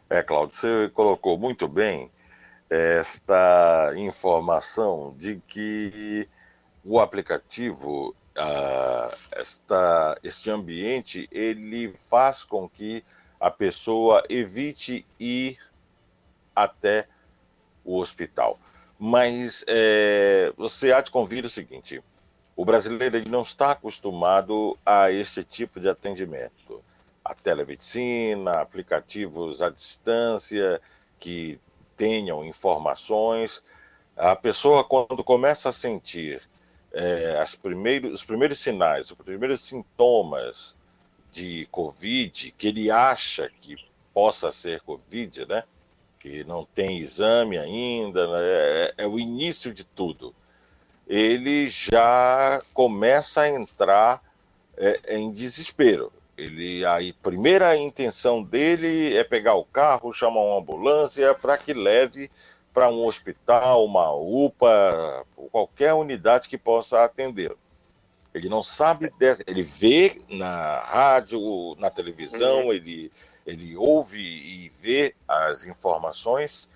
É, 0.08 0.22
Claudio, 0.22 0.56
você 0.56 0.90
colocou 0.92 1.38
muito 1.38 1.68
bem 1.68 2.10
esta 2.68 3.92
informação 3.96 5.14
de 5.18 5.40
que 5.46 6.28
o 6.84 7.00
aplicativo, 7.00 8.14
esta, 9.32 10.18
este 10.22 10.50
ambiente, 10.50 11.28
ele 11.30 11.94
faz 11.96 12.44
com 12.44 12.68
que 12.68 13.04
a 13.38 13.50
pessoa 13.50 14.22
evite 14.28 15.06
ir 15.18 15.58
até 16.54 17.06
o 17.84 17.98
hospital. 17.98 18.58
Mas 19.02 19.64
é, 19.66 20.52
você 20.58 20.92
há 20.92 21.00
de 21.00 21.10
convir 21.10 21.46
o 21.46 21.48
seguinte: 21.48 22.02
o 22.54 22.66
brasileiro 22.66 23.16
ele 23.16 23.30
não 23.30 23.40
está 23.40 23.70
acostumado 23.70 24.76
a 24.84 25.10
esse 25.10 25.42
tipo 25.42 25.80
de 25.80 25.88
atendimento. 25.88 26.84
A 27.24 27.34
telemedicina, 27.34 28.60
aplicativos 28.60 29.62
à 29.62 29.70
distância 29.70 30.78
que 31.18 31.58
tenham 31.96 32.44
informações. 32.44 33.64
A 34.14 34.36
pessoa, 34.36 34.84
quando 34.84 35.24
começa 35.24 35.70
a 35.70 35.72
sentir 35.72 36.42
é, 36.92 37.42
primeiros, 37.62 38.12
os 38.12 38.24
primeiros 38.24 38.58
sinais, 38.58 39.10
os 39.10 39.16
primeiros 39.16 39.62
sintomas 39.62 40.76
de 41.32 41.66
Covid, 41.70 42.52
que 42.58 42.68
ele 42.68 42.90
acha 42.90 43.50
que 43.62 43.76
possa 44.12 44.52
ser 44.52 44.82
Covid, 44.82 45.46
né? 45.46 45.64
Que 46.20 46.44
não 46.44 46.64
tem 46.64 46.98
exame 46.98 47.58
ainda, 47.58 48.26
né? 48.28 48.38
é, 48.42 48.94
é 48.98 49.06
o 49.08 49.18
início 49.18 49.74
de 49.74 49.82
tudo 49.84 50.32
ele 51.10 51.68
já 51.68 52.62
começa 52.72 53.40
a 53.40 53.48
entrar 53.48 54.22
é, 54.76 55.16
em 55.16 55.32
desespero. 55.32 56.12
Ele, 56.38 56.84
a 56.84 56.98
primeira 57.20 57.76
intenção 57.76 58.44
dele 58.44 59.16
é 59.16 59.24
pegar 59.24 59.56
o 59.56 59.64
carro, 59.64 60.12
chamar 60.12 60.40
uma 60.40 60.60
ambulância 60.60 61.34
para 61.34 61.58
que 61.58 61.74
leve 61.74 62.30
para 62.72 62.88
um 62.88 63.04
hospital, 63.04 63.84
uma 63.84 64.12
UPA, 64.12 65.26
qualquer 65.50 65.92
unidade 65.94 66.48
que 66.48 66.56
possa 66.56 67.02
atender. 67.02 67.52
Ele 68.32 68.48
não 68.48 68.62
sabe 68.62 69.12
dessa, 69.18 69.42
ele 69.48 69.64
vê 69.64 70.22
na 70.28 70.76
rádio, 70.76 71.74
na 71.76 71.90
televisão, 71.90 72.66
uhum. 72.66 72.72
ele, 72.72 73.10
ele 73.46 73.76
ouve 73.76 74.18
e 74.18 74.68
vê 74.68 75.14
as 75.26 75.66
informações, 75.66 76.70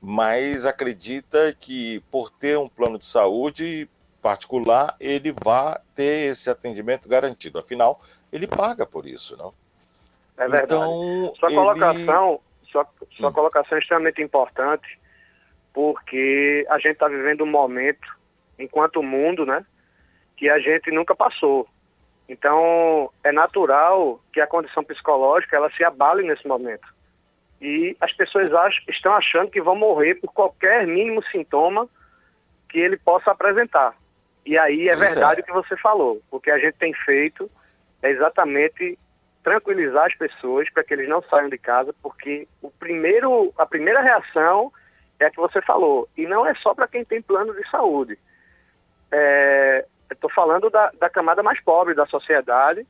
mas 0.00 0.64
acredita 0.64 1.54
que 1.58 2.00
por 2.10 2.30
ter 2.30 2.56
um 2.58 2.68
plano 2.68 2.98
de 2.98 3.06
saúde 3.06 3.88
particular, 4.20 4.96
ele 5.00 5.32
vai 5.32 5.78
ter 5.94 6.30
esse 6.30 6.48
atendimento 6.50 7.08
garantido. 7.08 7.58
Afinal, 7.58 7.98
ele 8.32 8.46
paga 8.46 8.86
por 8.86 9.06
isso, 9.06 9.36
não? 9.36 9.52
É 10.36 10.48
verdade. 10.48 10.64
Então, 10.64 11.34
sua 11.38 11.48
ele... 11.48 11.56
colocação, 11.56 12.40
sua, 12.70 12.86
sua 13.16 13.28
hum. 13.28 13.32
colocação 13.32 13.76
é 13.76 13.80
extremamente 13.80 14.22
importante, 14.22 14.98
porque 15.72 16.66
a 16.68 16.78
gente 16.78 16.92
está 16.92 17.08
vivendo 17.08 17.44
um 17.44 17.50
momento, 17.50 18.16
enquanto 18.58 19.02
mundo, 19.02 19.44
né, 19.44 19.64
que 20.36 20.48
a 20.48 20.58
gente 20.58 20.90
nunca 20.90 21.14
passou. 21.14 21.68
Então, 22.30 23.10
é 23.24 23.32
natural 23.32 24.20
que 24.32 24.40
a 24.40 24.46
condição 24.46 24.84
psicológica 24.84 25.56
ela 25.56 25.68
se 25.72 25.82
abale 25.82 26.22
nesse 26.22 26.46
momento 26.46 26.86
e 27.60 27.96
as 28.00 28.12
pessoas 28.12 28.54
acham, 28.54 28.84
estão 28.88 29.12
achando 29.12 29.50
que 29.50 29.60
vão 29.60 29.74
morrer 29.74 30.14
por 30.14 30.32
qualquer 30.32 30.86
mínimo 30.86 31.24
sintoma 31.24 31.88
que 32.68 32.78
ele 32.78 32.96
possa 32.96 33.32
apresentar. 33.32 33.96
E 34.46 34.56
aí 34.56 34.88
é 34.88 34.94
verdade 34.94 35.40
o 35.40 35.44
que 35.44 35.52
você 35.52 35.76
falou. 35.76 36.22
O 36.30 36.38
que 36.38 36.52
a 36.52 36.58
gente 36.60 36.74
tem 36.74 36.94
feito 36.94 37.50
é 38.00 38.10
exatamente 38.10 38.96
tranquilizar 39.42 40.06
as 40.06 40.14
pessoas 40.14 40.70
para 40.70 40.84
que 40.84 40.94
eles 40.94 41.08
não 41.08 41.20
saiam 41.22 41.48
de 41.48 41.58
casa, 41.58 41.92
porque 42.00 42.46
o 42.62 42.70
primeiro, 42.70 43.52
a 43.58 43.66
primeira 43.66 44.02
reação 44.02 44.72
é 45.18 45.26
a 45.26 45.30
que 45.32 45.36
você 45.36 45.60
falou. 45.62 46.08
E 46.16 46.28
não 46.28 46.46
é 46.46 46.54
só 46.54 46.76
para 46.76 46.86
quem 46.86 47.04
tem 47.04 47.20
plano 47.20 47.52
de 47.52 47.68
saúde. 47.68 48.16
É, 49.10 49.84
Estou 50.10 50.30
falando 50.30 50.68
da, 50.70 50.90
da 50.98 51.08
camada 51.08 51.42
mais 51.42 51.60
pobre 51.60 51.94
da 51.94 52.06
sociedade, 52.06 52.86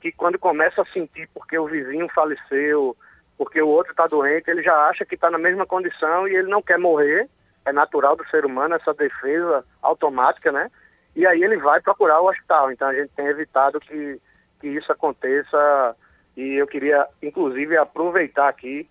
que 0.00 0.12
quando 0.12 0.38
começa 0.38 0.82
a 0.82 0.86
sentir 0.86 1.28
porque 1.32 1.58
o 1.58 1.66
vizinho 1.66 2.08
faleceu, 2.14 2.96
porque 3.36 3.60
o 3.60 3.68
outro 3.68 3.92
está 3.92 4.06
doente, 4.06 4.50
ele 4.50 4.62
já 4.62 4.74
acha 4.88 5.04
que 5.04 5.14
está 5.14 5.30
na 5.30 5.38
mesma 5.38 5.66
condição 5.66 6.28
e 6.28 6.34
ele 6.34 6.48
não 6.48 6.62
quer 6.62 6.78
morrer. 6.78 7.28
É 7.64 7.72
natural 7.72 8.14
do 8.14 8.26
ser 8.28 8.44
humano 8.44 8.74
essa 8.74 8.92
defesa 8.92 9.64
automática, 9.80 10.52
né? 10.52 10.70
E 11.16 11.26
aí 11.26 11.42
ele 11.42 11.56
vai 11.56 11.80
procurar 11.80 12.20
o 12.20 12.28
hospital. 12.28 12.70
Então 12.70 12.88
a 12.88 12.94
gente 12.94 13.10
tem 13.16 13.26
evitado 13.26 13.80
que, 13.80 14.20
que 14.60 14.68
isso 14.68 14.92
aconteça. 14.92 15.96
E 16.36 16.54
eu 16.54 16.66
queria, 16.66 17.06
inclusive, 17.22 17.76
aproveitar 17.76 18.48
aqui 18.48 18.88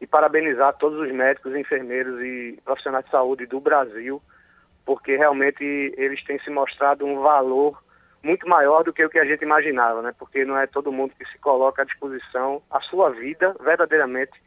e 0.00 0.06
parabenizar 0.06 0.74
todos 0.74 0.98
os 0.98 1.12
médicos, 1.12 1.54
enfermeiros 1.54 2.20
e 2.20 2.58
profissionais 2.64 3.04
de 3.04 3.10
saúde 3.10 3.46
do 3.46 3.60
Brasil, 3.60 4.20
porque 4.86 5.16
realmente 5.16 5.92
eles 5.98 6.24
têm 6.24 6.38
se 6.38 6.48
mostrado 6.48 7.04
um 7.04 7.20
valor 7.20 7.82
muito 8.22 8.48
maior 8.48 8.84
do 8.84 8.92
que 8.92 9.04
o 9.04 9.10
que 9.10 9.18
a 9.18 9.24
gente 9.24 9.42
imaginava, 9.42 10.00
né? 10.00 10.14
Porque 10.16 10.44
não 10.44 10.56
é 10.56 10.66
todo 10.66 10.92
mundo 10.92 11.12
que 11.18 11.26
se 11.26 11.36
coloca 11.38 11.82
à 11.82 11.84
disposição 11.84 12.62
a 12.70 12.80
sua 12.80 13.10
vida 13.10 13.54
verdadeiramente 13.60 14.40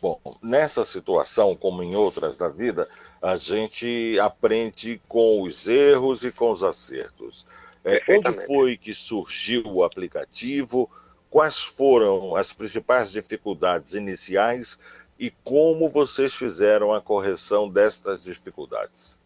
Bom, 0.00 0.20
nessa 0.42 0.84
situação, 0.84 1.54
como 1.56 1.82
em 1.82 1.94
outras 1.94 2.36
da 2.36 2.48
vida, 2.48 2.88
a 3.20 3.36
gente 3.36 4.18
aprende 4.20 5.00
com 5.08 5.42
os 5.42 5.66
erros 5.66 6.24
e 6.24 6.30
com 6.30 6.50
os 6.50 6.62
acertos. 6.62 7.46
É, 7.84 8.02
onde 8.08 8.32
foi 8.46 8.76
que 8.76 8.94
surgiu 8.94 9.62
o 9.66 9.84
aplicativo? 9.84 10.90
Quais 11.30 11.58
foram 11.58 12.36
as 12.36 12.52
principais 12.52 13.10
dificuldades 13.10 13.94
iniciais 13.94 14.80
e 15.18 15.30
como 15.42 15.88
vocês 15.88 16.34
fizeram 16.34 16.92
a 16.92 17.00
correção 17.00 17.68
destas 17.68 18.22
dificuldades? 18.22 19.18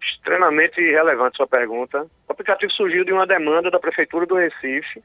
Extremamente 0.00 0.80
relevante 0.80 1.36
sua 1.36 1.46
pergunta. 1.46 2.06
O 2.28 2.32
aplicativo 2.32 2.72
surgiu 2.72 3.04
de 3.04 3.12
uma 3.12 3.26
demanda 3.26 3.70
da 3.70 3.78
Prefeitura 3.78 4.26
do 4.26 4.34
Recife, 4.34 5.02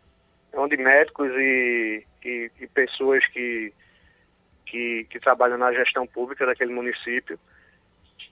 onde 0.53 0.77
médicos 0.77 1.30
e, 1.35 2.03
e, 2.23 2.52
e 2.61 2.68
pessoas 2.68 3.26
que, 3.27 3.73
que, 4.65 5.06
que 5.10 5.19
trabalham 5.19 5.57
na 5.57 5.72
gestão 5.73 6.07
pública 6.07 6.45
daquele 6.45 6.73
município 6.73 7.39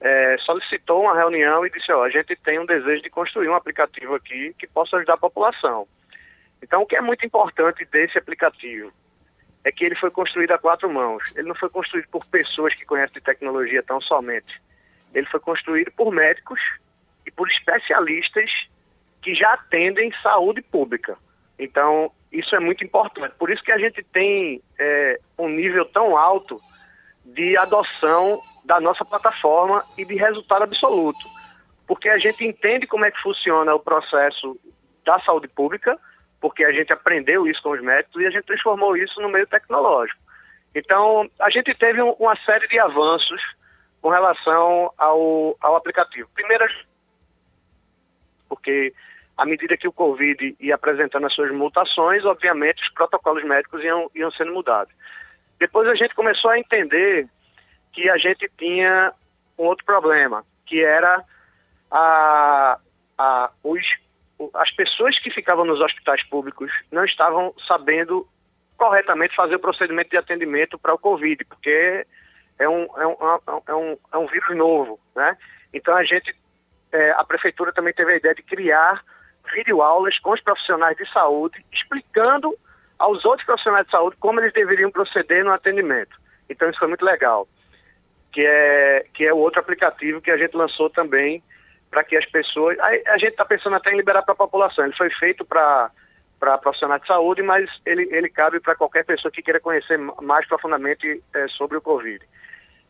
é, 0.05 0.37
solicitou 0.37 1.01
uma 1.01 1.15
reunião 1.15 1.65
e 1.65 1.69
disse, 1.71 1.91
ó, 1.91 2.03
a 2.03 2.09
gente 2.11 2.35
tem 2.35 2.59
um 2.59 2.65
desejo 2.65 3.01
de 3.01 3.09
construir 3.09 3.49
um 3.49 3.55
aplicativo 3.55 4.13
aqui 4.13 4.53
que 4.53 4.67
possa 4.67 4.97
ajudar 4.97 5.15
a 5.15 5.17
população. 5.17 5.87
Então, 6.61 6.83
o 6.83 6.85
que 6.85 6.95
é 6.95 7.01
muito 7.01 7.25
importante 7.25 7.83
desse 7.85 8.15
aplicativo 8.15 8.93
é 9.63 9.71
que 9.71 9.83
ele 9.83 9.95
foi 9.95 10.11
construído 10.11 10.51
a 10.51 10.59
quatro 10.59 10.87
mãos. 10.87 11.33
Ele 11.35 11.47
não 11.47 11.55
foi 11.55 11.71
construído 11.71 12.07
por 12.09 12.23
pessoas 12.27 12.75
que 12.75 12.85
conhecem 12.85 13.15
de 13.15 13.21
tecnologia 13.21 13.81
tão 13.81 13.99
somente. 13.99 14.61
Ele 15.11 15.25
foi 15.25 15.39
construído 15.39 15.91
por 15.93 16.11
médicos 16.11 16.61
e 17.25 17.31
por 17.31 17.49
especialistas 17.49 18.69
que 19.23 19.33
já 19.33 19.53
atendem 19.53 20.13
saúde 20.21 20.61
pública. 20.61 21.17
Então, 21.57 22.11
isso 22.31 22.55
é 22.55 22.59
muito 22.59 22.83
importante. 22.83 23.33
Por 23.39 23.49
isso 23.49 23.63
que 23.63 23.71
a 23.71 23.79
gente 23.79 24.03
tem 24.03 24.61
é, 24.77 25.19
um 25.35 25.49
nível 25.49 25.83
tão 25.83 26.15
alto 26.15 26.61
de 27.25 27.57
adoção 27.57 28.39
da 28.65 28.79
nossa 28.79 29.05
plataforma 29.05 29.83
e 29.97 30.03
de 30.03 30.15
resultado 30.15 30.63
absoluto. 30.63 31.25
Porque 31.87 32.09
a 32.09 32.17
gente 32.17 32.43
entende 32.43 32.87
como 32.87 33.05
é 33.05 33.11
que 33.11 33.21
funciona 33.21 33.73
o 33.73 33.79
processo 33.79 34.59
da 35.05 35.19
saúde 35.21 35.47
pública, 35.47 35.97
porque 36.41 36.65
a 36.65 36.71
gente 36.71 36.91
aprendeu 36.91 37.47
isso 37.47 37.61
com 37.61 37.71
os 37.71 37.81
médicos 37.81 38.21
e 38.21 38.25
a 38.25 38.31
gente 38.31 38.45
transformou 38.45 38.97
isso 38.97 39.21
no 39.21 39.29
meio 39.29 39.47
tecnológico. 39.47 40.19
Então, 40.73 41.29
a 41.39 41.49
gente 41.49 41.73
teve 41.73 42.01
uma 42.01 42.35
série 42.43 42.67
de 42.67 42.79
avanços 42.79 43.41
com 44.01 44.09
relação 44.09 44.91
ao, 44.97 45.55
ao 45.61 45.75
aplicativo. 45.75 46.29
Primeiro, 46.33 46.65
porque 48.49 48.93
à 49.37 49.45
medida 49.45 49.77
que 49.77 49.87
o 49.87 49.93
Covid 49.93 50.55
ia 50.59 50.75
apresentando 50.75 51.27
as 51.27 51.33
suas 51.33 51.51
mutações, 51.51 52.25
obviamente 52.25 52.81
os 52.81 52.89
protocolos 52.89 53.43
médicos 53.43 53.83
iam, 53.83 54.09
iam 54.15 54.31
sendo 54.31 54.53
mudados. 54.53 54.93
Depois 55.59 55.87
a 55.87 55.95
gente 55.95 56.15
começou 56.15 56.51
a 56.51 56.59
entender 56.59 57.27
que 57.95 58.09
a 58.09 58.17
gente 58.17 58.51
tinha 58.57 59.13
um 59.57 59.63
outro 59.63 59.85
problema, 59.85 60.45
que 60.65 60.83
era 60.83 61.23
a, 61.89 62.77
a, 63.17 63.51
os, 63.63 63.81
as 64.53 64.69
pessoas 64.71 65.17
que 65.17 65.31
ficavam 65.31 65.63
nos 65.63 65.79
hospitais 65.79 66.21
públicos 66.23 66.69
não 66.91 67.05
estavam 67.05 67.53
sabendo 67.65 68.27
corretamente 68.75 69.33
fazer 69.33 69.55
o 69.55 69.59
procedimento 69.59 70.09
de 70.09 70.17
atendimento 70.17 70.77
para 70.77 70.93
o 70.93 70.99
Covid, 70.99 71.45
porque 71.45 72.05
é 72.59 72.67
um, 72.67 72.83
é 72.97 73.07
um, 73.07 73.15
é 73.65 73.73
um, 73.73 73.97
é 74.11 74.17
um 74.17 74.27
vírus 74.27 74.57
novo. 74.57 74.99
Né? 75.15 75.37
Então 75.73 75.95
a 75.95 76.03
gente, 76.03 76.35
é, 76.91 77.11
a 77.11 77.23
prefeitura 77.23 77.71
também 77.71 77.93
teve 77.93 78.11
a 78.11 78.17
ideia 78.17 78.35
de 78.35 78.43
criar 78.43 79.01
videoaulas 79.53 80.19
com 80.19 80.31
os 80.31 80.41
profissionais 80.41 80.97
de 80.97 81.09
saúde, 81.13 81.65
explicando 81.71 82.53
aos 82.99 83.23
outros 83.23 83.45
profissionais 83.45 83.85
de 83.85 83.91
saúde 83.91 84.17
como 84.19 84.41
eles 84.41 84.51
deveriam 84.51 84.91
proceder 84.91 85.45
no 85.45 85.51
atendimento. 85.53 86.19
Então 86.49 86.69
isso 86.69 86.79
foi 86.79 86.89
muito 86.89 87.05
legal 87.05 87.47
que 88.35 88.45
é, 88.45 89.05
que 89.13 89.25
é 89.25 89.33
o 89.33 89.37
outro 89.37 89.61
aplicativo 89.61 90.19
que 90.19 90.29
a 90.29 90.35
gente 90.35 90.57
lançou 90.57 90.89
também 90.89 91.41
para 91.89 92.03
que 92.03 92.17
as 92.17 92.25
pessoas. 92.25 92.77
A, 92.79 93.13
a 93.13 93.17
gente 93.17 93.29
está 93.31 93.45
pensando 93.45 93.77
até 93.77 93.93
em 93.93 93.95
liberar 93.95 94.23
para 94.23 94.33
a 94.33 94.37
população. 94.37 94.83
Ele 94.83 94.95
foi 94.95 95.09
feito 95.09 95.45
para 95.45 95.89
para 96.37 96.57
profissionais 96.57 97.01
de 97.01 97.07
saúde, 97.07 97.41
mas 97.41 97.69
ele, 97.85 98.09
ele 98.11 98.27
cabe 98.27 98.59
para 98.59 98.75
qualquer 98.75 99.05
pessoa 99.05 99.31
que 99.31 99.41
queira 99.41 99.57
conhecer 99.57 99.97
mais 99.97 100.45
profundamente 100.45 101.23
é, 101.33 101.47
sobre 101.47 101.77
o 101.77 101.81
Covid. 101.81 102.19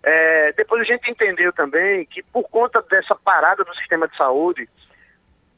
É, 0.01 0.51
depois 0.53 0.81
a 0.81 0.83
gente 0.83 1.11
entendeu 1.11 1.53
também 1.53 2.05
que 2.07 2.23
por 2.23 2.49
conta 2.49 2.81
dessa 2.81 3.13
parada 3.13 3.63
do 3.63 3.75
sistema 3.75 4.07
de 4.07 4.17
saúde, 4.17 4.67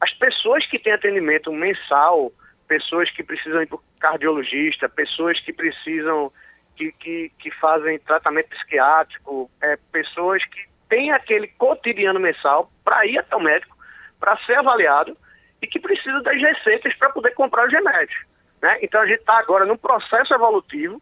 as 0.01 0.11
pessoas 0.11 0.65
que 0.65 0.77
têm 0.77 0.91
atendimento 0.91 1.49
mensal, 1.49 2.29
pessoas 2.67 3.09
que 3.09 3.23
precisam 3.23 3.61
ir 3.61 3.67
para 3.67 3.77
o 3.77 3.83
cardiologista, 3.97 4.89
pessoas 4.89 5.39
que 5.39 5.53
precisam 5.53 6.29
que, 6.77 6.91
que, 6.93 7.31
que 7.39 7.51
fazem 7.51 7.99
tratamento 7.99 8.49
psiquiátrico, 8.49 9.49
é, 9.59 9.77
pessoas 9.91 10.45
que 10.45 10.67
têm 10.87 11.11
aquele 11.11 11.47
cotidiano 11.47 12.19
mensal 12.19 12.71
para 12.85 13.05
ir 13.05 13.17
até 13.17 13.35
o 13.35 13.41
médico, 13.41 13.75
para 14.19 14.37
ser 14.45 14.55
avaliado 14.55 15.17
e 15.61 15.67
que 15.67 15.79
precisam 15.79 16.21
das 16.21 16.39
receitas 16.39 16.93
para 16.93 17.09
poder 17.09 17.31
comprar 17.31 17.65
os 17.65 17.73
remédios. 17.73 18.23
Né? 18.61 18.77
Então 18.81 19.01
a 19.01 19.07
gente 19.07 19.19
está 19.19 19.37
agora 19.37 19.65
num 19.65 19.77
processo 19.77 20.33
evolutivo 20.33 21.01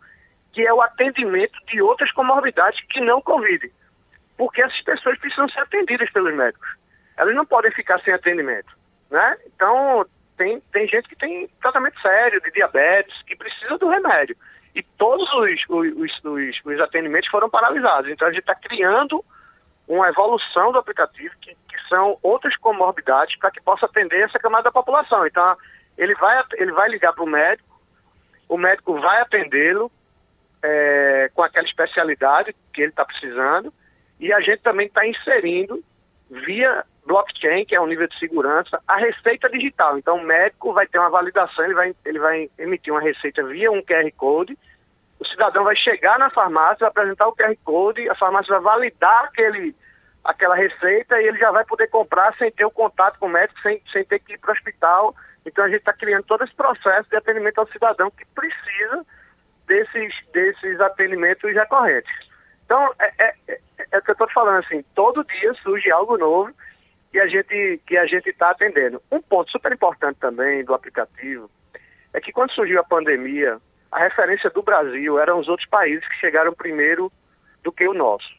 que 0.52 0.66
é 0.66 0.74
o 0.74 0.82
atendimento 0.82 1.60
de 1.68 1.82
outras 1.82 2.12
comorbidades 2.14 2.80
que 2.90 3.02
não 3.02 3.22
Covid. 3.22 3.70
Porque 4.38 4.62
essas 4.62 4.82
pessoas 4.82 5.18
precisam 5.20 5.50
ser 5.50 5.60
atendidas 5.60 6.10
pelos 6.12 6.34
médicos. 6.34 6.70
Elas 7.18 7.36
não 7.36 7.46
podem 7.46 7.72
ficar 7.72 8.02
sem 8.02 8.14
atendimento. 8.14 8.74
Né? 9.12 9.38
Então, 9.46 10.06
tem, 10.38 10.62
tem 10.72 10.88
gente 10.88 11.10
que 11.10 11.16
tem 11.16 11.50
tratamento 11.62 12.00
sério 12.02 12.42
de 12.42 12.52
diabetes, 12.52 13.22
que 13.24 13.36
precisa 13.36 13.78
do 13.78 13.90
remédio. 13.90 14.38
E 14.76 14.84
todos 14.84 15.32
os, 15.34 15.66
os, 15.70 16.20
os, 16.24 16.62
os 16.66 16.80
atendimentos 16.82 17.30
foram 17.30 17.50
paralisados. 17.50 18.12
Então, 18.12 18.28
a 18.28 18.32
gente 18.32 18.42
está 18.42 18.54
criando 18.54 19.24
uma 19.88 20.10
evolução 20.10 20.72
do 20.74 20.78
aplicativo, 20.78 21.34
que, 21.40 21.56
que 21.56 21.88
são 21.88 22.20
outras 22.22 22.58
comorbidades, 22.58 23.38
para 23.38 23.52
que 23.52 23.62
possa 23.62 23.86
atender 23.86 24.22
essa 24.22 24.38
camada 24.38 24.64
da 24.64 24.72
população. 24.72 25.26
Então, 25.26 25.58
ele 25.98 26.14
vai, 26.16 26.44
ele 26.56 26.74
vai 26.74 26.90
ligar 26.90 27.14
para 27.14 27.24
o 27.24 27.28
médico, 27.28 27.82
o 28.50 28.58
médico 28.58 29.00
vai 29.00 29.22
atendê-lo 29.22 29.90
é, 30.62 31.32
com 31.34 31.42
aquela 31.42 31.66
especialidade 31.66 32.54
que 32.74 32.82
ele 32.82 32.90
está 32.90 33.06
precisando, 33.06 33.74
e 34.20 34.34
a 34.34 34.42
gente 34.42 34.60
também 34.60 34.88
está 34.88 35.08
inserindo, 35.08 35.84
via 36.30 36.84
blockchain, 37.06 37.66
que 37.66 37.76
é 37.76 37.82
um 37.82 37.88
nível 37.88 38.08
de 38.08 38.18
segurança, 38.18 38.82
a 38.88 38.98
receita 38.98 39.50
digital. 39.50 39.98
Então, 39.98 40.18
o 40.18 40.24
médico 40.24 40.74
vai 40.74 40.88
ter 40.88 40.98
uma 40.98 41.10
validação, 41.10 41.66
ele 41.66 41.76
vai, 41.76 41.96
ele 42.04 42.20
vai 42.20 42.50
emitir 42.58 42.92
uma 42.92 43.02
receita 43.02 43.44
via 43.44 43.72
um 43.72 43.82
QR 43.82 44.12
Code, 44.18 44.58
o 45.20 45.26
cidadão 45.26 45.64
vai 45.64 45.76
chegar 45.76 46.20
na 46.20 46.30
farmácia, 46.30 46.80
vai 46.80 46.90
apresentar 46.90 47.28
o 47.28 47.36
QR 47.36 47.56
Code, 47.64 48.10
a 48.10 48.16
farmácia 48.16 48.54
vai 48.56 48.62
validar 48.62 49.26
aquele, 49.26 49.76
aquela 50.24 50.56
receita 50.56 51.22
e 51.22 51.28
ele 51.28 51.38
já 51.38 51.52
vai 51.52 51.64
poder 51.64 51.88
comprar 51.88 52.36
sem 52.38 52.52
ter 52.52 52.66
o 52.66 52.72
contato 52.72 53.20
com 53.20 53.28
o 53.28 53.30
médico, 53.30 53.60
sem, 53.62 53.82
sem 53.92 54.04
ter 54.04 54.20
que 54.20 54.34
ir 54.34 54.40
para 54.40 54.50
o 54.50 54.54
hospital. 54.54 55.16
Então, 55.46 55.64
a 55.64 55.68
gente 55.68 55.80
está 55.80 55.94
criando 55.94 56.24
todo 56.24 56.44
esse 56.44 56.56
processo 56.56 57.08
de 57.10 57.16
atendimento 57.16 57.60
ao 57.60 57.68
cidadão 57.68 58.10
que 58.10 58.26
precisa 58.34 59.06
desses, 59.68 60.14
desses 60.34 60.80
atendimentos 60.82 61.54
recorrentes. 61.54 62.12
Então, 62.66 62.94
é, 63.00 63.36
é, 63.48 63.60
é, 63.92 63.98
o 63.98 64.02
que 64.02 64.12
eu 64.12 64.14
estou 64.14 64.30
falando, 64.30 64.64
assim, 64.64 64.84
todo 64.94 65.26
dia 65.26 65.54
surge 65.56 65.92
algo 65.92 66.18
novo 66.18 66.54
que 67.12 67.20
a 67.20 67.28
gente 67.28 67.82
que 67.86 67.98
a 67.98 68.06
gente 68.06 68.30
está 68.30 68.50
atendendo. 68.50 69.02
Um 69.12 69.22
ponto 69.22 69.52
super 69.52 69.72
importante 69.72 70.18
também 70.20 70.64
do 70.64 70.74
aplicativo 70.74 71.50
é 72.14 72.20
que 72.20 72.32
quando 72.32 72.52
surgiu 72.52 72.80
a 72.80 72.84
pandemia, 72.84 73.60
a 73.92 74.00
referência 74.00 74.50
do 74.50 74.62
Brasil 74.62 75.20
eram 75.20 75.40
os 75.40 75.48
outros 75.48 75.68
países 75.68 76.08
que 76.08 76.16
chegaram 76.16 76.54
primeiro 76.54 77.12
do 77.64 77.72
que 77.72 77.88
o 77.88 77.94
nosso. 77.94 78.30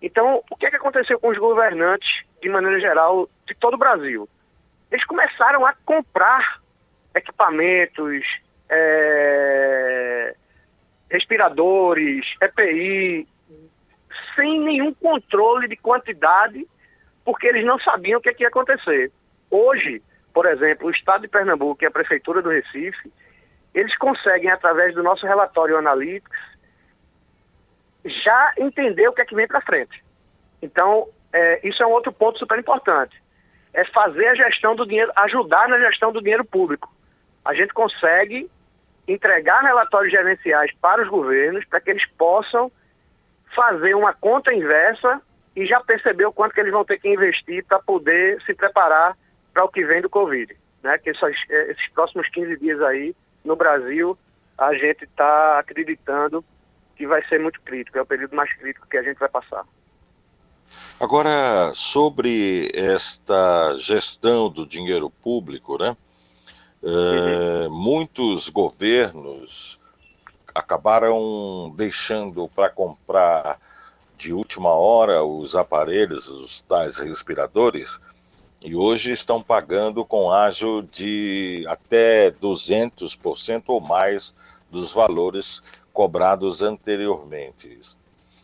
Então, 0.00 0.42
o 0.50 0.56
que, 0.56 0.66
é 0.66 0.70
que 0.70 0.76
aconteceu 0.76 1.18
com 1.18 1.28
os 1.28 1.38
governantes, 1.38 2.22
de 2.40 2.48
maneira 2.48 2.78
geral, 2.80 3.28
de 3.46 3.54
todo 3.54 3.74
o 3.74 3.78
Brasil? 3.78 4.28
Eles 4.90 5.04
começaram 5.04 5.66
a 5.66 5.74
comprar 5.84 6.60
equipamentos, 7.14 8.40
é, 8.68 10.34
respiradores, 11.10 12.36
EPI, 12.40 13.26
sem 14.38 14.60
nenhum 14.60 14.94
controle 14.94 15.66
de 15.66 15.76
quantidade 15.76 16.64
porque 17.24 17.48
eles 17.48 17.64
não 17.64 17.78
sabiam 17.80 18.18
o 18.18 18.22
que, 18.22 18.28
é 18.28 18.34
que 18.34 18.44
ia 18.44 18.48
acontecer. 18.48 19.10
Hoje, 19.50 20.00
por 20.32 20.46
exemplo, 20.46 20.86
o 20.86 20.90
Estado 20.90 21.22
de 21.22 21.28
Pernambuco 21.28 21.82
e 21.82 21.86
a 21.86 21.90
Prefeitura 21.90 22.40
do 22.40 22.48
Recife, 22.48 23.12
eles 23.74 23.96
conseguem, 23.98 24.50
através 24.50 24.94
do 24.94 25.02
nosso 25.02 25.26
relatório 25.26 25.76
Analytics, 25.76 26.38
já 28.04 28.54
entender 28.56 29.08
o 29.08 29.12
que 29.12 29.20
é 29.20 29.24
que 29.24 29.34
vem 29.34 29.46
para 29.46 29.60
frente. 29.60 30.02
Então, 30.62 31.08
é, 31.32 31.60
isso 31.66 31.82
é 31.82 31.86
um 31.86 31.90
outro 31.90 32.12
ponto 32.12 32.38
super 32.38 32.58
importante. 32.58 33.20
É 33.74 33.84
fazer 33.84 34.28
a 34.28 34.34
gestão 34.34 34.74
do 34.74 34.86
dinheiro, 34.86 35.12
ajudar 35.16 35.68
na 35.68 35.78
gestão 35.80 36.12
do 36.12 36.22
dinheiro 36.22 36.44
público. 36.44 36.90
A 37.44 37.52
gente 37.52 37.74
consegue 37.74 38.50
entregar 39.06 39.60
relatórios 39.62 40.12
gerenciais 40.12 40.72
para 40.80 41.02
os 41.02 41.08
governos 41.08 41.64
para 41.64 41.80
que 41.80 41.90
eles 41.90 42.06
possam 42.16 42.70
fazer 43.54 43.94
uma 43.94 44.12
conta 44.12 44.52
inversa 44.52 45.20
e 45.54 45.66
já 45.66 45.80
percebeu 45.80 46.32
quanto 46.32 46.54
que 46.54 46.60
eles 46.60 46.72
vão 46.72 46.84
ter 46.84 46.98
que 46.98 47.08
investir 47.08 47.64
para 47.64 47.80
poder 47.80 48.40
se 48.42 48.54
preparar 48.54 49.16
para 49.52 49.64
o 49.64 49.68
que 49.68 49.84
vem 49.84 50.00
do 50.00 50.08
Covid. 50.08 50.56
Né? 50.82 50.98
Que 50.98 51.10
esses, 51.10 51.36
eh, 51.50 51.72
esses 51.72 51.88
próximos 51.88 52.28
15 52.28 52.56
dias 52.58 52.80
aí, 52.82 53.14
no 53.44 53.56
Brasil, 53.56 54.16
a 54.56 54.72
gente 54.74 55.04
está 55.04 55.58
acreditando 55.58 56.44
que 56.96 57.06
vai 57.06 57.24
ser 57.26 57.38
muito 57.40 57.60
crítico, 57.60 57.96
é 57.98 58.02
o 58.02 58.06
período 58.06 58.34
mais 58.34 58.52
crítico 58.54 58.88
que 58.88 58.96
a 58.96 59.02
gente 59.02 59.18
vai 59.18 59.28
passar. 59.28 59.64
Agora, 61.00 61.72
sobre 61.74 62.70
esta 62.74 63.74
gestão 63.76 64.50
do 64.50 64.66
dinheiro 64.66 65.08
público, 65.08 65.78
né? 65.78 65.96
Uhum. 66.82 67.64
É, 67.64 67.68
muitos 67.68 68.48
governos 68.48 69.80
acabaram 70.58 71.72
deixando 71.76 72.48
para 72.48 72.68
comprar 72.68 73.60
de 74.16 74.32
última 74.32 74.70
hora 74.70 75.22
os 75.24 75.54
aparelhos, 75.54 76.26
os 76.28 76.62
tais 76.62 76.98
respiradores, 76.98 78.00
e 78.64 78.74
hoje 78.74 79.12
estão 79.12 79.40
pagando 79.40 80.04
com 80.04 80.32
ágio 80.32 80.82
de 80.82 81.64
até 81.68 82.32
200% 82.32 83.62
ou 83.68 83.80
mais 83.80 84.34
dos 84.68 84.92
valores 84.92 85.62
cobrados 85.92 86.60
anteriormente. 86.60 87.78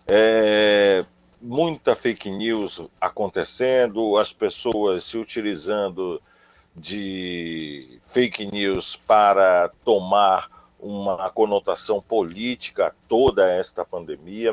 É, 0.06 1.04
muita 1.42 1.96
fake 1.96 2.30
news 2.30 2.80
acontecendo, 3.00 4.16
as 4.16 4.32
pessoas 4.32 5.04
se 5.04 5.18
utilizando 5.18 6.22
de 6.76 7.98
fake 8.02 8.46
news 8.46 8.94
para 8.94 9.68
tomar 9.84 10.53
uma 10.84 11.30
conotação 11.30 12.00
política 12.00 12.94
toda 13.08 13.50
esta 13.50 13.84
pandemia 13.84 14.52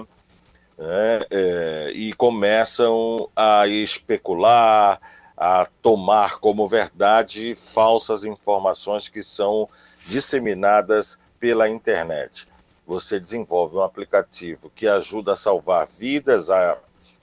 né, 0.78 1.20
é, 1.30 1.92
e 1.94 2.14
começam 2.14 3.30
a 3.36 3.68
especular, 3.68 5.02
a 5.36 5.68
tomar 5.82 6.40
como 6.40 6.70
verdade 6.70 7.54
falsas 7.54 8.24
informações 8.24 9.10
que 9.10 9.22
são 9.22 9.68
disseminadas 10.08 11.20
pela 11.38 11.68
internet. 11.68 12.48
Você 12.88 13.20
desenvolve 13.20 13.76
um 13.76 13.84
aplicativo 13.84 14.72
que 14.74 14.88
ajuda 14.88 15.34
a 15.34 15.38
salvar 15.38 15.86
vidas, 15.86 16.50
a 16.50 16.78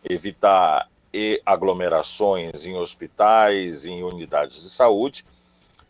evitar 0.08 0.88
aglomerações 1.46 2.66
em 2.66 2.76
hospitais, 2.76 3.86
em 3.86 4.02
unidades 4.02 4.62
de 4.62 4.68
saúde, 4.68 5.24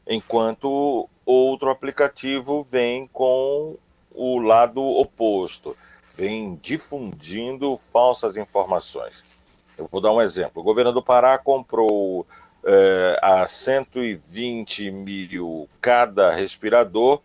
enquanto 0.08 1.08
outro 1.26 1.70
aplicativo 1.70 2.62
vem 2.62 3.06
com 3.06 3.76
o 4.10 4.40
lado 4.40 4.82
oposto 4.82 5.76
vem 6.18 6.56
difundindo 6.60 7.78
falsas 7.92 8.36
informações. 8.36 9.24
Eu 9.78 9.86
vou 9.86 10.00
dar 10.00 10.12
um 10.12 10.20
exemplo. 10.20 10.60
O 10.60 10.64
governo 10.64 10.92
do 10.92 11.00
Pará 11.00 11.38
comprou 11.38 12.26
é, 12.64 13.16
a 13.22 13.46
120 13.46 14.90
mil 14.90 15.68
cada 15.80 16.32
respirador 16.32 17.20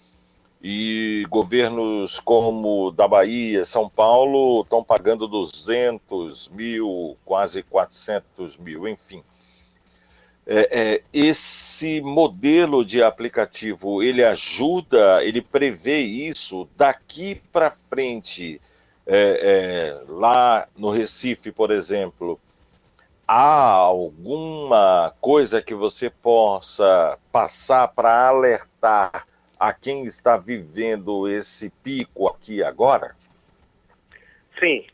e 0.62 1.26
governos 1.28 2.20
como 2.20 2.92
da 2.92 3.08
Bahia, 3.08 3.66
São 3.66 3.90
Paulo 3.90 4.62
estão 4.62 4.84
pagando 4.84 5.28
200 5.28 6.50
mil, 6.50 7.18
quase 7.26 7.64
400 7.64 8.58
mil, 8.58 8.88
enfim. 8.88 9.24
É, 10.46 10.68
é, 10.72 11.04
esse 11.14 12.02
modelo 12.02 12.84
de 12.84 13.02
aplicativo 13.02 14.04
ele 14.04 14.24
ajuda, 14.24 15.24
ele 15.24 15.42
prevê 15.42 16.00
isso 16.00 16.68
daqui 16.76 17.42
para 17.52 17.72
frente 17.72 18.60
é, 19.06 19.16
é, 19.16 20.12
lá 20.12 20.68
no 20.76 20.90
Recife, 20.90 21.52
por 21.52 21.72
exemplo, 21.72 22.40
há 23.28 23.70
alguma 23.70 25.14
coisa 25.22 25.62
que 25.62 25.74
você 25.74 26.10
possa 26.10 27.18
passar 27.32 27.88
para 27.90 28.28
alertar 28.28 29.26
a 29.60 29.74
quem 29.74 30.04
está 30.04 30.36
vivendo 30.36 31.28
esse 31.28 31.70
pico 31.70 32.28
aqui 32.28 32.62
agora? 32.62 33.16
Sim. 34.60 34.86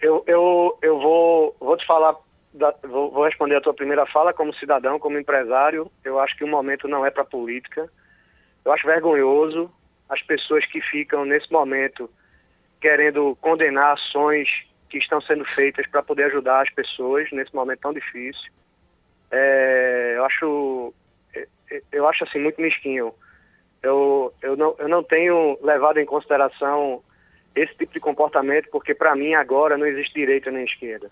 Eu, 0.00 0.22
eu, 0.26 0.78
eu 0.82 1.00
vou, 1.00 1.56
vou 1.58 1.76
te 1.76 1.86
falar, 1.86 2.16
da, 2.56 2.74
vou, 2.82 3.10
vou 3.10 3.24
responder 3.24 3.56
a 3.56 3.60
tua 3.60 3.74
primeira 3.74 4.06
fala 4.06 4.32
como 4.32 4.54
cidadão, 4.54 4.98
como 4.98 5.18
empresário. 5.18 5.90
Eu 6.04 6.18
acho 6.18 6.36
que 6.36 6.44
o 6.44 6.48
momento 6.48 6.88
não 6.88 7.04
é 7.04 7.10
para 7.10 7.24
política. 7.24 7.90
Eu 8.64 8.72
acho 8.72 8.86
vergonhoso 8.86 9.70
as 10.08 10.22
pessoas 10.22 10.64
que 10.66 10.80
ficam 10.80 11.24
nesse 11.24 11.50
momento 11.52 12.10
querendo 12.80 13.36
condenar 13.40 13.94
ações 13.94 14.66
que 14.88 14.98
estão 14.98 15.20
sendo 15.20 15.44
feitas 15.44 15.86
para 15.86 16.02
poder 16.02 16.24
ajudar 16.24 16.62
as 16.62 16.70
pessoas 16.70 17.30
nesse 17.32 17.54
momento 17.54 17.80
tão 17.80 17.92
difícil. 17.92 18.50
É, 19.30 20.14
eu 20.16 20.24
acho 20.24 20.94
eu 21.90 22.08
acho 22.08 22.24
assim 22.24 22.38
muito 22.38 22.60
mesquinho. 22.60 23.12
Eu, 23.82 24.32
eu, 24.42 24.56
não, 24.56 24.74
eu 24.78 24.88
não 24.88 25.02
tenho 25.02 25.58
levado 25.62 25.98
em 25.98 26.06
consideração 26.06 27.02
esse 27.54 27.74
tipo 27.74 27.92
de 27.92 28.00
comportamento 28.00 28.68
porque 28.70 28.94
para 28.94 29.14
mim 29.16 29.34
agora 29.34 29.76
não 29.76 29.86
existe 29.86 30.14
direita 30.14 30.50
nem 30.50 30.64
esquerda. 30.64 31.10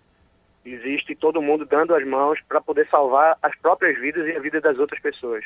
Existe 0.65 1.15
todo 1.15 1.43
mundo 1.43 1.67
dando 1.67 1.95
as 1.95 2.05
mãos 2.07 2.41
para 2.49 2.61
poder 2.61 2.87
salvar 2.89 3.37
as 3.43 3.55
próprias 3.57 3.99
vidas 3.99 4.27
e 4.27 4.37
a 4.37 4.41
vida 4.41 4.61
das 4.61 4.79
outras 4.79 5.01
pessoas. 5.01 5.45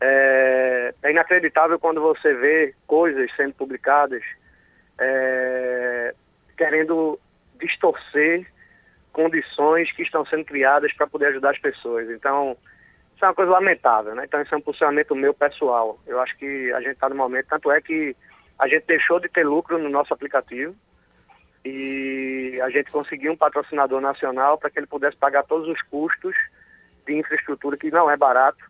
É, 0.00 0.94
é 1.02 1.10
inacreditável 1.10 1.78
quando 1.78 2.00
você 2.00 2.34
vê 2.34 2.74
coisas 2.86 3.30
sendo 3.36 3.52
publicadas 3.52 4.22
é, 4.98 6.14
querendo 6.56 7.20
distorcer 7.58 8.50
condições 9.12 9.92
que 9.92 10.02
estão 10.02 10.24
sendo 10.24 10.44
criadas 10.44 10.92
para 10.92 11.06
poder 11.06 11.26
ajudar 11.26 11.50
as 11.50 11.58
pessoas. 11.58 12.08
Então, 12.08 12.56
isso 13.14 13.24
é 13.24 13.28
uma 13.28 13.34
coisa 13.34 13.50
lamentável, 13.50 14.14
né? 14.14 14.24
Então, 14.24 14.40
isso 14.40 14.54
é 14.54 14.58
um 14.58 14.62
posicionamento 14.62 15.14
meu 15.14 15.34
pessoal. 15.34 15.98
Eu 16.06 16.20
acho 16.20 16.36
que 16.38 16.72
a 16.72 16.80
gente 16.80 16.92
está 16.92 17.08
no 17.08 17.14
momento, 17.14 17.48
tanto 17.48 17.70
é 17.70 17.80
que 17.80 18.16
a 18.58 18.66
gente 18.68 18.86
deixou 18.86 19.20
de 19.20 19.28
ter 19.28 19.44
lucro 19.44 19.78
no 19.78 19.90
nosso 19.90 20.14
aplicativo 20.14 20.74
e 21.64 22.60
a 22.62 22.70
gente 22.70 22.90
conseguiu 22.90 23.32
um 23.32 23.36
patrocinador 23.36 24.00
nacional 24.00 24.56
para 24.56 24.70
que 24.70 24.78
ele 24.78 24.86
pudesse 24.86 25.16
pagar 25.16 25.42
todos 25.44 25.68
os 25.68 25.82
custos 25.82 26.34
de 27.06 27.14
infraestrutura, 27.14 27.76
que 27.76 27.90
não 27.90 28.10
é 28.10 28.16
barato, 28.16 28.64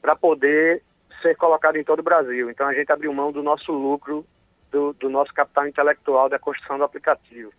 para 0.00 0.14
poder 0.14 0.82
ser 1.22 1.36
colocado 1.36 1.76
em 1.76 1.84
todo 1.84 2.00
o 2.00 2.04
Brasil. 2.04 2.50
Então, 2.50 2.66
a 2.66 2.74
gente 2.74 2.90
abriu 2.90 3.12
mão 3.12 3.32
do 3.32 3.42
nosso 3.42 3.72
lucro, 3.72 4.24
do, 4.70 4.92
do 4.94 5.10
nosso 5.10 5.34
capital 5.34 5.66
intelectual 5.66 6.28
da 6.28 6.38
construção 6.38 6.78
do 6.78 6.84
aplicativo 6.84 7.52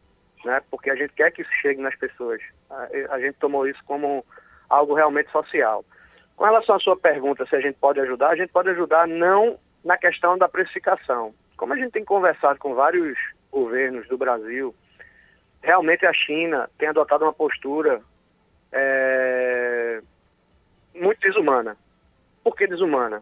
né? 0.46 0.62
Porque 0.70 0.90
a 0.90 0.96
gente 0.96 1.14
quer 1.14 1.32
que 1.32 1.42
isso 1.42 1.52
chegue 1.54 1.82
nas 1.82 1.96
pessoas. 1.96 2.42
A, 2.70 2.88
a 3.12 3.20
gente 3.20 3.34
tomou 3.34 3.68
isso 3.68 3.82
como 3.86 4.26
algo 4.70 4.94
realmente 4.94 5.32
social. 5.32 5.86
Com 6.36 6.46
relação 6.46 6.76
à 6.76 6.80
sua 6.80 6.98
pergunta 6.98 7.46
se 7.46 7.56
a 7.56 7.62
gente 7.62 7.76
pode 7.76 8.00
ajudar, 8.00 8.30
a 8.30 8.36
gente 8.36 8.52
pode 8.52 8.70
ajudar 8.70 9.08
não 9.08 9.60
na 9.84 9.98
questão 9.98 10.38
da 10.38 10.50
precificação. 10.50 11.34
Como 11.58 11.74
a 11.74 11.78
gente 11.78 11.92
tem 11.92 12.04
conversado 12.04 12.58
com 12.60 12.74
vários 12.74 13.18
governos 13.52 14.08
do 14.08 14.18
Brasil, 14.18 14.74
realmente 15.62 16.06
a 16.06 16.14
China 16.14 16.70
tem 16.78 16.90
adotado 16.90 17.26
uma 17.26 17.34
postura 17.34 18.02
é, 18.72 20.02
muito 20.96 21.20
desumana. 21.20 21.78
Por 22.44 22.56
que 22.56 22.68
desumana? 22.68 23.22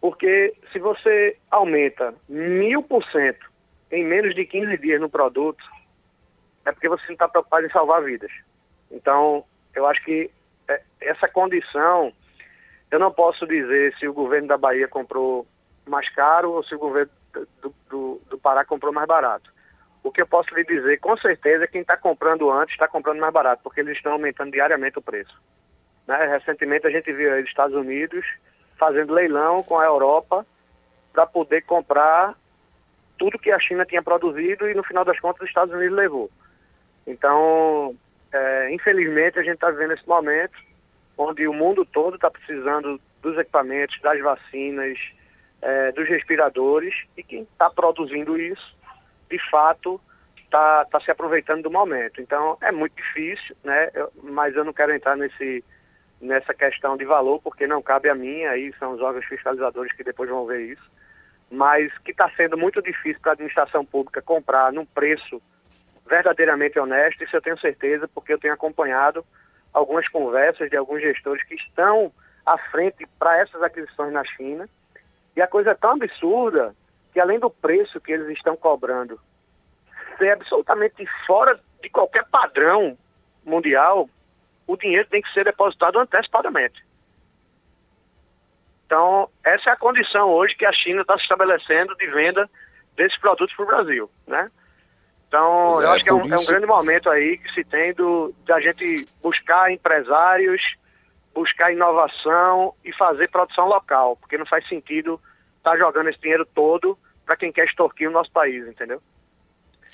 Porque 0.00 0.54
se 0.72 0.78
você 0.78 1.36
aumenta 1.50 2.14
mil 2.28 2.82
por 2.82 3.04
cento 3.04 3.50
em 3.90 4.04
menos 4.04 4.34
de 4.34 4.44
15 4.44 4.76
dias 4.78 5.00
no 5.00 5.08
produto, 5.08 5.64
é 6.64 6.72
porque 6.72 6.88
você 6.88 7.04
não 7.06 7.14
está 7.14 7.28
preocupado 7.28 7.66
em 7.66 7.70
salvar 7.70 8.02
vidas. 8.02 8.30
Então, 8.90 9.44
eu 9.74 9.86
acho 9.86 10.02
que 10.04 10.30
é, 10.68 10.82
essa 11.00 11.28
condição, 11.28 12.12
eu 12.90 12.98
não 12.98 13.10
posso 13.10 13.46
dizer 13.46 13.94
se 13.98 14.06
o 14.06 14.12
governo 14.12 14.48
da 14.48 14.56
Bahia 14.56 14.86
comprou 14.86 15.46
mais 15.86 16.08
caro 16.10 16.52
ou 16.52 16.64
se 16.64 16.74
o 16.74 16.78
governo 16.78 17.10
do, 17.60 17.74
do, 17.88 18.22
do 18.28 18.38
Pará 18.38 18.64
comprou 18.64 18.92
mais 18.92 19.06
barato. 19.06 19.52
O 20.02 20.10
que 20.10 20.22
eu 20.22 20.26
posso 20.26 20.54
lhe 20.54 20.64
dizer, 20.64 20.98
com 20.98 21.16
certeza, 21.16 21.64
é 21.64 21.66
quem 21.66 21.82
está 21.82 21.96
comprando 21.96 22.50
antes 22.50 22.74
está 22.74 22.88
comprando 22.88 23.20
mais 23.20 23.32
barato, 23.32 23.62
porque 23.62 23.80
eles 23.80 23.96
estão 23.96 24.12
aumentando 24.12 24.52
diariamente 24.52 24.98
o 24.98 25.02
preço. 25.02 25.40
Né? 26.06 26.16
Recentemente 26.26 26.86
a 26.86 26.90
gente 26.90 27.12
viu 27.12 27.32
aí 27.32 27.42
os 27.42 27.48
Estados 27.48 27.76
Unidos 27.76 28.24
fazendo 28.78 29.12
leilão 29.12 29.62
com 29.62 29.78
a 29.78 29.84
Europa 29.84 30.46
para 31.12 31.26
poder 31.26 31.62
comprar 31.62 32.34
tudo 33.18 33.38
que 33.38 33.50
a 33.50 33.58
China 33.58 33.84
tinha 33.84 34.02
produzido 34.02 34.68
e 34.68 34.74
no 34.74 34.82
final 34.82 35.04
das 35.04 35.20
contas 35.20 35.42
os 35.42 35.48
Estados 35.48 35.74
Unidos 35.74 35.96
levou. 35.96 36.30
Então, 37.06 37.94
é, 38.32 38.72
infelizmente, 38.72 39.38
a 39.38 39.42
gente 39.42 39.54
está 39.54 39.70
vivendo 39.70 39.92
esse 39.92 40.08
momento 40.08 40.58
onde 41.18 41.46
o 41.46 41.52
mundo 41.52 41.84
todo 41.84 42.14
está 42.14 42.30
precisando 42.30 42.98
dos 43.20 43.36
equipamentos, 43.36 44.00
das 44.00 44.18
vacinas, 44.20 44.98
é, 45.60 45.92
dos 45.92 46.08
respiradores, 46.08 47.04
e 47.16 47.22
quem 47.22 47.42
está 47.42 47.68
produzindo 47.68 48.40
isso, 48.40 48.74
de 49.30 49.38
fato, 49.50 50.00
está 50.36 50.84
tá 50.84 51.00
se 51.00 51.10
aproveitando 51.10 51.62
do 51.62 51.70
momento. 51.70 52.20
Então, 52.20 52.58
é 52.60 52.72
muito 52.72 52.96
difícil, 52.96 53.56
né? 53.62 53.90
Eu, 53.94 54.12
mas 54.22 54.54
eu 54.56 54.64
não 54.64 54.72
quero 54.72 54.92
entrar 54.92 55.16
nesse, 55.16 55.64
nessa 56.20 56.52
questão 56.52 56.96
de 56.96 57.04
valor, 57.04 57.40
porque 57.40 57.66
não 57.66 57.80
cabe 57.80 58.08
a 58.08 58.14
mim, 58.14 58.44
aí 58.44 58.72
são 58.78 58.92
os 58.92 59.00
órgãos 59.00 59.24
fiscalizadores 59.24 59.92
que 59.92 60.04
depois 60.04 60.28
vão 60.28 60.44
ver 60.46 60.62
isso, 60.62 60.90
mas 61.50 61.96
que 61.98 62.10
está 62.10 62.28
sendo 62.36 62.58
muito 62.58 62.82
difícil 62.82 63.20
para 63.20 63.32
a 63.32 63.34
administração 63.34 63.84
pública 63.84 64.20
comprar 64.20 64.72
num 64.72 64.84
preço 64.84 65.40
verdadeiramente 66.06 66.78
honesto, 66.78 67.22
isso 67.22 67.36
eu 67.36 67.40
tenho 67.40 67.58
certeza, 67.58 68.08
porque 68.08 68.32
eu 68.32 68.38
tenho 68.38 68.52
acompanhado 68.52 69.24
algumas 69.72 70.08
conversas 70.08 70.68
de 70.68 70.76
alguns 70.76 71.00
gestores 71.00 71.44
que 71.44 71.54
estão 71.54 72.12
à 72.44 72.58
frente 72.58 73.06
para 73.18 73.38
essas 73.38 73.62
aquisições 73.62 74.12
na 74.12 74.24
China. 74.24 74.68
E 75.36 75.40
a 75.40 75.46
coisa 75.46 75.70
é 75.70 75.74
tão 75.74 75.92
absurda 75.92 76.74
que 77.12 77.20
além 77.20 77.38
do 77.38 77.50
preço 77.50 78.00
que 78.00 78.12
eles 78.12 78.28
estão 78.28 78.56
cobrando 78.56 79.20
ser 80.18 80.30
absolutamente 80.32 81.06
fora 81.26 81.58
de 81.82 81.88
qualquer 81.88 82.24
padrão 82.26 82.96
mundial, 83.44 84.08
o 84.66 84.76
dinheiro 84.76 85.08
tem 85.08 85.22
que 85.22 85.32
ser 85.32 85.44
depositado 85.44 85.98
antecipadamente. 85.98 86.84
Então, 88.86 89.28
essa 89.44 89.70
é 89.70 89.72
a 89.72 89.76
condição 89.76 90.28
hoje 90.28 90.54
que 90.54 90.66
a 90.66 90.72
China 90.72 91.02
está 91.02 91.16
se 91.16 91.22
estabelecendo 91.22 91.96
de 91.96 92.06
venda 92.08 92.50
desses 92.96 93.16
produtos 93.18 93.54
para 93.54 93.64
o 93.64 93.68
Brasil. 93.68 94.10
Né? 94.26 94.50
Então, 95.26 95.80
é, 95.80 95.84
eu 95.84 95.90
acho 95.92 96.04
que 96.04 96.10
é 96.10 96.12
um, 96.12 96.22
isso... 96.22 96.34
é 96.34 96.38
um, 96.38 96.44
grande 96.44 96.66
momento 96.66 97.08
aí 97.08 97.38
que 97.38 97.52
se 97.52 97.64
tem 97.64 97.94
do, 97.94 98.34
de 98.44 98.52
a 98.52 98.60
gente 98.60 99.08
buscar 99.22 99.70
empresários, 99.70 100.76
buscar 101.32 101.72
inovação 101.72 102.74
e 102.84 102.92
fazer 102.92 103.30
produção 103.30 103.66
local, 103.66 104.16
porque 104.16 104.36
não 104.36 104.44
faz 104.44 104.66
sentido 104.68 105.20
estar 105.60 105.72
tá 105.72 105.78
jogando 105.78 106.08
esse 106.08 106.20
dinheiro 106.20 106.46
todo 106.46 106.98
para 107.24 107.36
quem 107.36 107.52
quer 107.52 107.66
extorquir 107.66 108.08
o 108.08 108.12
nosso 108.12 108.32
país, 108.32 108.66
entendeu? 108.66 109.00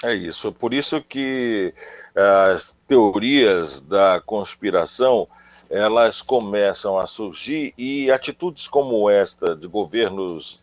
É 0.02 0.14
isso. 0.14 0.52
Por 0.52 0.72
isso 0.72 1.02
que 1.02 1.74
as 2.14 2.76
teorias 2.86 3.80
da 3.80 4.20
conspiração 4.24 5.28
elas 5.68 6.22
começam 6.22 6.98
a 6.98 7.06
surgir 7.06 7.74
e 7.76 8.10
atitudes 8.10 8.68
como 8.68 9.10
esta 9.10 9.56
de 9.56 9.66
governos 9.66 10.62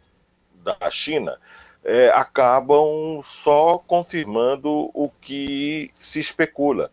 da 0.63 0.89
China 0.89 1.38
é, 1.84 2.09
acabam 2.09 3.19
só 3.21 3.77
confirmando 3.77 4.89
o 4.93 5.11
que 5.21 5.91
se 5.99 6.19
especula. 6.19 6.89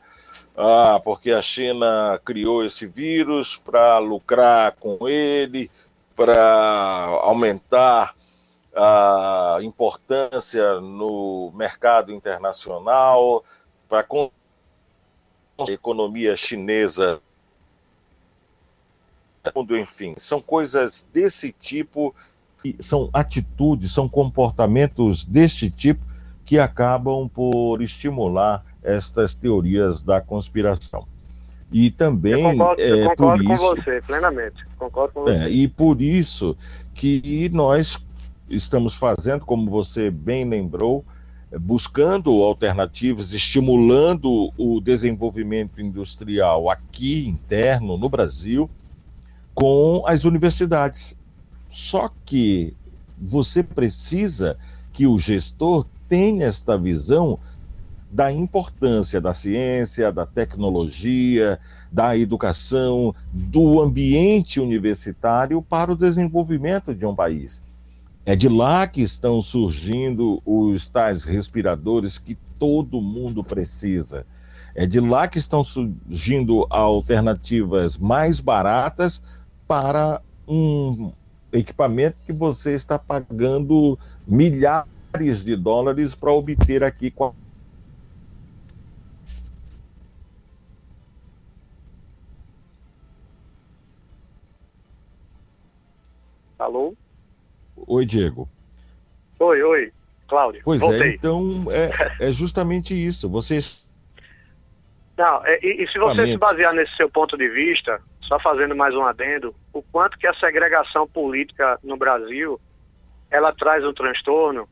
Ah, 0.56 1.00
porque 1.02 1.30
a 1.30 1.40
China 1.40 2.20
criou 2.24 2.66
esse 2.66 2.86
vírus 2.86 3.56
para 3.56 3.98
lucrar 3.98 4.72
com 4.72 5.08
ele, 5.08 5.70
para 6.20 7.06
aumentar 7.22 8.14
a 8.76 9.56
importância 9.62 10.78
no 10.78 11.50
mercado 11.54 12.12
internacional, 12.12 13.42
para 13.88 14.06
a 14.06 15.72
economia 15.72 16.36
chinesa. 16.36 17.22
Enfim, 19.70 20.14
são 20.18 20.42
coisas 20.42 21.08
desse 21.10 21.52
tipo 21.52 22.14
são 22.80 23.08
atitudes, 23.14 23.90
são 23.90 24.06
comportamentos 24.06 25.24
deste 25.24 25.70
tipo 25.70 26.04
que 26.44 26.58
acabam 26.58 27.30
por 27.30 27.80
estimular 27.80 28.62
estas 28.82 29.34
teorias 29.34 30.02
da 30.02 30.20
conspiração. 30.20 31.08
E 31.72 31.90
também 31.90 32.42
eu 32.42 32.50
concordo, 32.50 32.82
é, 32.82 32.90
eu 32.90 33.08
concordo 33.10 33.44
por 33.44 33.52
isso, 33.54 33.62
com 33.62 33.76
você, 33.76 34.02
plenamente. 34.02 34.66
Concordo 34.76 35.14
com 35.14 35.28
é, 35.28 35.38
você. 35.44 35.50
E 35.50 35.68
por 35.68 36.02
isso 36.02 36.56
que 36.94 37.48
nós 37.52 37.98
estamos 38.48 38.94
fazendo, 38.94 39.46
como 39.46 39.70
você 39.70 40.10
bem 40.10 40.44
lembrou, 40.48 41.04
buscando 41.58 42.30
alternativas, 42.42 43.32
estimulando 43.32 44.52
o 44.56 44.80
desenvolvimento 44.80 45.80
industrial 45.80 46.68
aqui 46.68 47.28
interno 47.28 47.96
no 47.96 48.08
Brasil 48.08 48.68
com 49.54 50.02
as 50.06 50.24
universidades. 50.24 51.18
Só 51.68 52.10
que 52.24 52.74
você 53.16 53.62
precisa 53.62 54.56
que 54.92 55.06
o 55.06 55.18
gestor 55.18 55.86
tenha 56.08 56.46
esta 56.46 56.76
visão 56.76 57.38
da 58.10 58.32
importância 58.32 59.20
da 59.20 59.32
ciência, 59.32 60.10
da 60.10 60.26
tecnologia, 60.26 61.60
da 61.92 62.16
educação, 62.16 63.14
do 63.32 63.80
ambiente 63.80 64.58
universitário 64.58 65.62
para 65.62 65.92
o 65.92 65.96
desenvolvimento 65.96 66.94
de 66.94 67.06
um 67.06 67.14
país. 67.14 67.62
É 68.26 68.34
de 68.34 68.48
lá 68.48 68.86
que 68.86 69.00
estão 69.00 69.40
surgindo 69.40 70.42
os 70.44 70.88
tais 70.88 71.24
respiradores 71.24 72.18
que 72.18 72.36
todo 72.58 73.00
mundo 73.00 73.42
precisa. 73.42 74.26
É 74.74 74.86
de 74.86 75.00
lá 75.00 75.26
que 75.26 75.38
estão 75.38 75.64
surgindo 75.64 76.66
alternativas 76.68 77.96
mais 77.96 78.40
baratas 78.40 79.22
para 79.66 80.20
um 80.46 81.12
equipamento 81.52 82.22
que 82.24 82.32
você 82.32 82.74
está 82.74 82.98
pagando 82.98 83.98
milhares 84.26 85.44
de 85.44 85.56
dólares 85.56 86.14
para 86.14 86.32
obter 86.32 86.84
aqui 86.84 87.10
com 87.10 87.24
a 87.24 87.32
Alô? 96.60 96.94
Oi, 97.74 98.04
Diego. 98.04 98.46
Oi, 99.38 99.62
oi, 99.62 99.92
Cláudio. 100.28 100.60
Pois 100.62 100.78
Voltei. 100.78 101.00
é, 101.00 101.14
então 101.14 101.64
é, 101.70 102.28
é 102.28 102.30
justamente 102.30 102.94
isso. 102.94 103.30
Vocês 103.30 103.88
Não, 105.16 105.42
é, 105.46 105.58
e, 105.62 105.82
e 105.82 105.88
se 105.88 105.98
você 105.98 106.26
se 106.26 106.36
basear 106.36 106.74
nesse 106.74 106.94
seu 106.96 107.08
ponto 107.08 107.34
de 107.38 107.48
vista, 107.48 108.02
só 108.20 108.38
fazendo 108.38 108.76
mais 108.76 108.94
um 108.94 109.02
adendo, 109.02 109.54
o 109.72 109.80
quanto 109.80 110.18
que 110.18 110.26
a 110.26 110.34
segregação 110.34 111.08
política 111.08 111.80
no 111.82 111.96
Brasil, 111.96 112.60
ela 113.30 113.54
traz 113.54 113.82
um 113.82 113.94
transtorno, 113.94 114.68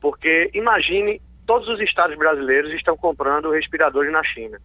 porque 0.00 0.50
imagine, 0.52 1.22
todos 1.46 1.68
os 1.68 1.78
estados 1.78 2.18
brasileiros 2.18 2.72
estão 2.72 2.96
comprando 2.96 3.52
respiradores 3.52 4.10
na 4.10 4.24
China. 4.24 4.60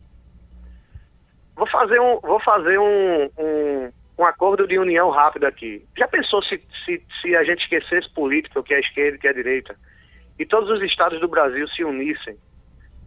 Vou 1.56 1.68
fazer 1.68 2.00
um, 2.02 2.20
vou 2.20 2.40
fazer 2.40 2.80
um, 2.80 3.30
um, 3.38 3.92
um 4.18 4.26
acordo 4.26 4.68
de 4.68 4.80
união 4.80 5.10
rápido 5.10 5.46
aqui. 5.46 5.86
Já 5.98 6.08
pensou 6.08 6.42
se, 6.42 6.62
se, 6.86 7.04
se 7.22 7.36
a 7.36 7.44
gente 7.44 7.62
esquecesse 7.62 8.10
política, 8.10 8.60
o 8.60 8.64
que 8.64 8.74
é 8.74 8.78
a 8.78 8.82
esquerda 8.82 9.16
e 9.16 9.18
o 9.18 9.20
que 9.20 9.28
é 9.28 9.30
a 9.30 9.34
direita, 9.34 9.76
e 10.40 10.46
todos 10.46 10.70
os 10.70 10.82
estados 10.82 11.20
do 11.20 11.28
Brasil 11.28 11.68
se 11.68 11.84
unissem 11.84 12.38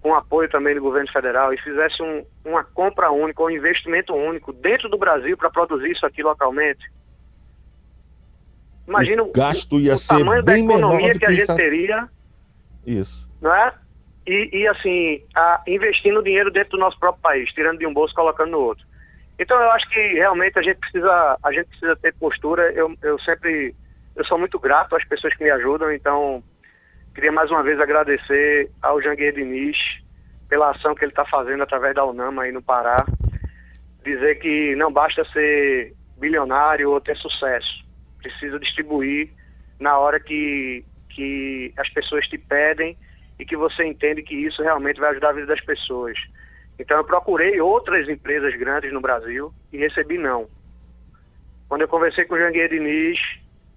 com 0.01 0.15
apoio 0.15 0.49
também 0.49 0.75
do 0.75 0.81
governo 0.81 1.13
federal 1.13 1.53
e 1.53 1.61
fizesse 1.61 2.03
um, 2.03 2.25
uma 2.45 2.65
compra 2.65 3.11
única, 3.11 3.43
um 3.43 3.51
investimento 3.51 4.15
único 4.15 4.53
dentro 4.53 4.89
do 4.89 4.97
Brasil 4.97 5.37
para 5.37 5.51
produzir 5.51 5.91
isso 5.93 6.07
aqui 6.07 6.23
localmente. 6.23 6.91
Imagina 8.89 9.23
o, 9.23 9.33
gasto 9.33 9.79
ia 9.79 9.95
o 9.95 9.99
ser 9.99 10.19
tamanho 10.19 10.43
da 10.43 10.59
economia 10.59 11.13
do 11.13 11.19
que 11.19 11.27
a 11.27 11.29
que 11.29 11.35
gente 11.35 11.43
está- 11.43 11.55
teria, 11.55 12.09
Isso. 12.87 13.31
não 13.41 13.55
é? 13.55 13.73
E, 14.27 14.51
e, 14.53 14.69
assim, 14.69 15.23
a, 15.35 15.63
investindo 15.67 16.23
dinheiro 16.23 16.51
dentro 16.51 16.73
do 16.73 16.79
nosso 16.79 16.99
próprio 16.99 17.23
país, 17.23 17.51
tirando 17.53 17.79
de 17.79 17.87
um 17.87 17.93
bolso 17.93 18.13
e 18.13 18.17
colocando 18.17 18.51
no 18.51 18.61
outro. 18.61 18.85
Então 19.41 19.59
eu 19.59 19.71
acho 19.71 19.89
que 19.89 19.99
realmente 19.99 20.59
a 20.59 20.63
gente 20.63 20.77
precisa, 20.77 21.39
a 21.43 21.51
gente 21.51 21.69
precisa 21.69 21.97
ter 21.97 22.13
postura. 22.13 22.71
Eu, 22.73 22.95
eu 23.01 23.19
sempre, 23.21 23.75
eu 24.15 24.23
sou 24.27 24.39
muito 24.39 24.59
grato 24.59 24.95
às 24.95 25.03
pessoas 25.03 25.35
que 25.35 25.43
me 25.43 25.51
ajudam, 25.51 25.91
então 25.91 26.45
queria 27.15 27.33
mais 27.33 27.51
uma 27.51 27.63
vez 27.63 27.81
agradecer 27.81 28.71
ao 28.83 29.01
Janguier 29.01 29.33
Diniz 29.33 29.79
pela 30.47 30.71
ação 30.71 30.95
que 30.95 31.03
ele 31.03 31.13
está 31.13 31.25
fazendo 31.25 31.63
através 31.63 31.95
da 31.95 32.05
UNAMA 32.05 32.43
aí 32.43 32.53
no 32.53 32.61
Pará. 32.61 33.09
Dizer 34.05 34.35
que 34.41 34.77
não 34.77 34.93
basta 34.93 35.25
ser 35.33 35.95
bilionário 36.19 36.91
ou 36.91 37.01
ter 37.01 37.17
sucesso. 37.17 37.83
Precisa 38.19 38.61
distribuir 38.61 39.31
na 39.79 39.99
hora 39.99 40.21
que, 40.21 40.85
que 41.09 41.73
as 41.79 41.89
pessoas 41.89 42.29
te 42.29 42.37
pedem 42.37 42.95
e 43.39 43.47
que 43.47 43.57
você 43.57 43.87
entende 43.87 44.23
que 44.23 44.35
isso 44.35 44.63
realmente 44.63 45.01
vai 45.01 45.13
ajudar 45.13 45.31
a 45.31 45.33
vida 45.33 45.47
das 45.47 45.63
pessoas. 45.63 46.19
Então 46.81 46.97
eu 46.97 47.05
procurei 47.05 47.61
outras 47.61 48.09
empresas 48.09 48.57
grandes 48.57 48.91
no 48.91 49.03
Brasil 49.03 49.53
e 49.71 49.77
recebi 49.77 50.17
não. 50.17 50.49
Quando 51.69 51.83
eu 51.83 51.89
conversei 51.89 52.25
com 52.25 52.35
o 52.35 52.39
Janguier 52.39 52.71
Diniz, 52.71 53.21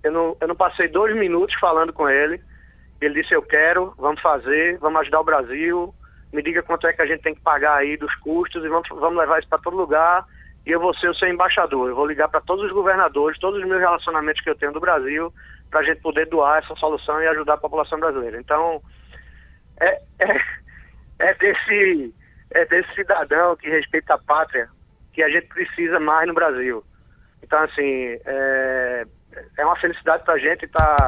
eu 0.01 0.11
não, 0.11 0.37
eu 0.39 0.47
não 0.47 0.55
passei 0.55 0.87
dois 0.87 1.13
minutos 1.13 1.53
falando 1.59 1.91
com 1.91 2.07
ele. 2.07 2.41
Ele 3.01 3.21
disse, 3.21 3.35
eu 3.35 3.41
quero, 3.41 3.93
vamos 3.97 4.21
fazer, 4.21 4.77
vamos 4.77 5.01
ajudar 5.01 5.19
o 5.19 5.25
Brasil, 5.25 5.93
me 6.31 6.41
diga 6.41 6.63
quanto 6.63 6.87
é 6.87 6.93
que 6.93 7.01
a 7.01 7.05
gente 7.05 7.21
tem 7.21 7.35
que 7.35 7.41
pagar 7.41 7.75
aí 7.75 7.97
dos 7.97 8.15
custos 8.15 8.63
e 8.63 8.69
vamos, 8.69 8.87
vamos 8.87 9.19
levar 9.19 9.39
isso 9.39 9.49
para 9.49 9.59
todo 9.59 9.75
lugar. 9.75 10.25
E 10.65 10.71
eu 10.71 10.79
vou 10.79 10.93
ser 10.93 11.09
o 11.09 11.15
seu 11.15 11.27
embaixador. 11.27 11.89
Eu 11.89 11.95
vou 11.97 12.07
ligar 12.07 12.29
para 12.29 12.39
todos 12.39 12.65
os 12.65 12.71
governadores, 12.71 13.37
todos 13.37 13.61
os 13.61 13.67
meus 13.67 13.81
relacionamentos 13.81 14.41
que 14.41 14.49
eu 14.49 14.55
tenho 14.55 14.71
do 14.71 14.79
Brasil, 14.79 15.33
para 15.69 15.81
a 15.81 15.83
gente 15.83 15.99
poder 15.99 16.25
doar 16.27 16.63
essa 16.63 16.73
solução 16.77 17.21
e 17.21 17.27
ajudar 17.27 17.55
a 17.55 17.57
população 17.57 17.99
brasileira. 17.99 18.39
Então, 18.39 18.81
é, 19.81 20.01
é, 20.19 20.41
é 21.19 21.33
desse, 21.33 22.13
é 22.53 22.65
desse 22.65 22.93
cidadão 22.93 23.55
que 23.55 23.69
respeita 23.69 24.13
a 24.13 24.17
pátria 24.17 24.69
que 25.11 25.21
a 25.21 25.29
gente 25.29 25.47
precisa 25.47 25.99
mais 25.99 26.27
no 26.27 26.33
Brasil. 26.33 26.83
Então, 27.41 27.59
assim, 27.59 28.17
é, 28.25 29.05
é 29.57 29.65
uma 29.65 29.75
felicidade 29.75 30.23
para 30.23 30.35
a 30.35 30.39
gente 30.39 30.65
estar 30.65 31.05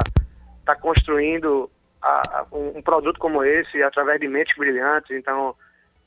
tá, 0.64 0.76
construindo 0.76 1.70
a- 2.02 2.22
a- 2.40 2.46
um, 2.52 2.78
um 2.78 2.82
produto 2.82 3.18
como 3.18 3.42
esse 3.42 3.82
através 3.82 4.20
de 4.20 4.28
mentes 4.28 4.56
brilhantes. 4.56 5.10
Então, 5.16 5.56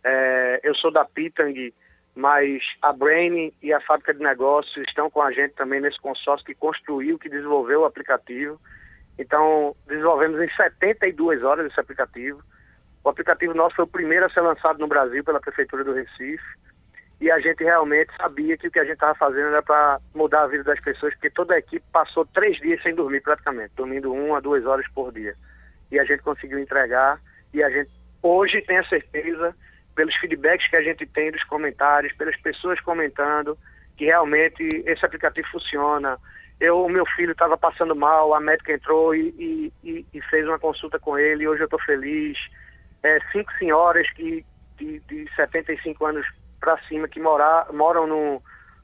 é, 0.03 0.60
eu 0.64 0.74
sou 0.76 0.91
da 0.91 1.03
Pitang, 1.03 1.74
mas 2.16 2.64
a 2.82 2.94
Brain 2.94 3.52
e 3.61 3.74
a 3.74 3.82
fábrica 3.82 4.14
de 4.14 4.22
negócios 4.22 4.86
estão 4.88 5.10
com 5.10 5.22
a 5.22 5.32
gente 5.32 5.53
também 5.56 5.80
nesse 5.82 5.99
consórcio 5.99 6.45
que 6.45 6.53
construiu, 6.56 7.18
que 7.20 7.30
desenvolveu 7.30 7.82
o 7.82 7.86
aplicativo. 7.86 8.60
Então, 9.18 9.76
desenvolvemos 9.88 10.40
em 10.41 10.49
72 10.56 11.44
horas 11.44 11.66
esse 11.66 11.80
aplicativo. 11.80 12.41
O 13.10 13.11
aplicativo 13.11 13.56
nosso 13.56 13.76
foi 13.76 13.86
o 13.86 13.88
primeiro 13.88 14.27
a 14.27 14.30
ser 14.30 14.41
lançado 14.41 14.77
no 14.77 14.86
Brasil 14.88 15.23
pela 15.23 15.40
Prefeitura 15.40 15.84
do 15.84 15.94
Recife. 15.94 16.44
E 17.19 17.31
a 17.31 17.40
gente 17.40 17.64
realmente 17.64 18.15
sabia 18.15 18.56
que 18.56 18.68
o 18.68 18.72
que 18.72 18.77
a 18.77 18.84
gente 18.84 18.94
estava 18.94 19.15
fazendo 19.15 19.48
era 19.48 19.64
para 19.64 19.99
mudar 20.14 20.44
a 20.44 20.48
vida 20.48 20.64
das 20.64 20.80
pessoas, 20.80 21.15
porque 21.15 21.31
toda 21.31 21.56
a 21.56 21.57
equipe 21.57 21.84
passou 21.91 22.23
três 22.23 22.57
dias 22.57 22.80
sem 22.84 22.94
dormir 22.94 23.22
praticamente, 23.22 23.73
dormindo 23.76 24.14
uma 24.14 24.38
a 24.38 24.40
duas 24.40 24.64
horas 24.64 24.88
por 24.90 25.11
dia. 25.11 25.36
E 25.91 25.99
a 25.99 26.06
gente 26.06 26.22
conseguiu 26.22 26.60
entregar 26.60 27.19
e 27.52 27.64
a 27.64 27.69
gente 27.72 27.90
hoje 28.22 28.61
tem 28.61 28.77
a 28.77 28.84
certeza, 28.84 29.56
pelos 29.95 30.15
feedbacks 30.15 30.68
que 30.68 30.76
a 30.76 30.84
gente 30.84 31.03
tem 31.07 31.31
dos 31.31 31.44
comentários, 31.45 32.14
pelas 32.14 32.36
pessoas 32.38 32.80
comentando, 32.80 33.57
que 33.98 34.06
realmente 34.06 34.64
esse 34.86 35.03
aplicativo 35.03 35.48
funciona. 35.52 36.19
Eu, 36.60 36.86
o 36.86 36.90
meu 36.90 37.07
filho 37.07 37.31
estava 37.31 37.57
passando 37.57 37.95
mal, 37.95 38.36
a 38.36 38.40
médica 38.40 38.72
entrou 38.72 39.15
e, 39.15 39.73
e- 39.84 40.06
e- 40.14 40.22
fez 40.30 40.45
uma 40.48 40.60
consulta 40.60 40.99
com 40.99 41.18
ele, 41.18 41.48
hoje 41.48 41.64
eu 41.64 41.65
estou 41.65 41.80
feliz. 41.81 42.38
É, 43.03 43.19
cinco 43.31 43.51
senhoras 43.57 44.09
que, 44.11 44.45
de, 44.77 44.99
de 45.01 45.30
75 45.35 46.05
anos 46.05 46.27
para 46.59 46.77
cima 46.84 47.07
que 47.07 47.19
morar, 47.19 47.71
moram 47.71 48.05
no, 48.05 48.41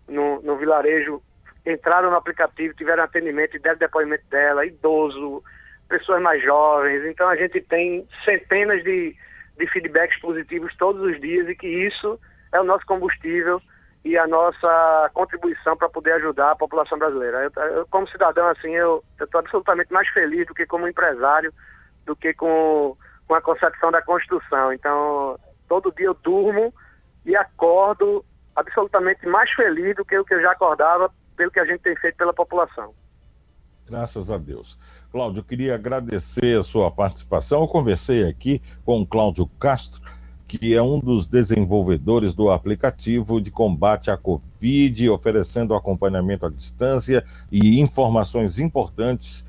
no, 0.07 0.41
no 0.41 0.57
vilarejo 0.57 1.21
entraram 1.65 2.11
no 2.11 2.15
aplicativo, 2.15 2.75
tiveram 2.75 3.03
atendimento 3.03 3.55
e 3.55 3.59
deram 3.59 3.77
depoimento 3.77 4.23
dela, 4.29 4.65
idoso, 4.65 5.43
pessoas 5.89 6.21
mais 6.21 6.41
jovens. 6.43 7.03
Então 7.05 7.27
a 7.27 7.35
gente 7.35 7.59
tem 7.61 8.07
centenas 8.23 8.83
de, 8.83 9.15
de 9.57 9.67
feedbacks 9.67 10.19
positivos 10.19 10.75
todos 10.77 11.01
os 11.01 11.19
dias 11.19 11.49
e 11.49 11.55
que 11.55 11.67
isso 11.67 12.19
é 12.53 12.59
o 12.59 12.63
nosso 12.63 12.85
combustível 12.85 13.61
e 14.03 14.17
a 14.17 14.27
nossa 14.27 15.09
contribuição 15.13 15.75
para 15.75 15.89
poder 15.89 16.13
ajudar 16.13 16.51
a 16.51 16.55
população 16.55 16.97
brasileira. 16.99 17.51
Eu, 17.55 17.63
eu, 17.63 17.87
como 17.87 18.07
cidadão, 18.07 18.47
assim, 18.47 18.69
eu 18.75 19.03
estou 19.19 19.39
absolutamente 19.39 19.91
mais 19.91 20.07
feliz 20.09 20.45
do 20.45 20.53
que 20.53 20.67
como 20.67 20.87
empresário, 20.87 21.51
do 22.05 22.15
que 22.15 22.31
com, 22.31 22.95
com 23.27 23.33
a 23.33 23.41
concepção 23.41 23.91
da 23.91 24.01
construção. 24.01 24.73
Então, 24.73 25.39
todo 25.67 25.91
dia 25.91 26.07
eu 26.07 26.13
durmo 26.13 26.73
e 27.25 27.35
acordo 27.35 28.23
absolutamente 28.55 29.27
mais 29.27 29.51
feliz 29.51 29.95
do 29.95 30.05
que 30.05 30.17
o 30.17 30.23
que 30.23 30.33
eu 30.33 30.41
já 30.41 30.51
acordava 30.51 31.11
pelo 31.35 31.51
que 31.51 31.59
a 31.59 31.65
gente 31.65 31.81
tem 31.81 31.95
feito 31.95 32.15
pela 32.15 32.33
população. 32.33 32.93
Graças 33.87 34.31
a 34.31 34.37
Deus. 34.37 34.79
Cláudio, 35.11 35.43
queria 35.43 35.75
agradecer 35.75 36.57
a 36.57 36.63
sua 36.63 36.89
participação. 36.89 37.61
Eu 37.61 37.67
conversei 37.67 38.27
aqui 38.27 38.61
com 38.83 39.01
o 39.01 39.05
Cláudio 39.05 39.47
Castro, 39.59 40.01
que 40.47 40.73
é 40.73 40.81
um 40.81 40.99
dos 40.99 41.27
desenvolvedores 41.27 42.33
do 42.33 42.49
aplicativo 42.49 43.39
de 43.39 43.51
combate 43.51 44.09
à 44.09 44.17
Covid, 44.17 45.09
oferecendo 45.09 45.75
acompanhamento 45.75 46.45
à 46.45 46.49
distância 46.49 47.23
e 47.51 47.79
informações 47.79 48.59
importantes 48.59 49.45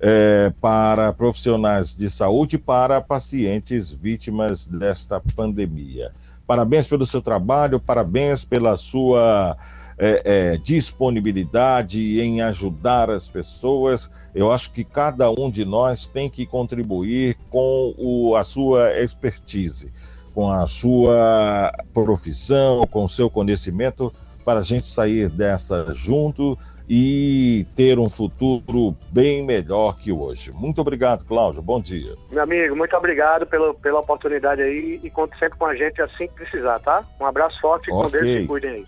eh, 0.00 0.52
para 0.60 1.12
profissionais 1.12 1.94
de 1.94 2.08
saúde 2.08 2.56
e 2.56 2.58
para 2.58 3.00
pacientes 3.00 3.92
vítimas 3.92 4.66
desta 4.66 5.20
pandemia. 5.36 6.12
Parabéns 6.46 6.88
pelo 6.88 7.04
seu 7.04 7.20
trabalho, 7.20 7.78
parabéns 7.78 8.44
pela 8.44 8.76
sua 8.76 9.56
é, 9.98 10.22
é, 10.24 10.56
disponibilidade 10.56 12.18
em 12.20 12.40
ajudar 12.40 13.10
as 13.10 13.28
pessoas. 13.28 14.10
Eu 14.34 14.50
acho 14.50 14.72
que 14.72 14.82
cada 14.82 15.30
um 15.30 15.50
de 15.50 15.64
nós 15.64 16.06
tem 16.06 16.30
que 16.30 16.46
contribuir 16.46 17.36
com 17.50 17.94
o, 17.98 18.34
a 18.34 18.42
sua 18.42 18.98
expertise, 18.98 19.92
com 20.34 20.50
a 20.50 20.66
sua 20.66 21.70
profissão, 21.92 22.86
com 22.90 23.04
o 23.04 23.08
seu 23.08 23.28
conhecimento, 23.28 24.10
para 24.42 24.60
a 24.60 24.62
gente 24.62 24.86
sair 24.86 25.28
dessa 25.28 25.92
junto 25.92 26.58
e 26.92 27.64
ter 27.76 28.00
um 28.00 28.10
futuro 28.10 28.96
bem 29.12 29.44
melhor 29.44 29.96
que 29.96 30.10
hoje. 30.10 30.50
Muito 30.50 30.80
obrigado, 30.80 31.24
Cláudio. 31.24 31.62
Bom 31.62 31.80
dia. 31.80 32.16
Meu 32.32 32.42
amigo, 32.42 32.74
muito 32.74 32.96
obrigado 32.96 33.46
pelo, 33.46 33.74
pela 33.74 34.00
oportunidade 34.00 34.60
aí 34.60 34.98
e 35.00 35.08
conte 35.08 35.38
sempre 35.38 35.56
com 35.56 35.66
a 35.66 35.76
gente 35.76 36.02
assim 36.02 36.26
que 36.26 36.34
precisar, 36.34 36.80
tá? 36.80 37.04
Um 37.20 37.26
abraço 37.26 37.60
forte 37.60 37.86
e 37.86 37.90
com. 37.92 38.10
Deus 38.10 38.40
se 38.40 38.44
cuidem 38.44 38.70
aí. 38.70 38.86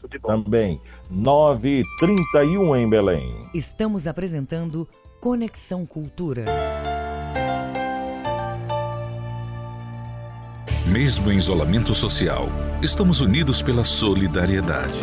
Tudo 0.00 0.12
de 0.12 0.18
bom. 0.20 0.28
Também, 0.28 0.80
9h31 1.12 2.76
em 2.78 2.88
Belém. 2.88 3.28
Estamos 3.52 4.06
apresentando 4.06 4.88
Conexão 5.20 5.84
Cultura. 5.84 6.44
Mesmo 10.86 11.32
em 11.32 11.38
isolamento 11.38 11.92
social, 11.92 12.46
estamos 12.80 13.20
unidos 13.20 13.62
pela 13.62 13.82
solidariedade. 13.82 15.00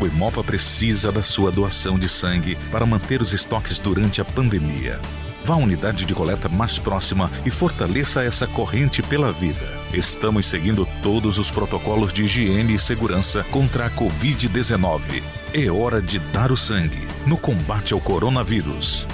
O 0.00 0.06
Imopa 0.06 0.42
precisa 0.42 1.12
da 1.12 1.22
sua 1.22 1.52
doação 1.52 1.98
de 1.98 2.08
sangue 2.08 2.56
para 2.72 2.86
manter 2.86 3.20
os 3.20 3.34
estoques 3.34 3.78
durante 3.78 4.20
a 4.20 4.24
pandemia. 4.24 4.98
Vá 5.44 5.54
à 5.54 5.58
unidade 5.58 6.06
de 6.06 6.14
coleta 6.14 6.48
mais 6.48 6.78
próxima 6.78 7.30
e 7.44 7.50
fortaleça 7.50 8.22
essa 8.22 8.46
corrente 8.46 9.02
pela 9.02 9.30
vida. 9.30 9.78
Estamos 9.92 10.46
seguindo 10.46 10.88
todos 11.02 11.38
os 11.38 11.50
protocolos 11.50 12.12
de 12.12 12.24
higiene 12.24 12.74
e 12.74 12.78
segurança 12.78 13.44
contra 13.44 13.86
a 13.86 13.90
Covid-19. 13.90 15.22
É 15.52 15.70
hora 15.70 16.00
de 16.00 16.18
dar 16.18 16.50
o 16.50 16.56
sangue 16.56 17.06
no 17.26 17.36
combate 17.36 17.92
ao 17.92 18.00
coronavírus. 18.00 19.06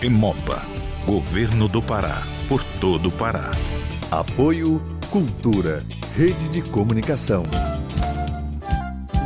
Imopa, 0.00 0.62
Governo 1.06 1.68
do 1.68 1.80
Pará, 1.80 2.22
por 2.48 2.64
todo 2.80 3.08
o 3.08 3.12
Pará. 3.12 3.50
Apoio 4.10 4.82
Cultura, 5.10 5.84
Rede 6.16 6.48
de 6.48 6.62
Comunicação. 6.62 7.44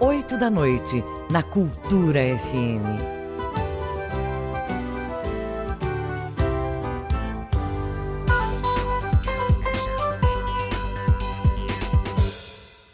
oito 0.00 0.36
da 0.36 0.50
noite, 0.50 1.04
na 1.30 1.42
Cultura 1.42 2.20
FM. 2.38 3.14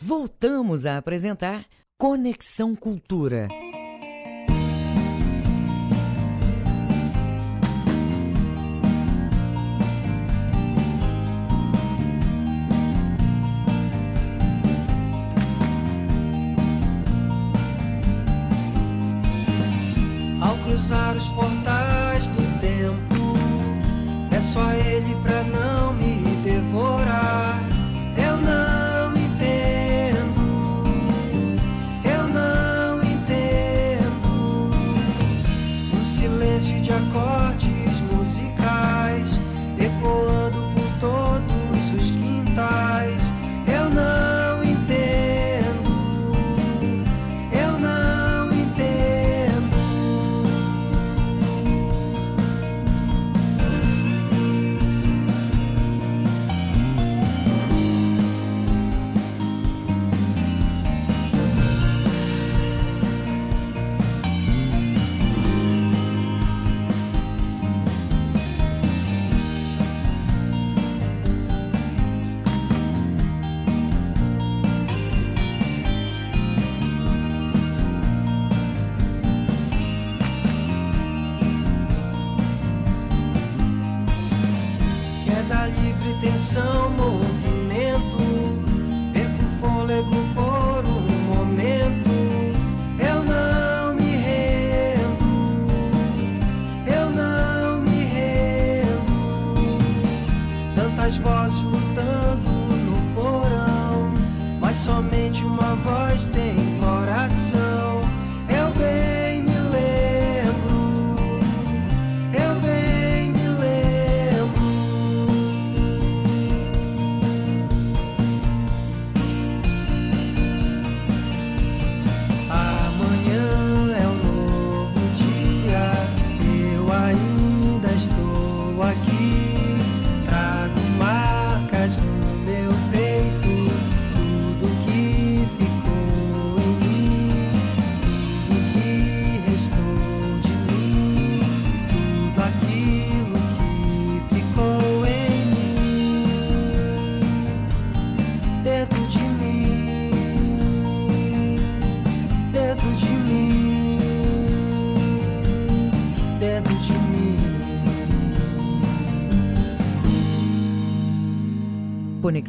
Voltamos 0.01 0.87
a 0.87 0.97
apresentar 0.97 1.65
Conexão 1.99 2.75
Cultura. 2.75 3.49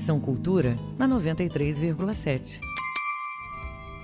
Conexão 0.01 0.19
Cultura 0.19 0.77
na 0.97 1.07
93,7. 1.07 2.59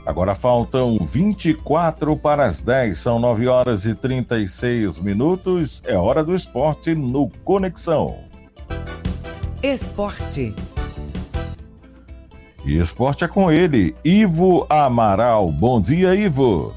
Agora 0.05 0.35
faltam 0.35 0.99
24 0.99 2.15
para 2.15 2.45
as 2.45 2.61
10, 2.61 2.99
são 2.99 3.17
9 3.17 3.47
horas 3.47 3.83
e 3.83 3.95
36 3.95 4.99
minutos. 4.99 5.81
É 5.83 5.97
hora 5.97 6.23
do 6.23 6.35
esporte 6.35 6.93
no 6.93 7.31
Conexão. 7.43 8.23
Esporte. 9.63 10.53
E 12.63 12.79
esporte 12.79 13.23
é 13.23 13.27
com 13.27 13.51
ele, 13.51 13.95
Ivo 14.05 14.67
Amaral. 14.69 15.51
Bom 15.51 15.81
dia, 15.81 16.13
Ivo. 16.13 16.75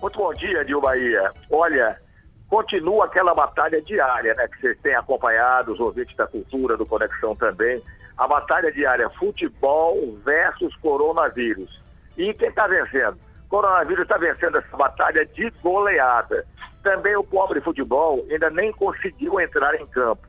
Muito 0.00 0.18
bom 0.18 0.32
dia, 0.32 0.64
Dil 0.64 0.80
Bahia. 0.80 1.30
Olha, 1.50 2.00
continua 2.48 3.04
aquela 3.04 3.34
batalha 3.34 3.82
diária, 3.82 4.32
né? 4.32 4.48
Que 4.48 4.60
vocês 4.62 4.78
têm 4.82 4.94
acompanhado, 4.94 5.74
os 5.74 5.80
ouvintes 5.80 6.16
da 6.16 6.26
cultura, 6.26 6.74
do 6.74 6.86
Conexão 6.86 7.36
também. 7.36 7.82
A 8.16 8.28
batalha 8.28 8.70
diária 8.70 9.10
futebol 9.10 10.16
versus 10.24 10.74
coronavírus. 10.76 11.82
E 12.16 12.32
quem 12.34 12.48
está 12.48 12.66
vencendo? 12.66 13.18
Coronavírus 13.48 14.02
está 14.02 14.16
vencendo 14.16 14.58
essa 14.58 14.76
batalha 14.76 15.26
de 15.26 15.50
goleada. 15.62 16.46
Também 16.82 17.16
o 17.16 17.24
pobre 17.24 17.60
futebol 17.60 18.24
ainda 18.30 18.50
nem 18.50 18.72
conseguiu 18.72 19.40
entrar 19.40 19.74
em 19.74 19.86
campo. 19.86 20.26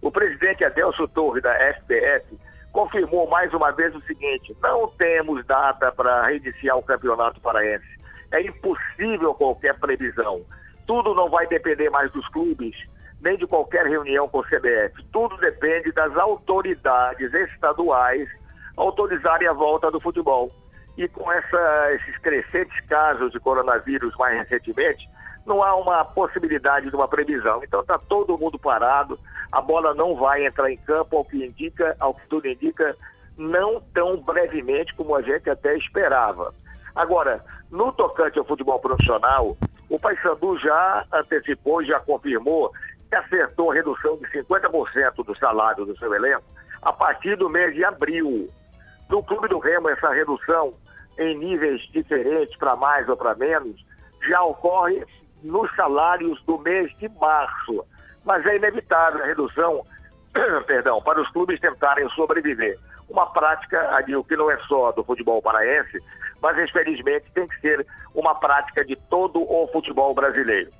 O 0.00 0.10
presidente 0.10 0.64
Adelso 0.64 1.06
Torres, 1.08 1.42
da 1.42 1.54
FPF, 1.54 2.38
confirmou 2.72 3.28
mais 3.28 3.52
uma 3.54 3.70
vez 3.70 3.94
o 3.94 4.02
seguinte: 4.02 4.56
não 4.60 4.88
temos 4.88 5.44
data 5.46 5.92
para 5.92 6.24
reiniciar 6.24 6.76
o 6.76 6.82
campeonato 6.82 7.40
paraense. 7.40 7.86
É 8.32 8.40
impossível 8.40 9.34
qualquer 9.34 9.78
previsão. 9.78 10.44
Tudo 10.86 11.14
não 11.14 11.30
vai 11.30 11.46
depender 11.46 11.90
mais 11.90 12.10
dos 12.10 12.26
clubes, 12.28 12.74
nem 13.22 13.38
de 13.38 13.46
qualquer 13.46 13.86
reunião 13.86 14.28
com 14.28 14.40
o 14.40 14.44
CBF. 14.44 15.02
Tudo 15.12 15.36
depende 15.38 15.92
das 15.92 16.14
autoridades 16.16 17.32
estaduais 17.32 18.28
autorizarem 18.76 19.46
a 19.46 19.52
volta 19.52 19.90
do 19.90 20.00
futebol. 20.00 20.50
E 20.96 21.08
com 21.08 21.30
essa- 21.30 21.92
esses 21.92 22.18
crescentes 22.18 22.78
casos 22.86 23.30
de 23.32 23.40
coronavírus 23.40 24.14
mais 24.16 24.36
recentemente, 24.38 25.08
não 25.46 25.62
há 25.62 25.74
uma 25.76 26.04
possibilidade 26.04 26.90
de 26.90 26.96
uma 26.96 27.08
previsão. 27.08 27.62
Então 27.62 27.80
está 27.80 27.98
todo 27.98 28.36
mundo 28.36 28.58
parado, 28.58 29.18
a 29.50 29.60
bola 29.60 29.94
não 29.94 30.16
vai 30.16 30.44
entrar 30.44 30.70
em 30.70 30.76
campo, 30.78 31.16
ao 31.16 31.24
que 31.24 31.44
indica, 31.44 31.96
ao 32.00 32.14
que 32.14 32.26
tudo 32.26 32.46
indica, 32.46 32.96
não 33.36 33.80
tão 33.94 34.16
brevemente 34.18 34.94
como 34.94 35.14
a 35.14 35.22
gente 35.22 35.48
até 35.48 35.76
esperava. 35.76 36.54
Agora, 36.94 37.42
no 37.70 37.90
tocante 37.92 38.38
ao 38.38 38.44
futebol 38.44 38.78
profissional, 38.78 39.56
o 39.88 39.98
Paysandu 39.98 40.58
já 40.58 41.04
antecipou, 41.12 41.84
já 41.84 42.00
confirmou 42.00 42.70
acertou 43.14 43.70
a 43.70 43.74
redução 43.74 44.16
de 44.16 44.26
50% 44.26 45.24
do 45.24 45.36
salário 45.36 45.84
do 45.84 45.96
seu 45.98 46.14
elenco 46.14 46.44
a 46.82 46.92
partir 46.92 47.36
do 47.36 47.48
mês 47.48 47.74
de 47.74 47.84
abril. 47.84 48.50
No 49.08 49.22
Clube 49.22 49.48
do 49.48 49.58
Remo, 49.58 49.88
essa 49.88 50.10
redução 50.10 50.74
em 51.18 51.36
níveis 51.36 51.80
diferentes, 51.92 52.56
para 52.56 52.74
mais 52.76 53.08
ou 53.08 53.16
para 53.16 53.34
menos, 53.34 53.84
já 54.26 54.42
ocorre 54.42 55.04
nos 55.42 55.74
salários 55.76 56.42
do 56.44 56.58
mês 56.58 56.90
de 56.98 57.08
março. 57.08 57.84
Mas 58.24 58.44
é 58.46 58.56
inevitável 58.56 59.22
a 59.22 59.26
redução, 59.26 59.84
perdão, 60.66 61.02
para 61.02 61.20
os 61.20 61.28
clubes 61.30 61.60
tentarem 61.60 62.08
sobreviver. 62.10 62.78
Uma 63.08 63.26
prática, 63.26 63.96
Adil, 63.96 64.24
que 64.24 64.36
não 64.36 64.50
é 64.50 64.58
só 64.60 64.92
do 64.92 65.04
futebol 65.04 65.42
paraense, 65.42 66.02
mas 66.40 66.58
infelizmente 66.58 67.30
tem 67.34 67.46
que 67.46 67.60
ser 67.60 67.86
uma 68.14 68.34
prática 68.34 68.84
de 68.84 68.96
todo 68.96 69.42
o 69.42 69.68
futebol 69.68 70.14
brasileiro. 70.14 70.70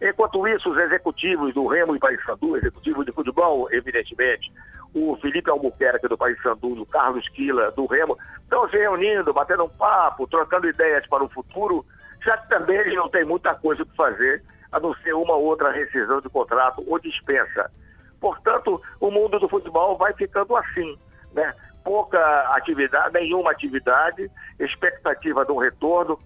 Enquanto 0.00 0.46
isso, 0.46 0.70
os 0.70 0.78
executivos 0.78 1.52
do 1.52 1.66
Remo 1.66 1.96
e 1.96 1.98
Paysandu, 1.98 2.56
executivos 2.56 3.04
de 3.04 3.12
futebol, 3.12 3.68
evidentemente, 3.72 4.52
o 4.94 5.16
Felipe 5.16 5.50
Albuquerque 5.50 6.06
do 6.06 6.16
Paysandu, 6.16 6.80
o 6.80 6.86
Carlos 6.86 7.28
Quila 7.30 7.72
do 7.72 7.86
Remo, 7.86 8.16
estão 8.42 8.68
se 8.70 8.76
reunindo, 8.76 9.32
batendo 9.32 9.64
um 9.64 9.68
papo, 9.68 10.26
trocando 10.28 10.68
ideias 10.68 11.06
para 11.08 11.24
o 11.24 11.28
futuro, 11.28 11.84
já 12.24 12.36
que 12.36 12.48
também 12.48 12.76
eles 12.76 12.94
não 12.94 13.08
têm 13.08 13.24
muita 13.24 13.54
coisa 13.54 13.84
para 13.84 14.10
fazer, 14.10 14.42
a 14.70 14.78
não 14.78 14.94
ser 14.96 15.14
uma 15.14 15.34
outra 15.34 15.70
rescisão 15.72 16.20
de 16.20 16.28
contrato 16.28 16.84
ou 16.86 16.98
dispensa. 16.98 17.70
Portanto, 18.20 18.80
o 19.00 19.10
mundo 19.10 19.38
do 19.38 19.48
futebol 19.48 19.96
vai 19.96 20.12
ficando 20.12 20.56
assim, 20.56 20.98
né? 21.32 21.54
Pouca 21.84 22.18
atividade, 22.54 23.14
nenhuma 23.14 23.50
atividade, 23.50 24.30
expectativa 24.58 25.44
de 25.44 25.52
um 25.52 25.58
retorno, 25.58 26.20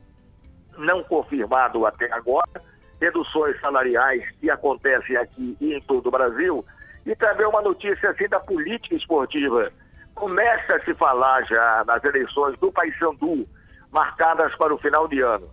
não 0.76 1.04
confirmado 1.04 1.86
até 1.86 2.10
agora, 2.12 2.62
reduções 3.02 3.60
salariais 3.60 4.24
que 4.40 4.48
acontecem 4.48 5.16
aqui 5.16 5.56
e 5.60 5.74
em 5.74 5.80
todo 5.80 6.06
o 6.06 6.10
Brasil, 6.10 6.64
e 7.04 7.16
também 7.16 7.44
uma 7.46 7.60
notícia 7.60 8.10
assim 8.10 8.28
da 8.28 8.38
política 8.38 8.94
esportiva. 8.94 9.72
Começa 10.14 10.76
a 10.76 10.84
se 10.84 10.94
falar 10.94 11.42
já 11.44 11.82
nas 11.84 12.04
eleições 12.04 12.56
do 12.60 12.70
Paysandu, 12.70 13.48
marcadas 13.90 14.54
para 14.54 14.72
o 14.72 14.78
final 14.78 15.08
de 15.08 15.20
ano. 15.20 15.50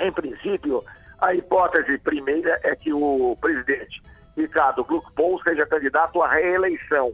Em 0.00 0.10
princípio, 0.10 0.82
a 1.20 1.34
hipótese 1.34 1.98
primeira 1.98 2.58
é 2.62 2.74
que 2.74 2.94
o 2.94 3.36
presidente 3.40 4.02
Ricardo 4.34 4.84
Gluckpol 4.84 5.40
seja 5.42 5.66
candidato 5.66 6.22
à 6.22 6.28
reeleição. 6.28 7.12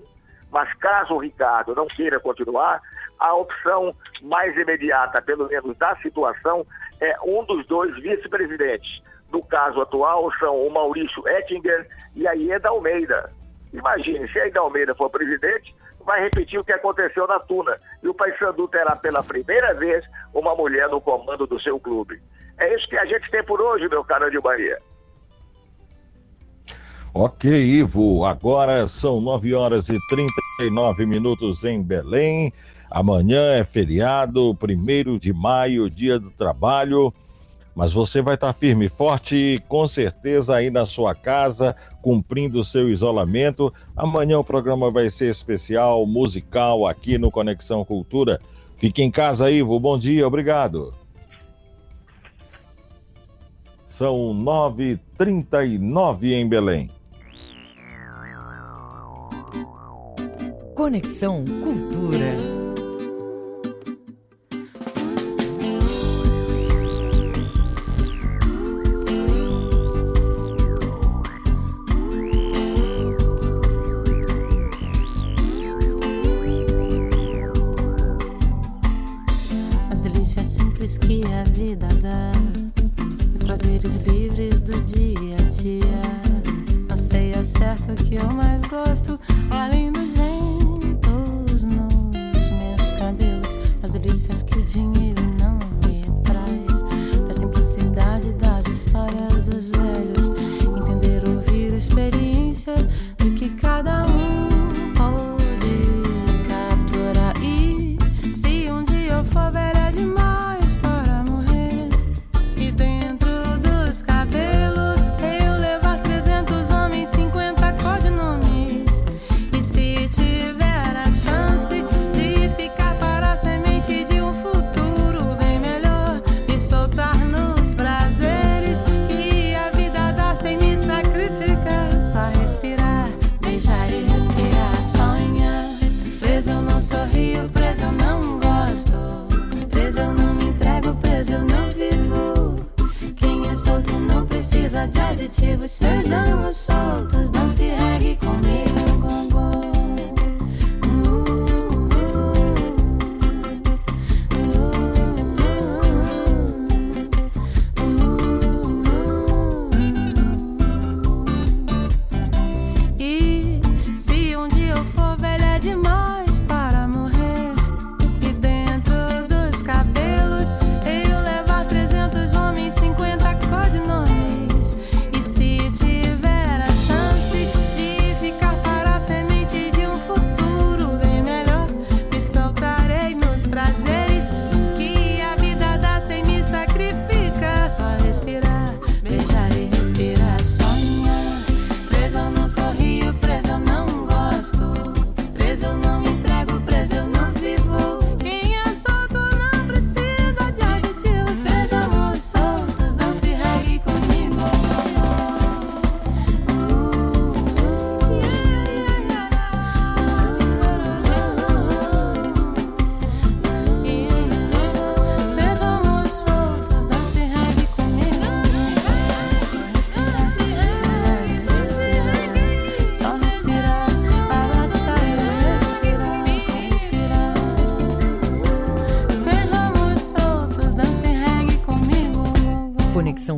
Mas 0.50 0.72
caso 0.74 1.14
o 1.14 1.18
Ricardo 1.18 1.74
não 1.74 1.88
queira 1.88 2.20
continuar, 2.20 2.80
a 3.18 3.34
opção 3.34 3.94
mais 4.22 4.56
imediata, 4.56 5.20
pelo 5.20 5.48
menos 5.48 5.76
da 5.76 5.96
situação, 5.96 6.64
é 7.00 7.16
um 7.24 7.44
dos 7.44 7.66
dois 7.66 7.94
vice-presidentes, 8.00 9.02
no 9.32 9.42
caso 9.42 9.80
atual, 9.80 10.30
são 10.38 10.66
o 10.66 10.70
Maurício 10.70 11.26
Ettinger 11.28 11.86
e 12.14 12.26
a 12.26 12.32
Ieda 12.32 12.68
Almeida. 12.68 13.32
Imagine, 13.72 14.28
se 14.28 14.38
a 14.40 14.44
Ieda 14.44 14.60
Almeida 14.60 14.94
for 14.94 15.10
presidente, 15.10 15.74
vai 16.04 16.20
repetir 16.20 16.58
o 16.58 16.64
que 16.64 16.72
aconteceu 16.72 17.26
na 17.26 17.38
Tuna. 17.38 17.76
E 18.02 18.08
o 18.08 18.14
Paysandu 18.14 18.66
terá 18.68 18.96
pela 18.96 19.22
primeira 19.22 19.74
vez 19.74 20.04
uma 20.34 20.54
mulher 20.54 20.88
no 20.88 21.00
comando 21.00 21.46
do 21.46 21.60
seu 21.60 21.78
clube. 21.78 22.20
É 22.58 22.74
isso 22.74 22.88
que 22.88 22.96
a 22.96 23.06
gente 23.06 23.30
tem 23.30 23.44
por 23.44 23.60
hoje, 23.60 23.88
meu 23.88 24.04
caro 24.04 24.30
de 24.30 24.40
Bahia. 24.40 24.78
Ok, 27.12 27.50
Ivo, 27.50 28.24
agora 28.24 28.86
são 28.86 29.20
9 29.20 29.54
horas 29.54 29.88
e 29.88 29.94
39 30.58 31.06
minutos 31.06 31.64
em 31.64 31.82
Belém. 31.82 32.52
Amanhã 32.90 33.52
é 33.52 33.64
feriado, 33.64 34.50
1 34.50 35.18
de 35.18 35.32
maio, 35.32 35.90
dia 35.90 36.18
do 36.18 36.30
trabalho 36.30 37.12
mas 37.74 37.92
você 37.92 38.20
vai 38.20 38.34
estar 38.34 38.52
firme 38.52 38.86
e 38.86 38.88
forte, 38.88 39.62
com 39.68 39.86
certeza, 39.86 40.56
aí 40.56 40.70
na 40.70 40.84
sua 40.86 41.14
casa, 41.14 41.76
cumprindo 42.02 42.60
o 42.60 42.64
seu 42.64 42.90
isolamento. 42.90 43.72
Amanhã 43.96 44.38
o 44.38 44.44
programa 44.44 44.90
vai 44.90 45.08
ser 45.10 45.30
especial, 45.30 46.04
musical, 46.06 46.86
aqui 46.86 47.18
no 47.18 47.30
Conexão 47.30 47.84
Cultura. 47.84 48.40
Fique 48.76 49.02
em 49.02 49.10
casa, 49.10 49.50
Ivo. 49.50 49.78
Bom 49.78 49.98
dia, 49.98 50.26
obrigado. 50.26 50.94
São 53.88 54.34
9h39 54.34 56.32
em 56.32 56.48
Belém. 56.48 56.90
Conexão 60.74 61.44
Cultura. 61.44 62.59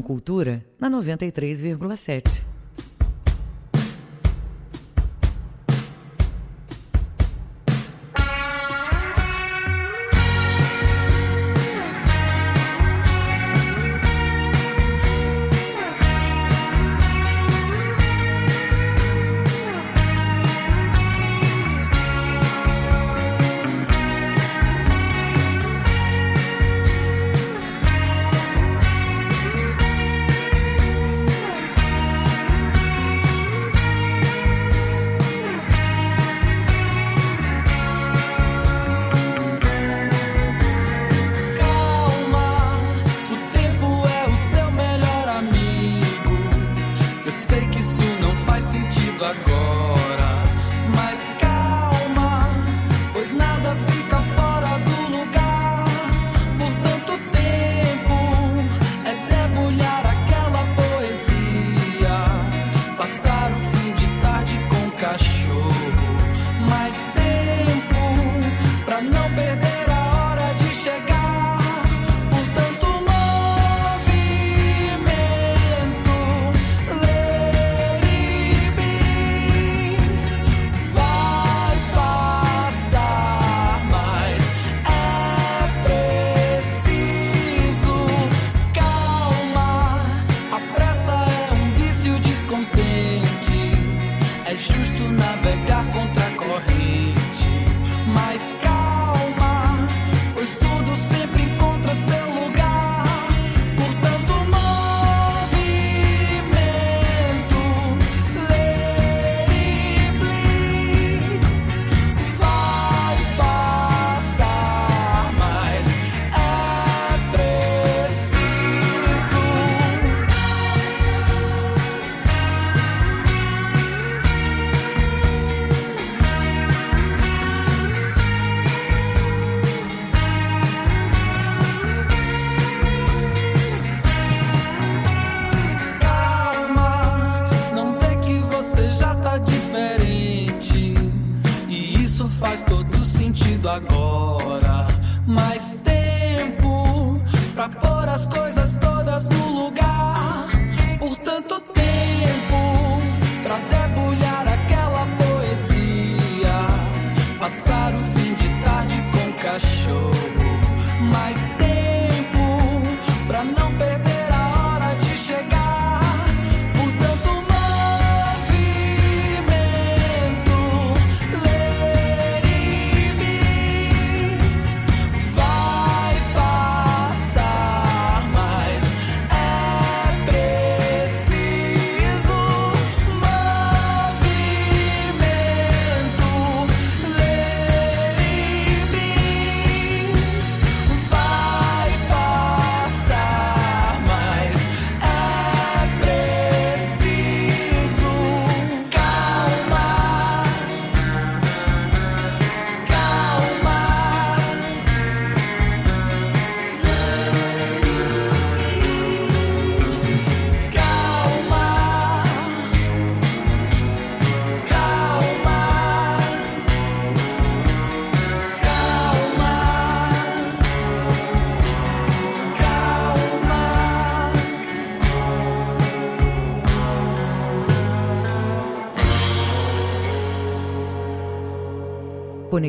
Cultura 0.01 0.65
na 0.81 0.89
93,7. 0.89 2.52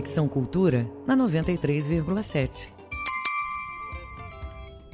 Conexão 0.04 0.28
Cultura 0.28 0.86
na 1.08 1.16
93,7. 1.16 2.68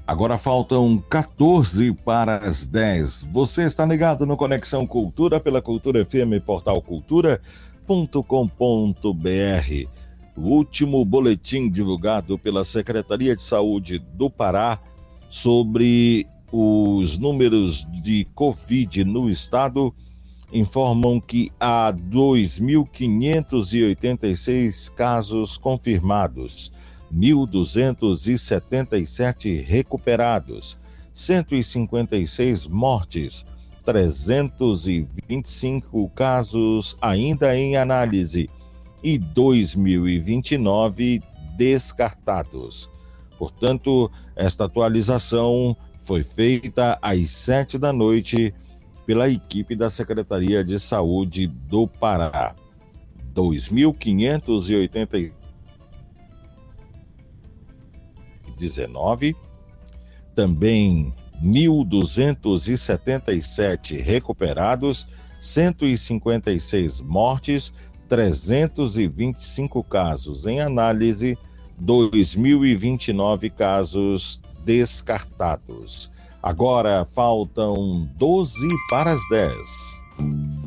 Agora 0.05 0.37
faltam 0.37 1.03
14 1.09 1.91
para 2.05 2.37
as 2.37 2.67
10. 2.67 3.23
Você 3.33 3.63
está 3.63 3.83
ligado 3.87 4.27
no 4.27 4.37
Conexão 4.37 4.85
Cultura 4.85 5.39
pela 5.39 5.63
Cultura 5.63 6.05
FM 6.05 6.45
Portal 6.45 6.79
Cultura.com.br. 6.83 7.49
O 10.37 10.41
último 10.41 11.03
boletim 11.03 11.71
divulgado 11.71 12.37
pela 12.37 12.63
Secretaria 12.63 13.35
de 13.35 13.41
Saúde 13.41 13.97
do 13.97 14.29
Pará 14.29 14.79
sobre 15.27 16.27
os 16.51 17.17
números 17.17 17.83
de 17.99 18.27
Covid 18.35 19.03
no 19.05 19.27
estado 19.27 19.91
informam 20.51 21.19
que 21.19 21.51
há 21.59 21.91
2.586 21.93 24.91
casos 24.93 25.57
confirmados, 25.57 26.71
1.277 27.13 29.63
recuperados, 29.63 30.79
156 31.13 32.65
mortes, 32.67 33.45
325 33.85 36.09
casos 36.09 36.97
ainda 37.01 37.55
em 37.55 37.77
análise 37.77 38.49
e 39.03 39.17
2.029 39.17 41.23
descartados. 41.57 42.89
Portanto, 43.37 44.11
esta 44.35 44.65
atualização 44.65 45.77
foi 45.99 46.23
feita 46.23 46.99
às 47.01 47.31
sete 47.31 47.77
da 47.77 47.93
noite 47.93 48.53
pela 49.09 49.27
equipe 49.27 49.75
da 49.75 49.89
Secretaria 49.89 50.63
de 50.63 50.77
Saúde 50.77 51.47
do 51.47 51.87
Pará. 51.87 52.53
2.580 53.33 55.31
também 60.35 61.11
1.277 61.43 63.99
recuperados, 63.99 65.07
156 65.39 67.01
mortes, 67.01 67.73
325 68.07 69.83
casos 69.85 70.45
em 70.45 70.61
análise, 70.61 71.35
2.029 71.81 73.49
casos 73.49 74.39
descartados. 74.63 76.11
Agora 76.41 77.05
faltam 77.05 78.09
12 78.17 78.53
para 78.89 79.11
as 79.11 79.21
10. 79.29 80.58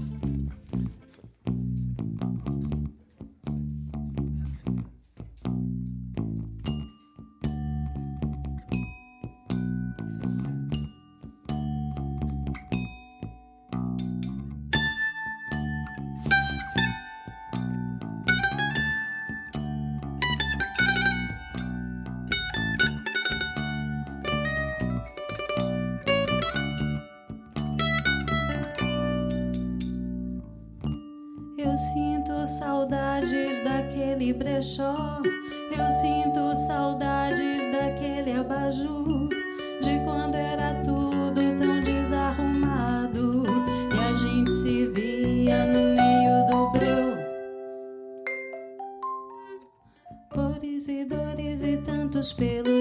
E 52.23 52.72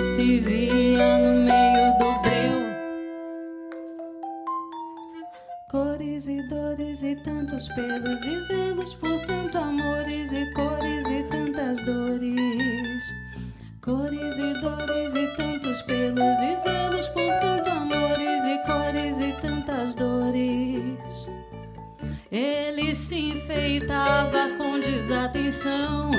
se 0.00 0.40
via 0.40 1.18
no 1.18 1.44
meio 1.44 1.98
do 1.98 2.20
breu. 2.22 2.60
Cores 5.70 6.26
e 6.26 6.42
dores 6.48 7.02
e 7.02 7.14
tantos 7.16 7.68
pelos 7.68 8.22
e 8.22 8.40
zelos 8.46 8.94
por 8.94 9.20
tanto 9.26 9.58
amores 9.58 10.32
e 10.32 10.50
cores 10.54 11.06
e 11.06 11.22
tantas 11.24 11.82
dores. 11.82 13.04
Cores 13.82 14.38
e 14.38 14.60
dores 14.60 15.14
e 15.14 15.36
tantos 15.36 15.82
pelos 15.82 16.38
e 16.40 16.56
zelos 16.62 17.08
por 17.08 17.30
tanto 17.40 17.68
amores 17.68 18.44
e 18.44 18.58
cores 18.66 19.20
e 19.20 19.32
tantas 19.40 19.94
dores. 19.94 21.28
Ele 22.32 22.94
se 22.94 23.16
enfeitava 23.16 24.50
com 24.56 24.78
desatenção. 24.78 26.10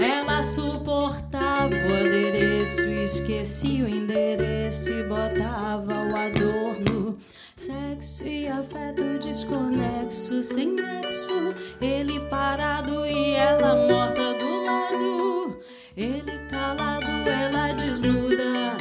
Ela 0.00 0.42
suportava 0.42 1.74
o 1.74 1.94
adereço, 1.94 2.79
esquecia 3.10 3.84
o 3.84 3.88
endereço 3.88 4.90
e 4.92 5.02
botava 5.02 5.94
o 5.94 6.16
adorno. 6.16 7.18
Sexo 7.56 8.24
e 8.24 8.46
afeto 8.46 9.18
desconexo, 9.18 10.40
sem 10.42 10.68
nexo. 10.68 11.54
Ele 11.80 12.20
parado 12.28 13.04
e 13.04 13.34
ela 13.34 13.88
morta 13.88 14.34
do 14.34 14.64
lado. 14.64 15.60
Ele 15.96 16.38
calado, 16.48 17.28
ela 17.28 17.72
desnuda. 17.72 18.76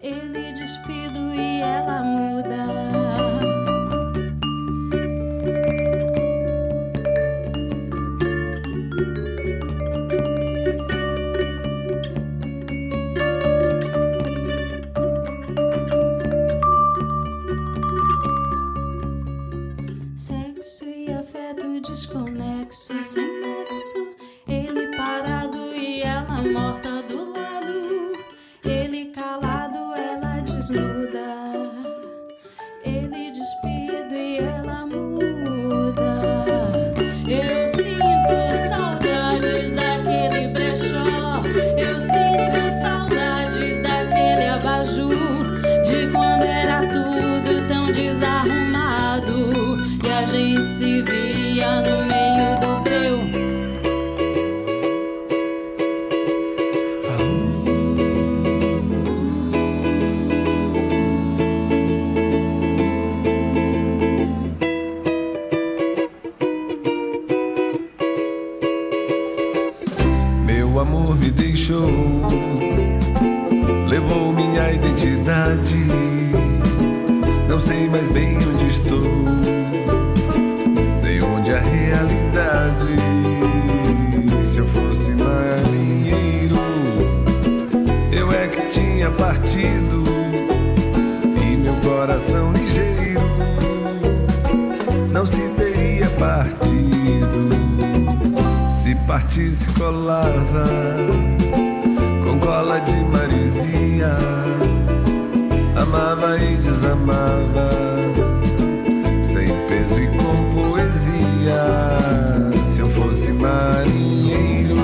Ele 0.00 0.52
despido 0.52 1.34
e 1.34 1.60
ela 1.60 2.02
muda. 2.02 2.93
Desconexo, 22.84 23.14
sem 23.14 23.33
Se 99.34 99.66
colava 99.72 100.64
com 102.22 102.38
cola 102.38 102.78
de 102.78 102.94
marisia. 103.06 104.16
Amava 105.74 106.38
e 106.38 106.56
desamava, 106.56 107.68
sem 109.24 109.48
peso 109.66 110.00
e 110.00 110.06
com 110.16 110.54
poesia. 110.54 111.64
Se 112.64 112.78
eu 112.78 112.86
fosse 112.90 113.32
marinheiro, 113.32 114.76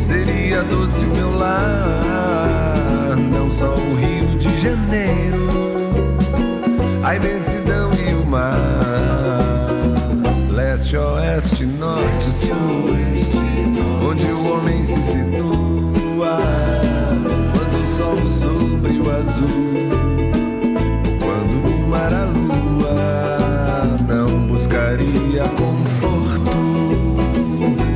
seria 0.00 0.64
doce 0.64 1.04
o 1.04 1.14
meu 1.14 1.38
lar, 1.38 3.16
não 3.16 3.52
só 3.52 3.72
o 3.72 3.94
Rio 3.94 4.36
de 4.36 4.60
Janeiro, 4.60 5.46
a 7.04 7.14
imensidão 7.14 7.88
e 7.92 8.14
o 8.14 8.26
mar 8.26 8.76
onde 14.26 14.32
o 14.32 14.52
homem 14.52 14.84
se 14.84 15.00
situa 15.02 16.38
quando 17.52 17.76
o 17.82 17.86
sol 17.96 18.16
sobre 18.40 18.98
o 18.98 19.10
azul, 19.10 19.88
quando 21.20 21.54
o 21.68 21.88
mar 21.88 22.12
a 22.12 22.24
lua 22.24 23.86
não 24.08 24.46
buscaria 24.46 25.44
conforto 25.56 26.56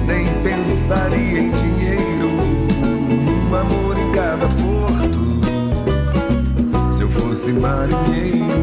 nem 0.07 0.27
pensaria 0.43 1.40
em 1.40 1.51
dinheiro, 1.51 2.31
um 3.48 3.55
amor 3.55 3.98
em 3.98 4.12
cada 4.12 4.47
porto. 4.47 5.40
Se 6.93 7.02
eu 7.02 7.09
fosse 7.11 7.52
marinheiro 7.52 8.59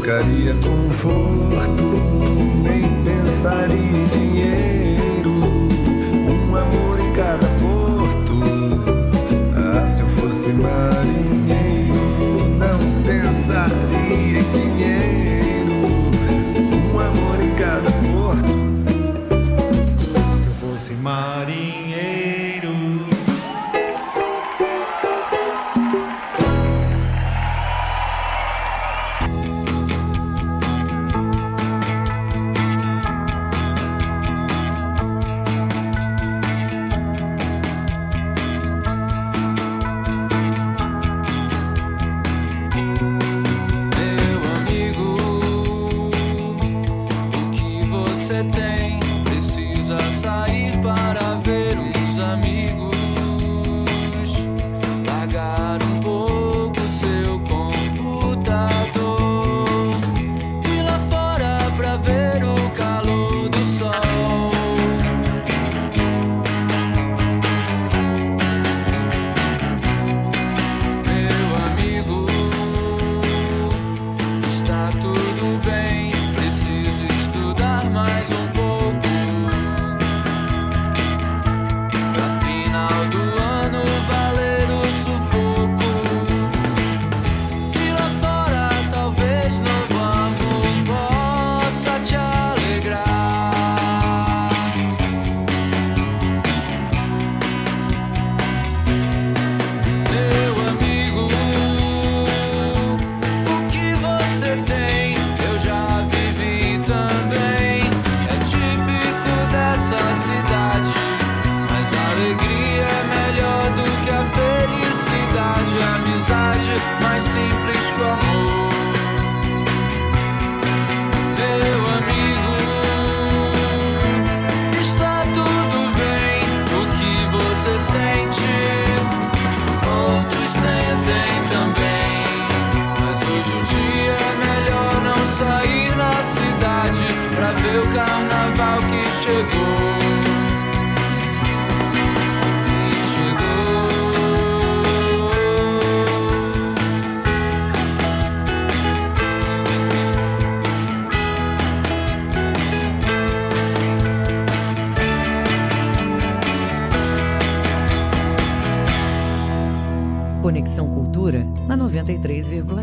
buscaria 0.00 0.54
conforto, 0.54 1.84
nem 2.62 2.82
pensaria 3.04 3.76
em 3.76 4.04
dinheiro. 4.04 5.30
Um 5.30 6.56
amor 6.56 6.98
em 6.98 7.12
cada 7.12 7.46
porto. 7.60 8.40
Ah, 9.54 9.86
se 9.86 10.00
eu 10.00 10.08
fosse 10.08 10.54
marinheiro, 10.54 11.94
não 12.56 12.78
pensaria 13.04 14.38
em 14.38 14.52
dinheiro. 14.54 15.74
Um 16.94 16.98
amor 16.98 17.38
em 17.42 17.54
cada 17.56 17.90
porto. 17.90 18.54
Se 20.38 20.46
eu 20.46 20.54
fosse 20.54 20.94
marinheiro. 20.94 21.39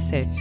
93,7. 0.07 0.37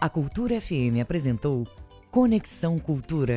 A 0.00 0.08
Cultura 0.08 0.60
FM 0.60 1.00
apresentou 1.00 1.66
Conexão 2.10 2.78
Cultura. 2.78 3.34